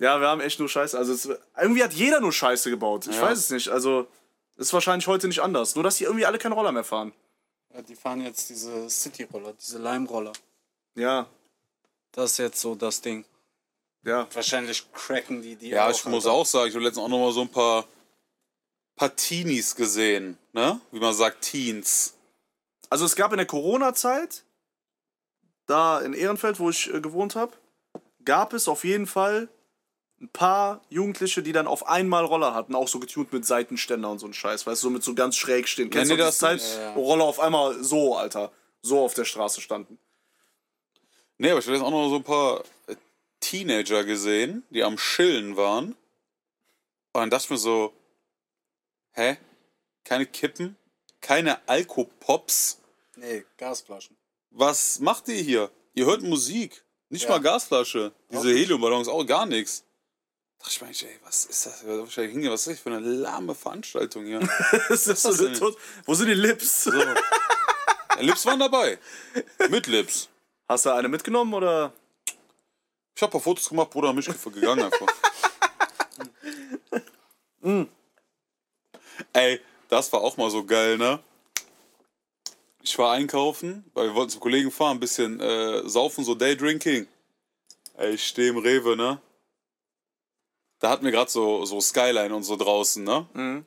ja, 0.00 0.20
wir 0.20 0.26
haben 0.28 0.40
echt 0.40 0.58
nur 0.58 0.68
Scheiße. 0.68 0.98
Also, 0.98 1.12
es, 1.12 1.28
irgendwie 1.60 1.84
hat 1.84 1.92
jeder 1.92 2.20
nur 2.20 2.32
Scheiße 2.32 2.70
gebaut. 2.70 3.06
Ich 3.06 3.14
Ja. 3.16 3.22
weiß 3.22 3.38
es 3.38 3.50
nicht. 3.50 3.68
Also, 3.68 4.08
ist 4.56 4.72
wahrscheinlich 4.72 5.06
heute 5.06 5.28
nicht 5.28 5.38
anders. 5.40 5.76
Nur, 5.76 5.84
dass 5.84 5.96
die 5.96 6.04
irgendwie 6.04 6.26
alle 6.26 6.38
keinen 6.38 6.52
Roller 6.54 6.72
mehr 6.72 6.82
fahren. 6.84 7.12
ja. 7.72 7.82
Die 7.82 7.94
fahren 7.94 8.20
jetzt 8.20 8.50
diese 8.50 8.90
City-Roller, 8.90 9.52
diese 9.52 9.78
Leimroller. 9.78 10.32
Ja, 10.96 11.26
Das 12.10 12.32
ist 12.32 12.38
jetzt 12.38 12.60
so 12.60 12.74
das 12.74 13.00
Ding. 13.00 13.24
ja. 14.04 14.26
Wahrscheinlich 14.34 14.92
cracken 14.92 15.40
die 15.40 15.54
die 15.54 15.68
Ja, 15.68 15.86
auch, 15.86 15.90
ich 15.90 16.04
muss 16.06 16.26
Alter. 16.26 16.36
auch 16.36 16.46
sagen, 16.46 16.68
ich 16.68 16.74
habe 16.74 16.84
letztens 16.84 17.04
auch 17.04 17.08
noch 17.08 17.18
mal 17.20 17.32
so 17.32 17.42
ein 17.42 17.48
paar, 17.48 17.84
paar 18.96 19.16
Teenies 19.16 19.74
gesehen, 19.74 20.38
ne? 20.52 20.80
Wie 20.90 21.00
man 21.00 21.14
sagt, 21.14 21.42
Teens. 21.42 22.14
Also, 22.90 23.04
es 23.04 23.16
gab 23.16 23.32
in 23.32 23.38
der 23.38 23.46
Corona-Zeit, 23.46 24.44
da 25.66 26.00
in 26.00 26.12
Ehrenfeld, 26.12 26.58
wo 26.60 26.70
ich 26.70 26.92
äh, 26.92 27.00
gewohnt 27.00 27.36
habe, 27.36 27.52
gab 28.24 28.52
es 28.52 28.68
auf 28.68 28.84
jeden 28.84 29.06
Fall 29.06 29.48
ein 30.20 30.28
paar 30.28 30.82
Jugendliche, 30.88 31.42
die 31.42 31.52
dann 31.52 31.66
auf 31.66 31.88
einmal 31.88 32.24
Roller 32.24 32.54
hatten, 32.54 32.74
auch 32.74 32.86
so 32.86 33.00
getunt 33.00 33.32
mit 33.32 33.44
Seitenständer 33.44 34.08
und 34.08 34.20
so 34.20 34.26
ein 34.26 34.32
Scheiß, 34.32 34.66
weißt 34.66 34.82
du, 34.82 34.86
so 34.86 34.90
mit 34.90 35.02
so 35.02 35.14
ganz 35.14 35.36
schräg 35.36 35.68
stehen. 35.68 35.90
Kennst 35.90 36.10
nee, 36.10 36.16
du 36.16 36.22
das 36.22 36.38
Zeit. 36.38 36.60
Ja, 36.60 36.80
ja. 36.80 36.92
Roller 36.92 37.24
auf 37.24 37.40
einmal 37.40 37.82
so, 37.82 38.16
Alter, 38.16 38.52
so 38.82 39.00
auf 39.00 39.14
der 39.14 39.24
Straße 39.24 39.60
standen? 39.60 39.98
Nee, 41.38 41.50
aber 41.50 41.58
ich 41.58 41.66
habe 41.66 41.76
jetzt 41.76 41.84
auch 41.84 41.90
noch 41.90 42.08
so 42.08 42.16
ein 42.16 42.22
paar 42.22 42.62
äh, 42.86 42.94
Teenager 43.40 44.04
gesehen, 44.04 44.62
die 44.70 44.84
am 44.84 44.96
Chillen 44.96 45.56
waren. 45.56 45.96
Und 47.14 47.20
dann 47.20 47.30
dachte 47.30 47.46
ich 47.46 47.50
mir 47.50 47.56
so, 47.56 47.92
hä? 49.12 49.36
Keine 50.04 50.26
Kippen? 50.26 50.76
keine 51.20 51.66
Alkopops. 51.68 52.80
Nee, 53.16 53.44
Gasflaschen. 53.56 54.16
Was 54.50 54.98
macht 54.98 55.28
ihr 55.28 55.36
hier? 55.36 55.70
Ihr 55.94 56.04
hört 56.06 56.22
Musik. 56.22 56.82
Nicht 57.10 57.24
Ja. 57.24 57.30
mal 57.30 57.40
Gasflasche. 57.40 58.12
Diese. 58.30 58.52
Heliumballons, 58.52 59.06
auch 59.06 59.24
gar 59.24 59.46
nichts. 59.46 59.84
Da 60.58 60.64
dachte 60.64 60.72
ich 60.90 61.02
mir, 61.02 61.08
ey, 61.10 61.18
was 61.24 61.44
ist 61.44 61.66
das? 61.66 61.86
Was 61.86 62.08
ist 62.18 62.66
das 62.66 62.78
für 62.80 62.90
eine 62.90 62.98
lahme 63.00 63.54
Veranstaltung 63.54 64.24
hier? 64.24 64.40
Das 64.88 65.06
ist 65.06 65.22
so 65.22 65.28
Was 65.28 65.36
denn? 65.38 65.54
tot. 65.54 65.78
Wo 66.06 66.14
sind 66.14 66.26
die 66.28 66.34
Lips? 66.34 66.84
So. 66.84 66.90
Lips 68.18 68.44
waren 68.46 68.58
dabei. 68.58 68.98
Mit 69.68 69.86
Lips. 69.86 70.28
Hast 70.68 70.86
du 70.86 70.90
eine 70.90 71.08
mitgenommen 71.08 71.54
oder? 71.54 71.92
Ich 73.14 73.22
hab 73.22 73.28
ein 73.28 73.32
paar 73.32 73.40
Fotos 73.40 73.68
gemacht, 73.68 73.90
Bruder, 73.90 74.12
mich 74.12 74.26
gegangen 74.26 74.82
einfach. 74.84 75.06
Ey, 79.32 79.60
das 79.88 80.12
war 80.12 80.20
auch 80.20 80.36
mal 80.36 80.50
so 80.50 80.64
geil, 80.64 80.98
ne? 80.98 81.22
Ich 82.82 82.98
war 82.98 83.12
einkaufen, 83.12 83.84
weil 83.94 84.08
wir 84.08 84.14
wollten 84.14 84.30
zum 84.30 84.40
Kollegen 84.40 84.70
fahren, 84.70 84.96
ein 84.96 85.00
bisschen 85.00 85.40
äh, 85.40 85.88
saufen, 85.88 86.24
so 86.24 86.34
Daydrinking. 86.34 87.06
Ey, 87.96 88.14
ich 88.14 88.26
stehe 88.26 88.50
im 88.50 88.58
Rewe, 88.58 88.96
ne? 88.96 89.20
Da 90.80 90.90
hatten 90.90 91.04
wir 91.04 91.12
gerade 91.12 91.30
so, 91.30 91.64
so 91.64 91.80
Skyline 91.80 92.34
und 92.34 92.42
so 92.42 92.56
draußen, 92.56 93.04
ne? 93.04 93.26
Mhm. 93.34 93.66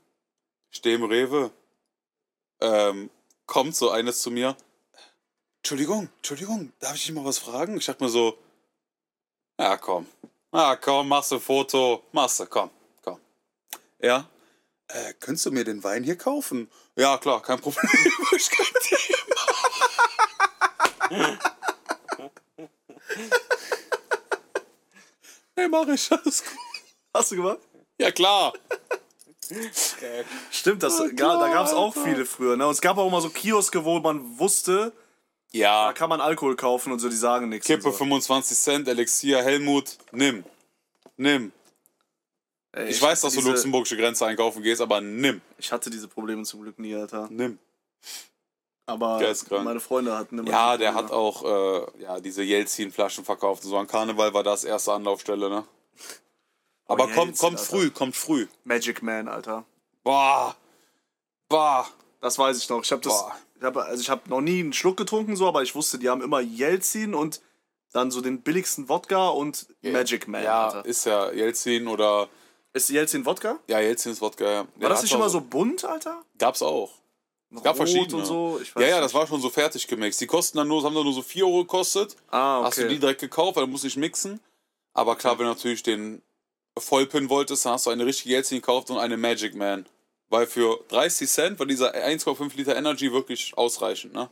Ich 0.69 0.79
stehe 0.79 0.95
im 0.95 1.05
Rewe. 1.05 1.51
Ähm, 2.59 3.09
kommt 3.45 3.75
so 3.75 3.89
eines 3.89 4.21
zu 4.21 4.31
mir. 4.31 4.57
Entschuldigung, 5.59 6.09
Entschuldigung, 6.17 6.73
darf 6.79 6.95
ich 6.95 7.05
dich 7.05 7.15
mal 7.15 7.23
was 7.23 7.37
fragen? 7.37 7.77
Ich 7.77 7.85
dachte 7.85 8.03
mir 8.03 8.09
so, 8.09 8.37
ja, 9.57 9.77
komm. 9.77 10.05
Ah, 10.51 10.75
komm, 10.75 11.07
machst 11.07 11.31
du 11.31 11.35
ein 11.35 11.41
Foto. 11.41 12.03
Machst 12.11 12.39
du, 12.39 12.45
komm, 12.45 12.69
komm. 13.01 13.19
Ja. 13.99 14.29
Äh, 14.87 15.13
könntest 15.19 15.45
du 15.47 15.51
mir 15.51 15.63
den 15.63 15.83
Wein 15.83 16.03
hier 16.03 16.17
kaufen? 16.17 16.69
Ja, 16.95 17.17
klar, 17.17 17.41
kein 17.41 17.59
Problem. 17.59 17.89
ich 18.35 18.49
kein 18.49 18.65
Thema. 18.81 19.35
hey, 25.55 25.67
mach 25.67 25.87
ich 25.87 26.11
alles 26.11 26.43
gut. 26.43 26.57
Hast 27.13 27.31
du 27.31 27.35
gemacht? 27.37 27.59
Ja, 27.97 28.11
klar. 28.11 28.53
Stimmt, 30.51 30.83
das, 30.83 30.97
ga- 30.97 31.09
klar, 31.09 31.39
da 31.39 31.53
gab 31.53 31.67
es 31.67 31.73
auch 31.73 31.93
viele 31.93 32.25
früher. 32.25 32.57
Ne? 32.57 32.65
Und 32.65 32.73
es 32.73 32.81
gab 32.81 32.97
auch 32.97 33.07
immer 33.07 33.21
so 33.21 33.29
Kioske, 33.29 33.85
wo 33.85 33.99
man 33.99 34.39
wusste, 34.39 34.91
da 35.53 35.57
Ja, 35.57 35.93
kann 35.93 36.09
man 36.09 36.19
Alkohol 36.19 36.55
kaufen 36.55 36.91
und 36.91 36.99
so, 36.99 37.09
die 37.09 37.15
sagen 37.15 37.49
nichts. 37.49 37.67
Kippe 37.67 37.83
so. 37.83 37.91
25 37.91 38.57
Cent, 38.57 38.87
Elixier, 38.87 39.43
Helmut, 39.43 39.97
nimm. 40.11 40.43
Nimm. 41.17 41.51
Ey, 42.75 42.89
Ich, 42.89 43.01
weiß, 43.01 43.21
dass 43.21 43.31
hatte 43.31 43.35
du 43.35 43.39
diese, 43.41 43.49
luxemburgische 43.51 43.97
Grenze 43.97 44.25
einkaufen 44.25 44.61
gehst, 44.61 44.81
aber 44.81 44.99
nimm. 45.01 45.41
Ich 45.57 45.71
hatte 45.71 45.89
diese 45.89 46.07
Probleme 46.07 46.43
zum 46.43 46.61
Glück 46.61 46.77
nie, 46.77 46.93
Alter. 46.95 47.27
Nimm. 47.31 47.57
Aber 48.85 49.19
meine 49.63 49.79
Freunde 49.79 50.15
hatten 50.15 50.37
immer. 50.37 50.49
Ja, 50.49 50.73
diese 50.77 50.83
der 50.83 50.91
Probleme. 50.91 51.07
hat 51.07 51.11
auch 51.11 51.43
äh, 51.97 52.01
ja, 52.03 52.19
diese 52.19 52.43
Jelzin-Flaschen 52.43 53.25
verkauft. 53.25 53.63
So 53.63 53.77
an 53.77 53.87
Karneval 53.87 54.33
war 54.33 54.43
das 54.43 54.63
erste 54.63 54.93
Anlaufstelle, 54.93 55.49
ne? 55.49 55.63
Aber 56.85 57.05
kommt, 57.05 57.15
Jelzin, 57.15 57.35
kommt 57.39 57.59
Alter. 57.59 57.69
früh, 57.69 57.89
kommt 57.89 58.15
früh. 58.15 58.47
Magic 58.63 59.01
Man, 59.01 59.27
Alter. 59.27 59.65
Boah. 60.03 60.55
Boah. 61.49 61.87
Das 62.21 62.37
weiß 62.37 62.57
ich 62.59 62.69
noch. 62.69 62.83
Ich 62.83 62.91
habe 62.91 63.01
das. 63.01 63.13
Boah. 63.13 63.35
Ich 63.57 63.63
hab, 63.63 63.77
also 63.77 64.01
ich 64.01 64.09
habe 64.09 64.29
noch 64.29 64.41
nie 64.41 64.59
einen 64.59 64.73
Schluck 64.73 64.97
getrunken, 64.97 65.35
so, 65.35 65.47
aber 65.47 65.63
ich 65.63 65.73
wusste, 65.73 65.97
die 65.97 66.09
haben 66.09 66.21
immer 66.21 66.41
Jelzin 66.41 67.15
und 67.15 67.41
dann 67.93 68.11
so 68.11 68.19
den 68.21 68.41
billigsten 68.41 68.89
Wodka 68.89 69.29
und 69.29 69.65
Magic 69.81 70.27
Man, 70.27 70.43
Ja, 70.43 70.65
Alter. 70.67 70.85
ist 70.85 71.05
ja 71.05 71.31
Jelzin 71.31 71.87
oder. 71.87 72.27
Ist 72.75 72.89
Jelzin 72.89 73.25
Wodka? 73.25 73.57
Ja, 73.67 73.79
Jelzin 73.79 74.11
ist 74.11 74.19
Wodka, 74.21 74.43
ja. 74.43 74.67
War 74.75 74.89
das 74.89 75.01
nicht 75.01 75.13
immer 75.13 75.29
so 75.29 75.39
bunt, 75.39 75.85
Alter? 75.85 76.21
Gab's 76.37 76.61
auch. 76.61 76.91
Es 77.55 77.63
gab 77.63 77.77
verschiedene. 77.77 78.17
und 78.17 78.25
so. 78.25 78.59
Ich 78.61 78.75
weiß 78.75 78.83
Ja, 78.83 78.89
ja, 78.89 78.99
das 78.99 79.13
war 79.13 79.25
schon 79.27 79.39
so 79.39 79.49
fertig 79.49 79.87
gemixt. 79.87 80.19
Die 80.19 80.27
kosten 80.27 80.57
dann 80.57 80.67
nur, 80.67 80.83
haben 80.83 80.93
dann 80.93 81.05
nur 81.05 81.13
so 81.13 81.21
4 81.21 81.45
Euro 81.45 81.59
gekostet. 81.59 82.17
Ah, 82.29 82.57
okay. 82.59 82.67
Hast 82.67 82.77
du 82.79 82.87
die 82.89 82.99
direkt 82.99 83.21
gekauft, 83.21 83.55
weil 83.55 83.65
du 83.65 83.71
musst 83.71 83.85
nicht 83.85 83.95
mixen. 83.95 84.41
Aber 84.93 85.15
klar, 85.15 85.39
wenn 85.39 85.45
du 85.45 85.53
natürlich 85.53 85.83
den 85.83 86.21
Vollpin 86.77 87.29
wolltest, 87.29 87.65
dann 87.65 87.73
hast 87.73 87.85
du 87.85 87.91
eine 87.91 88.05
richtige 88.05 88.33
Jelzin 88.33 88.57
gekauft 88.57 88.89
und 88.89 88.97
eine 88.97 89.15
Magic 89.15 89.55
Man. 89.55 89.85
Weil 90.27 90.45
für 90.47 90.83
30 90.89 91.29
Cent 91.29 91.59
war 91.59 91.65
dieser 91.65 91.93
1,5 91.95 92.57
Liter 92.57 92.75
Energy 92.75 93.13
wirklich 93.13 93.57
ausreichend, 93.57 94.13
ne? 94.13 94.29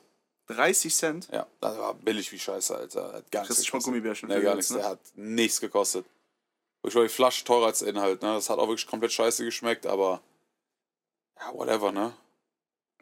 30 0.48 0.94
Cent? 0.94 1.28
Ja, 1.32 1.48
das 1.62 1.78
war 1.78 1.94
billig 1.94 2.30
wie 2.34 2.40
Scheiße, 2.40 2.76
Alter. 2.76 3.14
Hat 3.14 3.32
gar 3.32 3.44
Kriegst 3.46 3.60
nichts 3.60 3.72
gekostet. 3.72 3.86
Gummibärchen 3.94 4.28
Nee, 4.28 4.42
gar 4.42 4.56
nichts. 4.56 4.72
ne? 4.72 4.80
Der 4.80 4.88
hat 4.90 5.00
nichts 5.16 5.62
gekostet. 5.62 6.06
Ich 6.86 6.96
war 6.96 7.04
die 7.04 7.10
Flasche 7.10 7.44
teurer 7.46 7.68
als 7.68 7.82
Inhalt, 7.82 8.22
ne? 8.22 8.34
Das 8.34 8.50
hat 8.50 8.60
auch 8.60 8.68
wirklich 8.68 8.88
komplett 8.88 9.12
scheiße 9.14 9.44
geschmeckt, 9.46 9.86
aber. 9.86 10.22
Ja, 11.40 11.54
whatever, 11.54 11.92
ne? 11.92 12.14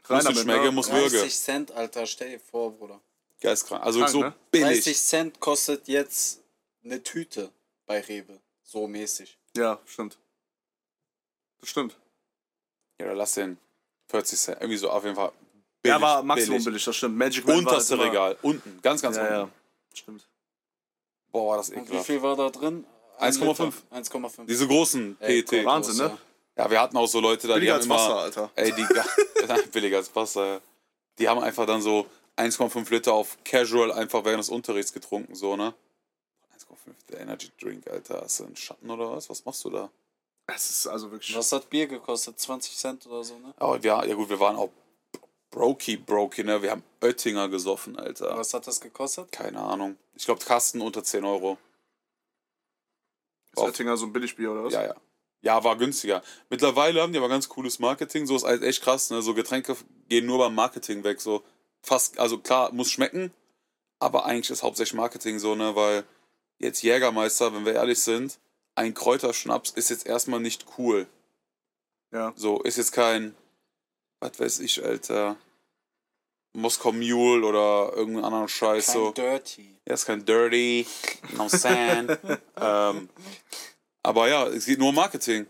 Rein 0.06 0.24
damit, 0.24 0.40
schmecken, 0.40 0.64
ne? 0.66 0.72
muss 0.72 0.92
würgen. 0.92 1.10
30 1.12 1.36
Cent, 1.38 1.72
Alter, 1.72 2.06
stell 2.06 2.32
dir 2.32 2.40
vor, 2.40 2.72
Bruder. 2.72 3.00
Geistkrank. 3.40 3.84
Also 3.84 4.00
Krank, 4.00 4.12
so 4.12 4.20
ne? 4.22 4.34
billig. 4.52 4.84
30 4.84 5.02
Cent 5.02 5.40
kostet 5.40 5.88
jetzt 5.88 6.42
eine 6.84 7.02
Tüte 7.04 7.52
bei 7.86 8.00
Rewe. 8.02 8.40
So 8.64 8.88
mäßig. 8.88 9.38
Ja, 9.56 9.80
stimmt. 9.86 10.18
Das 11.60 11.70
stimmt. 11.70 11.98
Ja, 13.00 13.08
dann 13.08 13.18
lass 13.18 13.34
den 13.34 13.58
40 14.10 14.40
Cent. 14.40 14.58
Irgendwie 14.62 14.78
so 14.78 14.90
auf 14.90 15.04
jeden 15.04 15.16
Fall. 15.16 15.32
ja, 15.86 15.98
billig, 15.98 16.02
war 16.02 16.24
Maximum 16.24 16.64
billig. 16.64 16.84
das 16.86 16.96
stimmt. 16.96 17.18
Magic 17.18 17.46
Man 17.46 17.56
war 17.56 17.60
Unterste 17.60 17.94
halt 17.94 18.02
immer- 18.02 18.12
Regal. 18.12 18.38
Unten. 18.42 18.80
Ganz, 18.82 19.02
ganz 19.02 19.18
Ja, 19.18 19.24
unten. 19.24 19.34
ja. 19.34 19.50
Stimmt. 19.94 20.28
Boah, 21.32 21.52
war 21.52 21.58
das 21.58 21.70
Und 21.70 21.76
wie 21.78 21.82
ekelhaft. 21.82 22.06
viel 22.08 22.22
war 22.22 22.36
da 22.36 22.50
drin? 22.50 22.86
Ein 23.22 23.34
1,5. 23.34 23.66
Liter. 23.66 23.72
1,5. 23.92 24.46
Diese 24.48 24.68
großen 24.68 25.18
Ey, 25.20 25.44
PET. 25.44 25.66
Wahnsinn, 25.66 25.98
ne? 25.98 26.18
Ja, 26.58 26.70
wir 26.70 26.82
hatten 26.82 26.98
auch 26.98 27.08
so 27.08 27.20
Leute 27.20 27.48
da, 27.48 27.54
die 27.54 27.62
Billiger 27.62 27.74
haben 27.74 27.80
als 27.80 27.86
immer. 27.86 27.96
Wasser, 27.96 28.16
Alter. 28.18 28.52
Ey, 28.56 28.72
die. 28.74 28.86
billiger 29.72 29.98
als 29.98 30.16
Wasser, 30.16 30.46
ja. 30.46 30.62
Die 31.20 31.30
haben 31.30 31.40
einfach 31.40 31.66
dann 31.66 31.82
so 31.82 32.08
1,5 32.38 32.90
Liter 32.92 33.14
auf 33.14 33.38
Casual 33.44 33.92
einfach 33.92 34.26
während 34.26 34.40
des 34.40 34.50
Unterrichts 34.50 34.92
getrunken, 34.92 35.36
so, 35.36 35.56
ne? 35.56 35.74
1,5 36.58 36.94
Liter 37.10 37.22
Energy 37.22 37.52
Drink, 37.62 37.90
Alter. 37.90 38.22
Hast 38.24 38.40
du 38.40 38.46
einen 38.46 38.56
Schatten 38.56 38.90
oder 38.90 39.12
was? 39.12 39.30
Was 39.30 39.46
machst 39.46 39.64
du 39.66 39.70
da? 39.70 39.90
Es 40.48 40.70
ist 40.70 40.88
also 40.88 41.12
wirklich. 41.12 41.36
Was 41.36 41.52
hat 41.52 41.70
Bier 41.70 41.88
gekostet? 41.88 42.40
20 42.40 42.76
Cent 42.76 43.08
oder 43.08 43.24
so, 43.24 43.38
ne? 43.38 43.54
Aber 43.58 43.82
wir, 43.84 44.04
ja 44.06 44.14
gut, 44.16 44.30
wir 44.30 44.40
waren 44.40 44.56
auch 44.56 44.70
Brokey, 45.52 45.98
Brokey, 45.98 46.44
ne? 46.44 46.62
Wir 46.62 46.72
haben 46.72 46.84
Oettinger 47.02 47.50
gesoffen, 47.50 47.98
Alter. 47.98 48.38
Was 48.38 48.54
hat 48.54 48.66
das 48.68 48.82
gekostet? 48.82 49.32
Keine 49.32 49.60
Ahnung. 49.60 49.98
Ich 50.16 50.26
glaube, 50.26 50.44
Kasten 50.44 50.82
unter 50.82 51.04
10 51.04 51.24
Euro. 51.24 51.58
Ist 53.56 53.62
Oettinger 53.62 53.98
so 53.98 54.06
ein 54.06 54.14
Billigbier 54.14 54.52
oder 54.52 54.64
was? 54.64 54.74
Ja, 54.74 54.86
ja. 54.86 54.96
Ja, 55.44 55.64
war 55.64 55.76
günstiger. 55.76 56.22
Mittlerweile 56.50 57.02
haben 57.02 57.14
die 57.14 57.18
aber 57.18 57.30
ganz 57.30 57.50
cooles 57.50 57.80
Marketing. 57.80 58.28
So 58.28 58.36
ist 58.36 58.44
halt 58.44 58.62
echt 58.62 58.84
krass, 58.84 59.10
ne? 59.10 59.22
So 59.22 59.34
Getränke 59.34 59.76
gehen 60.08 60.28
nur 60.28 60.38
beim 60.38 60.54
Marketing 60.54 61.04
weg. 61.04 61.20
So 61.20 61.44
fast, 61.82 62.20
also 62.20 62.38
klar, 62.38 62.72
muss 62.74 62.92
schmecken, 62.92 63.34
aber 64.00 64.26
eigentlich 64.26 64.52
ist 64.52 64.62
hauptsächlich 64.64 64.94
Marketing 64.94 65.40
so, 65.40 65.56
ne? 65.56 65.76
Weil 65.76 66.04
jetzt 66.60 66.84
Jägermeister, 66.84 67.54
wenn 67.54 67.66
wir 67.66 67.74
ehrlich 67.74 68.00
sind, 68.00 68.38
ein 68.76 68.94
Kräuterschnaps 68.94 69.72
ist 69.72 69.90
jetzt 69.90 70.06
erstmal 70.06 70.40
nicht 70.40 70.66
cool. 70.78 71.08
Ja. 72.12 72.34
So, 72.36 72.62
ist 72.62 72.78
jetzt 72.78 72.92
kein, 72.92 73.36
was 74.20 74.40
weiß 74.40 74.60
ich, 74.60 74.84
Alter, 74.84 75.38
Moskau 76.54 76.92
Mule 76.92 77.46
oder 77.46 77.94
irgendeinen 77.96 78.26
anderen 78.26 78.48
Scheiß. 78.48 78.88
Kein 78.88 78.94
so. 78.94 79.12
Dirty. 79.12 79.78
Ja, 79.88 79.94
ist 79.94 80.06
kein 80.06 80.26
Dirty, 80.26 80.86
no 81.36 81.48
Sand. 81.48 82.20
ähm, 82.58 83.10
aber 84.04 84.28
ja, 84.28 84.48
es 84.48 84.66
geht 84.66 84.80
nur 84.80 84.90
um 84.90 84.96
Marketing. 84.96 85.48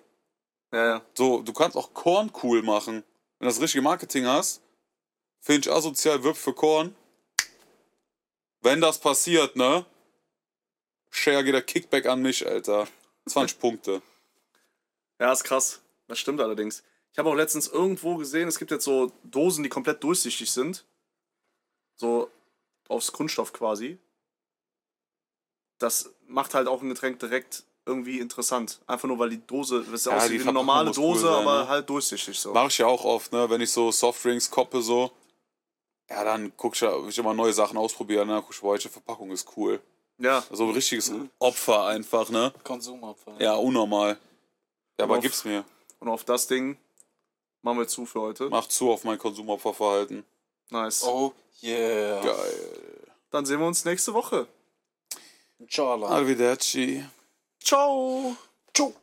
Ja, 0.72 0.86
ja. 0.86 1.02
So, 1.16 1.42
du 1.42 1.54
kannst 1.54 1.76
auch 1.76 1.94
Korn 1.94 2.32
cool 2.44 2.62
machen. 2.62 3.04
Wenn 3.40 3.48
du 3.48 3.54
das 3.54 3.62
richtige 3.62 3.82
Marketing 3.82 4.26
hast, 4.26 4.62
finde 5.40 5.62
ich 5.62 5.72
asozial, 5.72 6.24
wirb 6.24 6.38
für 6.38 6.54
Korn. 6.54 6.96
Wenn 8.62 8.80
das 8.80 9.00
passiert, 9.00 9.56
ne? 9.56 9.86
Share 11.10 11.44
geht 11.44 11.56
der 11.56 11.64
Kickback 11.64 12.06
an 12.06 12.22
mich, 12.22 12.48
Alter. 12.48 12.88
20 13.28 13.60
Punkte. 13.60 14.02
Ja, 15.20 15.32
ist 15.32 15.44
krass. 15.44 15.82
Das 16.08 16.20
stimmt 16.20 16.42
allerdings. 16.42 16.84
Ich 17.12 17.20
habe 17.20 17.30
auch 17.30 17.36
letztens 17.36 17.68
irgendwo 17.68 18.16
gesehen, 18.16 18.48
es 18.48 18.58
gibt 18.58 18.72
jetzt 18.72 18.86
so 18.86 19.12
Dosen, 19.24 19.64
die 19.64 19.70
komplett 19.70 20.04
durchsichtig 20.04 20.50
sind. 20.52 20.86
So 22.02 22.32
aufs 22.90 23.12
Kunststoff 23.12 23.54
quasi. 23.54 24.00
Das 25.78 26.10
macht 26.28 26.56
halt 26.56 26.68
auch 26.68 26.82
ein 26.82 26.90
Getränk 26.90 27.20
direkt 27.20 27.64
irgendwie 27.86 28.20
interessant. 28.20 28.80
Einfach 28.88 29.08
nur, 29.08 29.20
weil 29.20 29.30
die 29.30 29.46
Dose, 29.46 29.84
das 29.84 30.06
Ja, 30.06 30.18
aussieht 30.18 30.40
wie 30.40 30.42
eine 30.44 30.54
normale 30.54 30.88
muss 30.90 30.98
cool 30.98 31.14
Dose, 31.14 31.22
sein, 31.28 31.34
aber 31.48 31.60
ne? 31.62 31.68
halt 31.68 31.90
durchsichtig 31.90 32.40
so. 32.40 32.54
Mache 32.54 32.68
ich 32.68 32.78
ja 32.80 32.88
auch 32.88 33.04
oft, 33.06 33.32
ne? 33.32 33.48
Wenn 33.52 33.62
ich 33.62 33.72
so 33.72 33.92
Softdrinks 33.92 34.50
koppe, 34.50 34.82
so. 34.82 35.12
Ja, 36.10 36.24
dann 36.24 36.52
guck 36.58 36.74
ich 36.76 36.82
ja, 36.82 36.92
will 37.02 37.10
ich 37.10 37.18
immer 37.20 37.34
neue 37.36 37.54
Sachen 37.54 37.78
ausprobieren, 37.78 38.28
ne? 38.28 38.42
Guck 38.42 38.52
ich, 38.56 38.64
welche 38.64 38.90
Verpackung 38.90 39.30
ist 39.32 39.48
cool. 39.56 39.80
Ja, 40.18 40.44
So 40.52 40.66
ein 40.66 40.72
richtiges 40.72 41.12
Opfer 41.40 41.86
einfach, 41.86 42.30
ne? 42.30 42.52
Konsumabfall. 42.64 43.40
Ja, 43.42 43.54
unnormal. 43.56 44.20
Ja, 45.00 45.06
aber 45.06 45.18
Auf- 45.18 45.22
gib's 45.24 45.46
mir. 45.46 45.64
und 46.00 46.10
auf 46.10 46.24
das 46.24 46.48
Ding 46.48 46.78
machen 47.62 47.78
wir 47.80 47.88
zu 47.88 48.06
für 48.08 48.22
heute. 48.22 48.50
Mach 48.50 48.68
zu 48.68 48.92
auf 48.92 49.04
mein 49.04 49.18
Konsumopferverhalten. 49.20 50.24
Nice. 50.72 51.04
Oh, 51.04 51.34
yeah. 51.62 52.22
Geil. 52.24 53.08
Dann 53.30 53.46
sehen 53.46 53.60
wir 53.60 53.68
uns 53.68 53.86
nächste 53.86 54.14
Woche. 54.14 54.48
Inshallah. 55.60 56.10
Arrivederci. 56.10 57.06
Ciao. 57.62 58.36
Ciao. 58.74 58.94